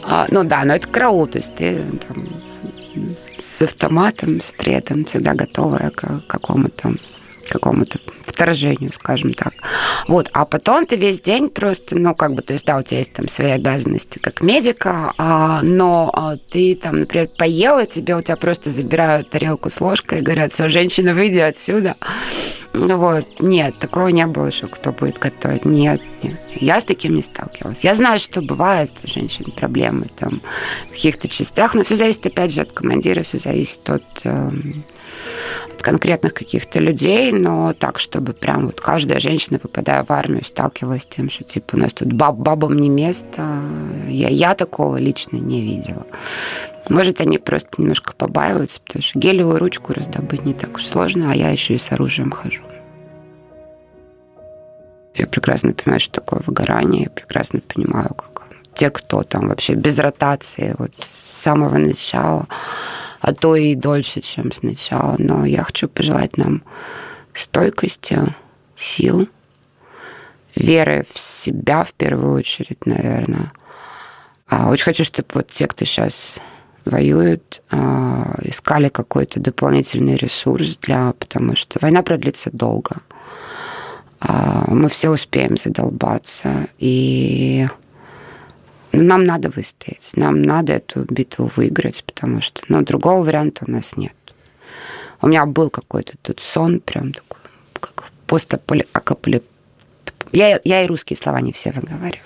А, 0.03 0.27
ну 0.31 0.43
да, 0.43 0.65
но 0.65 0.75
это 0.75 0.89
караул, 0.89 1.29
то 1.29 1.39
есть 1.39 1.55
ты 1.55 1.85
там, 2.09 2.27
с 3.37 3.63
автоматом, 3.63 4.41
с 4.41 4.51
при 4.51 4.73
этом 4.73 5.05
всегда 5.05 5.35
готовая 5.35 5.91
к 5.91 6.23
какому-то 6.27 6.95
какому-то 7.49 7.99
вторжению, 8.25 8.93
скажем 8.93 9.35
так. 9.35 9.55
Вот, 10.09 10.31
а 10.33 10.45
потом 10.45 10.87
ты 10.87 10.97
весь 10.97 11.21
день 11.21 11.51
просто, 11.51 11.99
ну, 11.99 12.15
как 12.15 12.35
бы, 12.35 12.43
то 12.43 12.53
есть, 12.53 12.65
да, 12.65 12.79
у 12.79 12.83
тебя 12.83 12.99
есть 12.99 13.13
там 13.13 13.29
свои 13.29 13.51
обязанности 13.51 14.19
как 14.19 14.41
медика, 14.41 15.13
а, 15.19 15.61
но 15.63 16.11
а, 16.13 16.37
ты 16.37 16.75
там, 16.75 17.01
например, 17.01 17.29
поела, 17.37 17.87
тебе 17.87 18.17
у 18.17 18.23
тебя 18.23 18.37
просто 18.37 18.71
забирают 18.71 19.31
тарелку 19.31 19.69
с 19.69 19.81
ложкой 19.81 20.21
и 20.21 20.23
говорят, 20.23 20.53
все, 20.53 20.69
женщина, 20.69 21.13
выйди 21.13 21.39
отсюда. 21.39 21.97
Вот, 22.73 23.27
нет, 23.41 23.79
такого 23.79 24.09
не 24.09 24.27
было, 24.27 24.51
что 24.51 24.69
кто 24.69 24.93
будет 24.93 25.19
готовить. 25.19 25.65
Нет, 25.65 26.01
нет. 26.23 26.39
Я 26.55 26.81
с 26.81 26.85
таким 26.85 27.15
не 27.15 27.23
сталкивалась. 27.23 27.85
Я 27.85 27.95
знаю, 27.95 28.19
что 28.21 28.43
бывают 28.43 28.93
у 29.03 29.09
женщин 29.09 29.53
проблемы 29.57 30.07
там 30.17 30.41
в 30.89 30.93
каких-то 30.93 31.29
частях, 31.29 31.75
но 31.75 31.83
все 31.83 31.97
зависит, 31.97 32.27
опять 32.27 32.53
же, 32.53 32.63
от 32.63 32.73
командира, 32.73 33.23
все 33.23 33.39
зависит 33.39 33.89
от, 33.91 34.05
э, 34.25 34.51
конкретных 35.83 36.35
каких-то 36.35 36.79
людей, 36.81 37.33
но 37.33 37.73
так, 37.73 37.99
чтобы 37.99 38.33
прям 38.33 38.67
вот 38.67 38.81
каждая 38.81 39.21
женщина, 39.21 39.59
попадая 39.59 40.05
в 40.05 40.11
армию, 40.11 40.45
сталкивалась 40.45 41.03
с 41.03 41.07
тем, 41.07 41.31
что 41.31 41.45
типа 41.45 41.77
у 41.77 41.79
нас 41.79 41.93
тут 41.93 42.13
баб, 42.13 42.37
бабам 42.37 42.77
не 42.77 42.89
место, 42.89 43.61
я, 44.09 44.29
я 44.29 44.55
такого 44.55 44.97
лично 44.97 45.37
не 45.37 45.61
видела. 45.61 46.07
Может, 46.89 47.21
они 47.21 47.39
просто 47.39 47.71
немножко 47.79 48.15
побаиваются, 48.15 48.81
потому 48.81 49.03
что 49.03 49.19
гелевую 49.19 49.59
ручку 49.59 49.93
раздобыть 49.93 50.45
не 50.45 50.55
так 50.55 50.77
уж 50.77 50.87
сложно, 50.87 51.31
а 51.31 51.35
я 51.35 51.51
еще 51.51 51.75
и 51.75 51.79
с 51.79 51.93
оружием 51.93 52.31
хожу. 52.31 52.63
Я 55.15 55.27
прекрасно 55.27 55.73
понимаю, 55.73 56.01
что 56.01 56.21
такое 56.21 56.41
выгорание, 56.45 57.05
я 57.05 57.11
прекрасно 57.11 57.61
понимаю, 57.61 58.15
как 58.15 58.50
те, 58.75 58.91
кто 58.91 59.23
там 59.23 59.49
вообще 59.49 59.75
без 59.75 59.99
ротации, 59.99 60.75
вот 60.79 60.93
с 60.97 61.41
самого 61.43 61.79
начала, 61.79 62.47
а 63.21 63.35
то 63.35 63.57
и 63.57 63.75
дольше, 63.75 64.21
чем 64.21 64.53
сначала. 64.53 65.17
Но 65.19 65.45
я 65.45 65.65
хочу 65.65 65.89
пожелать 65.89 66.37
нам 66.37 66.63
стойкости, 67.35 68.19
сил, 68.77 69.29
веры 70.55 71.05
в 71.13 71.19
себя 71.19 71.85
в 71.85 71.93
первую 71.93 72.35
очередь, 72.35 72.87
наверное. 72.87 73.53
А 74.49 74.69
очень 74.69 74.85
хочу, 74.85 75.05
чтобы 75.05 75.29
вот 75.35 75.49
те, 75.49 75.67
кто 75.67 75.85
сейчас 75.85 76.41
воюют, 76.85 77.63
а, 77.71 78.37
искали 78.43 78.89
какой-то 78.89 79.39
дополнительный 79.39 80.17
ресурс 80.17 80.77
для, 80.79 81.13
потому 81.13 81.55
что 81.55 81.79
война 81.81 82.03
продлится 82.03 82.51
долго. 82.53 82.97
А, 84.19 84.65
мы 84.69 84.89
все 84.89 85.11
успеем 85.11 85.57
задолбаться, 85.57 86.69
и 86.79 87.69
ну, 88.93 89.03
нам 89.03 89.25
надо 89.25 89.51
выстоять, 89.51 90.13
нам 90.17 90.43
надо 90.43 90.75
эту 90.75 91.05
битву 91.09 91.51
выиграть, 91.55 92.05
потому 92.05 92.41
что 92.41 92.63
ну, 92.69 92.83
другого 92.83 93.25
варианта 93.25 93.65
у 93.67 93.71
нас 93.71 93.97
нет. 93.97 94.15
У 95.23 95.29
меня 95.29 95.47
был 95.47 95.71
какой-то 95.71 96.15
тут 96.23 96.41
сон, 96.41 96.81
прям 96.81 97.13
такой, 97.13 97.41
как 97.75 98.11
постапокалип 98.27 99.45
я, 100.33 100.61
я 100.63 100.85
и 100.85 100.87
русские 100.87 101.17
слова 101.17 101.41
не 101.41 101.53
все 101.53 101.73
выговариваю. 101.73 102.23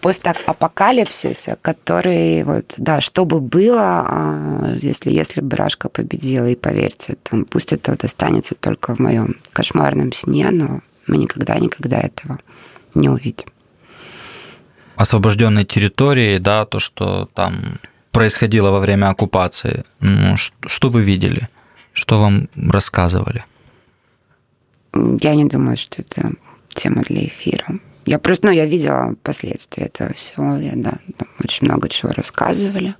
Постапокалипсис, 0.00 1.48
который, 1.60 2.44
вот, 2.44 2.74
да, 2.78 3.00
что 3.00 3.24
бы 3.24 3.40
было, 3.40 4.06
а, 4.06 4.76
если, 4.80 5.10
если 5.10 5.40
бы 5.40 5.56
Рашка 5.56 5.88
победила, 5.88 6.46
и 6.46 6.54
поверьте, 6.54 7.16
там, 7.22 7.44
пусть 7.44 7.72
это 7.72 7.92
вот 7.92 8.04
останется 8.04 8.54
только 8.54 8.94
в 8.94 9.00
моем 9.00 9.36
кошмарном 9.52 10.12
сне, 10.12 10.50
но 10.50 10.82
мы 11.06 11.16
никогда-никогда 11.16 11.98
этого 11.98 12.38
не 12.94 13.08
увидим. 13.08 13.48
Освобожденные 14.96 15.64
территории, 15.64 16.38
да, 16.38 16.64
то, 16.64 16.78
что 16.78 17.28
там 17.34 17.78
происходило 18.10 18.70
во 18.70 18.80
время 18.80 19.08
оккупации, 19.08 19.84
ну, 20.00 20.36
что 20.36 20.90
вы 20.90 21.02
видели? 21.02 21.48
Что 21.92 22.20
вам 22.20 22.48
рассказывали? 22.56 23.44
Я 24.94 25.34
не 25.34 25.44
думаю, 25.44 25.76
что 25.76 26.02
это 26.02 26.32
тема 26.68 27.02
для 27.02 27.26
эфира. 27.26 27.78
Я 28.04 28.18
просто, 28.18 28.48
ну, 28.48 28.52
я 28.52 28.66
видела 28.66 29.14
последствия 29.22 29.84
этого 29.84 30.12
всего. 30.12 30.56
Я, 30.56 30.72
да, 30.74 30.94
очень 31.42 31.66
много 31.66 31.88
чего 31.88 32.10
рассказывали. 32.12 32.94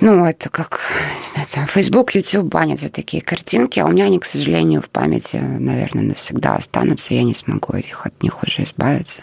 Ну, 0.00 0.26
это 0.26 0.50
как, 0.50 0.78
не 1.16 1.32
знаю, 1.32 1.48
там, 1.50 1.66
Facebook, 1.66 2.14
YouTube 2.14 2.44
банят 2.44 2.78
за 2.78 2.90
такие 2.92 3.22
картинки, 3.22 3.80
а 3.80 3.86
у 3.86 3.88
меня 3.88 4.04
они, 4.04 4.18
к 4.18 4.26
сожалению, 4.26 4.82
в 4.82 4.90
памяти, 4.90 5.36
наверное, 5.36 6.04
навсегда 6.04 6.56
останутся, 6.56 7.14
я 7.14 7.22
не 7.22 7.34
смогу 7.34 7.78
их, 7.78 8.04
от 8.04 8.22
них 8.22 8.42
уже 8.42 8.64
избавиться. 8.64 9.22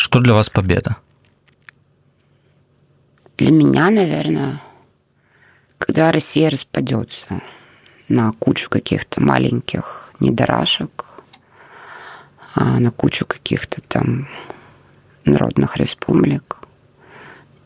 Что 0.00 0.18
для 0.18 0.32
вас 0.32 0.48
победа? 0.48 0.96
Для 3.36 3.52
меня, 3.52 3.90
наверное, 3.90 4.58
когда 5.76 6.10
Россия 6.10 6.48
распадется 6.48 7.42
на 8.08 8.32
кучу 8.32 8.70
каких-то 8.70 9.22
маленьких 9.22 10.14
недорашек, 10.18 11.04
а, 12.54 12.80
на 12.80 12.90
кучу 12.90 13.26
каких-то 13.26 13.82
там 13.82 14.26
народных 15.26 15.76
республик 15.76 16.60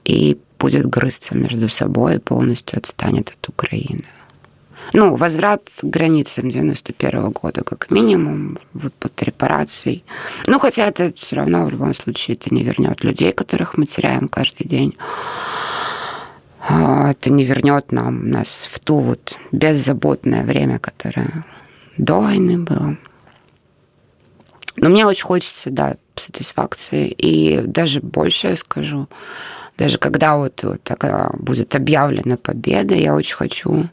и 0.05 0.37
будет 0.59 0.87
грызться 0.87 1.37
между 1.37 1.69
собой 1.69 2.17
и 2.17 2.19
полностью 2.19 2.79
отстанет 2.79 3.31
от 3.31 3.49
Украины. 3.49 4.11
Ну, 4.93 5.17
возврат 5.17 5.71
к 5.81 5.85
границам 5.85 6.51
91 6.51 7.31
года, 7.31 7.63
как 7.63 7.91
минимум, 7.91 8.59
выплат 8.73 9.23
репараций. 9.23 10.05
Ну, 10.47 10.59
хотя 10.59 10.87
это 10.87 11.13
все 11.15 11.37
равно 11.37 11.65
в 11.65 11.71
любом 11.71 11.95
случае 11.95 12.37
это 12.37 12.55
не 12.55 12.63
вернет 12.63 13.03
людей, 13.03 13.33
которых 13.33 13.77
мы 13.77 13.87
теряем 13.87 14.29
каждый 14.29 14.69
день. 14.69 14.97
А, 16.69 17.11
это 17.11 17.31
не 17.31 17.45
вернет 17.45 17.93
нам 17.93 18.31
нас 18.31 18.69
в 18.71 18.79
ту 18.81 18.99
вот 18.99 19.39
беззаботное 19.53 20.45
время, 20.45 20.79
которое 20.79 21.45
до 21.99 22.21
войны 22.21 22.59
было. 22.59 22.97
Но 24.77 24.89
мне 24.89 25.07
очень 25.07 25.25
хочется, 25.25 25.71
да, 25.71 25.97
сатисфакции. 26.17 27.09
И 27.09 27.61
даже 27.61 28.01
больше 28.01 28.49
я 28.49 28.57
скажу, 28.57 29.09
даже 29.77 29.99
когда 29.99 30.37
вот, 30.37 30.63
вот 30.63 30.83
такая 30.83 31.31
будет 31.35 31.75
объявлена 31.77 32.37
победа, 32.37 32.95
я 32.95 33.15
очень 33.15 33.37
хочу 33.37 33.89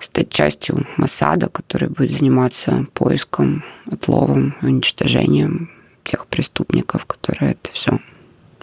стать 0.00 0.30
частью 0.30 0.86
Масада, 0.96 1.48
который 1.48 1.88
будет 1.88 2.10
заниматься 2.10 2.84
поиском, 2.94 3.64
отловом, 3.90 4.54
уничтожением 4.62 5.70
тех 6.04 6.26
преступников, 6.26 7.06
которые 7.06 7.52
это 7.52 7.70
все 7.72 7.98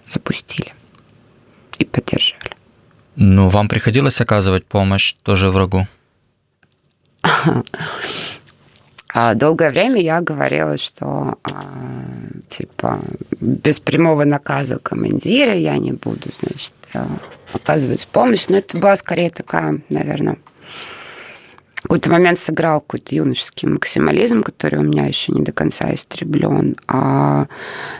запустили 0.07 0.73
и 1.77 1.85
поддержали. 1.85 2.51
Ну, 3.15 3.49
вам 3.49 3.67
приходилось 3.67 4.19
оказывать 4.21 4.65
помощь 4.65 5.13
тоже 5.23 5.49
врагу? 5.49 5.87
А 9.17 9.33
долгое 9.33 9.71
время 9.71 10.01
я 10.01 10.19
говорила, 10.19 10.77
что 10.77 11.37
а, 11.41 11.63
типа 12.49 12.99
без 13.39 13.79
прямого 13.79 14.25
наказа 14.25 14.77
командира 14.77 15.53
я 15.53 15.77
не 15.77 15.93
буду, 15.93 16.29
значит, 16.37 16.73
а, 16.93 17.07
оказывать 17.53 18.05
помощь. 18.09 18.47
Но 18.49 18.57
это 18.57 18.77
была 18.77 18.93
скорее 18.97 19.29
такая, 19.29 19.81
наверное, 19.87 20.37
какой-то 21.85 22.11
момент 22.11 22.37
сыграл 22.37 22.81
какой-то 22.81 23.15
юношеский 23.15 23.67
максимализм, 23.67 24.43
который 24.43 24.79
у 24.79 24.83
меня 24.83 25.05
еще 25.05 25.31
не 25.31 25.41
до 25.41 25.51
конца 25.51 25.93
истреблен. 25.93 26.75
А 26.87 27.45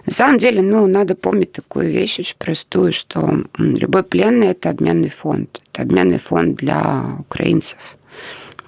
на 0.06 0.12
самом 0.12 0.40
деле, 0.40 0.62
ну, 0.62 0.88
надо 0.88 1.16
помнить 1.16 1.52
такую 1.52 1.92
вещь 1.92 2.20
очень 2.20 2.38
простую, 2.38 2.92
что 2.92 3.44
любой 3.58 4.04
пленный– 4.04 4.48
это 4.50 4.70
обменный 4.70 5.10
фонд. 5.10 5.62
Это 5.72 5.84
обменный 5.84 6.20
фонд 6.20 6.58
для 6.58 7.04
украинцев 7.20 7.98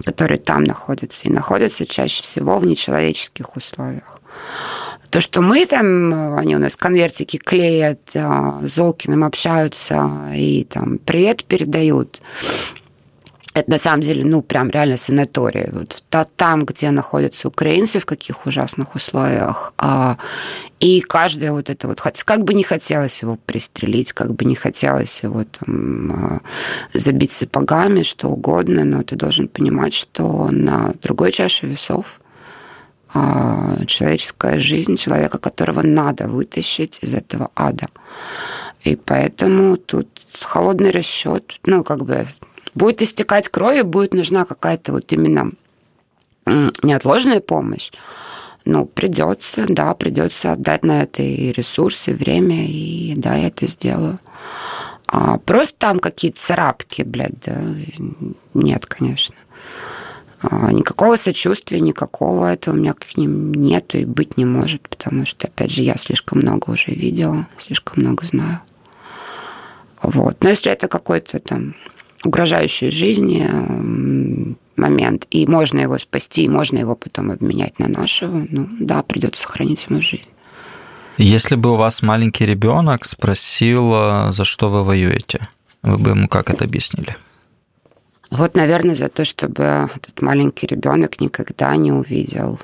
которые 0.05 0.37
там 0.37 0.63
находятся, 0.63 1.27
и 1.27 1.31
находятся 1.31 1.85
чаще 1.85 2.21
всего 2.21 2.59
в 2.59 2.65
нечеловеческих 2.65 3.57
условиях. 3.57 4.21
То, 5.09 5.21
что 5.21 5.41
мы 5.41 5.65
там, 5.65 6.37
они 6.37 6.55
у 6.55 6.59
нас 6.59 6.75
конвертики 6.75 7.37
клеят, 7.37 8.11
а, 8.15 8.59
с 8.61 8.75
Золкиным 8.75 9.23
общаются 9.23 10.31
и 10.35 10.65
там 10.65 10.99
привет 10.99 11.45
передают, 11.45 12.21
это 13.59 13.71
на 13.71 13.77
самом 13.77 14.01
деле, 14.01 14.23
ну, 14.23 14.41
прям 14.41 14.69
реально 14.69 14.97
санаторий. 14.97 15.69
Вот 15.71 16.03
там, 16.35 16.61
где 16.61 16.91
находятся 16.91 17.47
украинцы, 17.47 17.99
в 17.99 18.05
каких 18.05 18.45
ужасных 18.45 18.95
условиях. 18.95 19.73
А, 19.77 20.17
и 20.79 21.01
каждое 21.01 21.51
вот 21.51 21.69
это 21.69 21.87
вот, 21.87 21.99
как 21.99 22.43
бы 22.43 22.53
не 22.53 22.63
хотелось 22.63 23.23
его 23.23 23.37
пристрелить, 23.45 24.13
как 24.13 24.35
бы 24.35 24.45
не 24.45 24.55
хотелось 24.55 25.23
его 25.23 25.43
там 25.43 26.11
а, 26.11 26.41
забить 26.93 27.31
сапогами, 27.31 28.03
что 28.03 28.27
угодно, 28.27 28.83
но 28.83 29.01
ты 29.01 29.15
должен 29.15 29.47
понимать, 29.47 29.93
что 29.93 30.49
на 30.51 30.93
другой 31.01 31.31
чаше 31.31 31.65
весов 31.65 32.19
а, 33.13 33.85
человеческая 33.87 34.59
жизнь 34.59 34.97
человека, 34.97 35.39
которого 35.39 35.81
надо 35.81 36.27
вытащить 36.27 36.99
из 37.01 37.15
этого 37.15 37.49
ада. 37.55 37.87
И 38.83 38.95
поэтому 38.95 39.77
тут 39.77 40.07
холодный 40.43 40.91
расчет, 40.91 41.59
ну, 41.65 41.83
как 41.83 42.05
бы 42.05 42.27
будет 42.77 43.01
истекать 43.01 43.49
кровь, 43.49 43.83
будет 43.83 44.13
нужна 44.13 44.45
какая-то 44.45 44.93
вот 44.93 45.11
именно 45.11 45.51
неотложная 46.83 47.41
помощь, 47.41 47.91
ну, 48.63 48.85
придется, 48.85 49.65
да, 49.67 49.93
придется 49.93 50.51
отдать 50.53 50.83
на 50.83 51.03
это 51.03 51.23
и 51.23 51.51
ресурсы, 51.51 52.13
время, 52.13 52.67
и 52.67 53.13
да, 53.15 53.35
я 53.35 53.47
это 53.47 53.67
сделаю. 53.67 54.19
А 55.07 55.37
просто 55.37 55.75
там 55.77 55.99
какие-то 55.99 56.39
царапки, 56.39 57.03
блядь, 57.03 57.39
да, 57.45 57.61
нет, 58.53 58.85
конечно. 58.85 59.35
А, 60.41 60.71
никакого 60.71 61.15
сочувствия, 61.15 61.79
никакого 61.79 62.47
этого 62.47 62.75
у 62.75 62.77
меня 62.77 62.93
к 62.93 63.17
ним 63.17 63.53
нету 63.53 63.99
и 63.99 64.05
быть 64.05 64.37
не 64.37 64.45
может, 64.45 64.87
потому 64.87 65.25
что, 65.25 65.47
опять 65.47 65.71
же, 65.71 65.81
я 65.81 65.95
слишком 65.95 66.39
много 66.39 66.71
уже 66.71 66.91
видела, 66.91 67.47
слишком 67.57 68.03
много 68.03 68.25
знаю. 68.25 68.59
Вот. 70.01 70.43
Но 70.43 70.49
если 70.49 70.71
это 70.71 70.87
какой-то 70.87 71.39
там 71.39 71.75
угрожающий 72.27 72.91
жизни 72.91 73.47
момент, 74.75 75.25
и 75.31 75.47
можно 75.47 75.79
его 75.79 75.97
спасти, 75.97 76.43
и 76.43 76.49
можно 76.49 76.77
его 76.77 76.95
потом 76.95 77.31
обменять 77.31 77.79
на 77.79 77.87
нашего, 77.87 78.45
ну 78.49 78.67
да, 78.79 79.01
придется 79.01 79.41
сохранить 79.41 79.87
ему 79.89 80.01
жизнь. 80.01 80.29
Если 81.17 81.55
бы 81.55 81.73
у 81.73 81.75
вас 81.77 82.03
маленький 82.03 82.45
ребенок 82.45 83.05
спросил, 83.05 83.91
а, 83.93 84.31
за 84.31 84.43
что 84.43 84.69
вы 84.69 84.83
воюете, 84.83 85.47
вы 85.81 85.97
бы 85.97 86.11
ему 86.11 86.27
как 86.27 86.51
это 86.51 86.65
объяснили? 86.65 87.17
Вот, 88.29 88.55
наверное, 88.55 88.93
за 88.93 89.07
то, 89.07 89.23
чтобы 89.23 89.89
этот 89.95 90.21
маленький 90.21 90.67
ребенок 90.67 91.19
никогда 91.19 91.75
не 91.75 91.91
увидел 91.91 92.59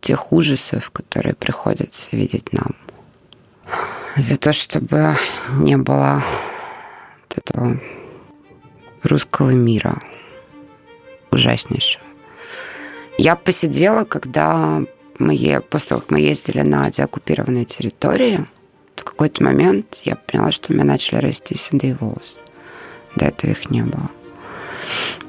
тех 0.00 0.32
ужасов, 0.32 0.90
которые 0.90 1.34
приходится 1.34 2.16
видеть 2.16 2.52
нам. 2.52 2.74
За 4.16 4.38
то, 4.38 4.52
чтобы 4.52 5.16
не 5.52 5.76
было 5.76 6.22
этого 7.36 7.80
русского 9.04 9.50
мира. 9.50 10.00
Ужаснейшего. 11.30 12.04
Я 13.18 13.36
посидела, 13.36 14.04
когда 14.04 14.82
мы, 15.18 15.62
после 15.70 15.88
того, 15.88 16.00
как 16.00 16.10
мы 16.10 16.20
ездили 16.20 16.62
на 16.62 16.90
деоккупированные 16.90 17.64
территории, 17.64 18.46
в 18.96 19.04
какой-то 19.04 19.44
момент 19.44 20.00
я 20.04 20.16
поняла, 20.16 20.50
что 20.50 20.72
у 20.72 20.74
меня 20.74 20.84
начали 20.84 21.18
расти 21.18 21.56
седые 21.56 21.96
волосы. 22.00 22.38
До 23.16 23.26
этого 23.26 23.50
их 23.50 23.70
не 23.70 23.82
было. 23.82 24.10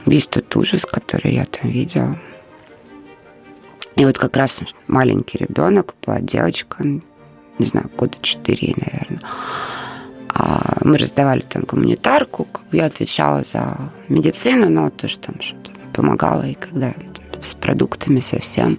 Весь 0.06 0.28
тот 0.28 0.56
ужас, 0.56 0.86
который 0.86 1.34
я 1.34 1.46
там 1.46 1.70
видела. 1.70 2.18
И 3.96 4.06
вот 4.06 4.18
как 4.18 4.36
раз 4.38 4.60
маленький 4.88 5.38
ребенок, 5.38 5.96
была 6.06 6.20
девочка, 6.20 6.84
не 6.84 7.66
знаю, 7.66 7.90
года 7.98 8.18
четыре, 8.22 8.76
наверное. 8.78 9.20
А, 10.38 10.80
мы 10.84 10.98
раздавали 10.98 11.42
там 11.42 11.64
гуманитарку, 11.64 12.46
я 12.74 12.86
отвечала 12.86 13.44
за 13.44 13.78
медицину, 14.10 14.70
но 14.70 14.90
тоже 14.90 15.18
там 15.18 15.40
что-то 15.40 15.72
помогала, 15.94 16.46
и 16.46 16.56
когда 16.56 16.94
с 17.42 17.54
продуктами 17.54 18.20
совсем. 18.20 18.78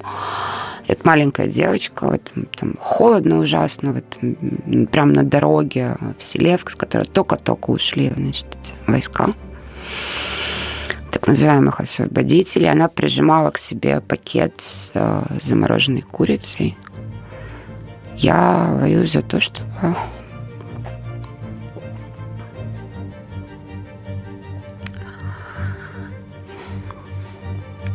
Это 0.86 1.00
маленькая 1.04 1.48
девочка, 1.48 2.06
вот, 2.06 2.32
там 2.54 2.74
холодно 2.78 3.38
ужасно, 3.38 3.92
вот, 3.92 4.18
прямо 4.90 5.12
на 5.12 5.22
дороге 5.24 5.96
в 6.16 6.22
селе, 6.22 6.58
с 6.58 6.74
которой 6.76 7.06
только-только 7.06 7.70
ушли 7.70 8.12
значит, 8.14 8.46
войска 8.86 9.32
так 11.10 11.26
называемых 11.28 11.80
освободителей. 11.80 12.70
Она 12.70 12.88
прижимала 12.88 13.48
к 13.48 13.56
себе 13.56 14.02
пакет 14.02 14.52
с 14.58 14.92
э, 14.94 15.22
замороженной 15.40 16.02
курицей. 16.02 16.76
Я 18.18 18.76
воюю 18.78 19.06
за 19.06 19.22
то, 19.22 19.40
чтобы 19.40 19.70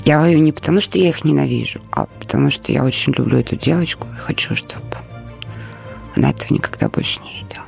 Я 0.04 0.20
воюю 0.20 0.42
не 0.42 0.52
потому, 0.52 0.82
что 0.82 0.98
я 0.98 1.10
их 1.10 1.24
ненавижу, 1.24 1.80
а 1.92 2.06
потому 2.20 2.50
что 2.50 2.72
я 2.72 2.84
очень 2.84 3.14
люблю 3.14 3.38
эту 3.38 3.56
девочку 3.56 4.08
и 4.08 4.18
хочу, 4.18 4.56
чтобы 4.56 4.98
она 6.16 6.32
этого 6.32 6.54
никогда 6.54 6.90
больше 6.90 7.20
не 7.22 7.34
видела. 7.36 7.66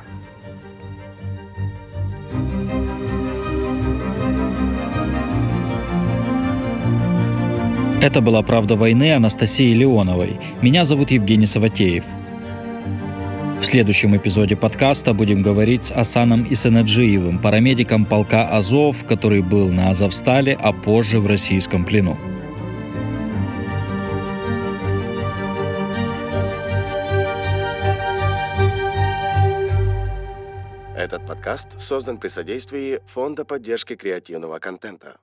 Это 8.02 8.20
была 8.20 8.42
«Правда 8.42 8.76
войны» 8.76 9.14
Анастасии 9.14 9.72
Леоновой. 9.72 10.38
Меня 10.60 10.84
зовут 10.84 11.10
Евгений 11.10 11.46
Саватеев. 11.46 12.04
В 13.64 13.66
следующем 13.66 14.14
эпизоде 14.14 14.56
подкаста 14.56 15.14
будем 15.14 15.40
говорить 15.40 15.84
с 15.84 15.90
Асаном 15.90 16.46
Исанаджиевым, 16.50 17.38
парамедиком 17.38 18.04
полка 18.04 18.46
Азов, 18.46 19.06
который 19.06 19.40
был 19.40 19.70
на 19.70 19.88
Азовстале, 19.88 20.54
а 20.60 20.74
позже 20.74 21.18
в 21.18 21.26
российском 21.26 21.86
плену. 21.86 22.18
Этот 30.94 31.26
подкаст 31.26 31.80
создан 31.80 32.18
при 32.18 32.28
содействии 32.28 33.00
Фонда 33.06 33.46
поддержки 33.46 33.96
креативного 33.96 34.58
контента. 34.58 35.16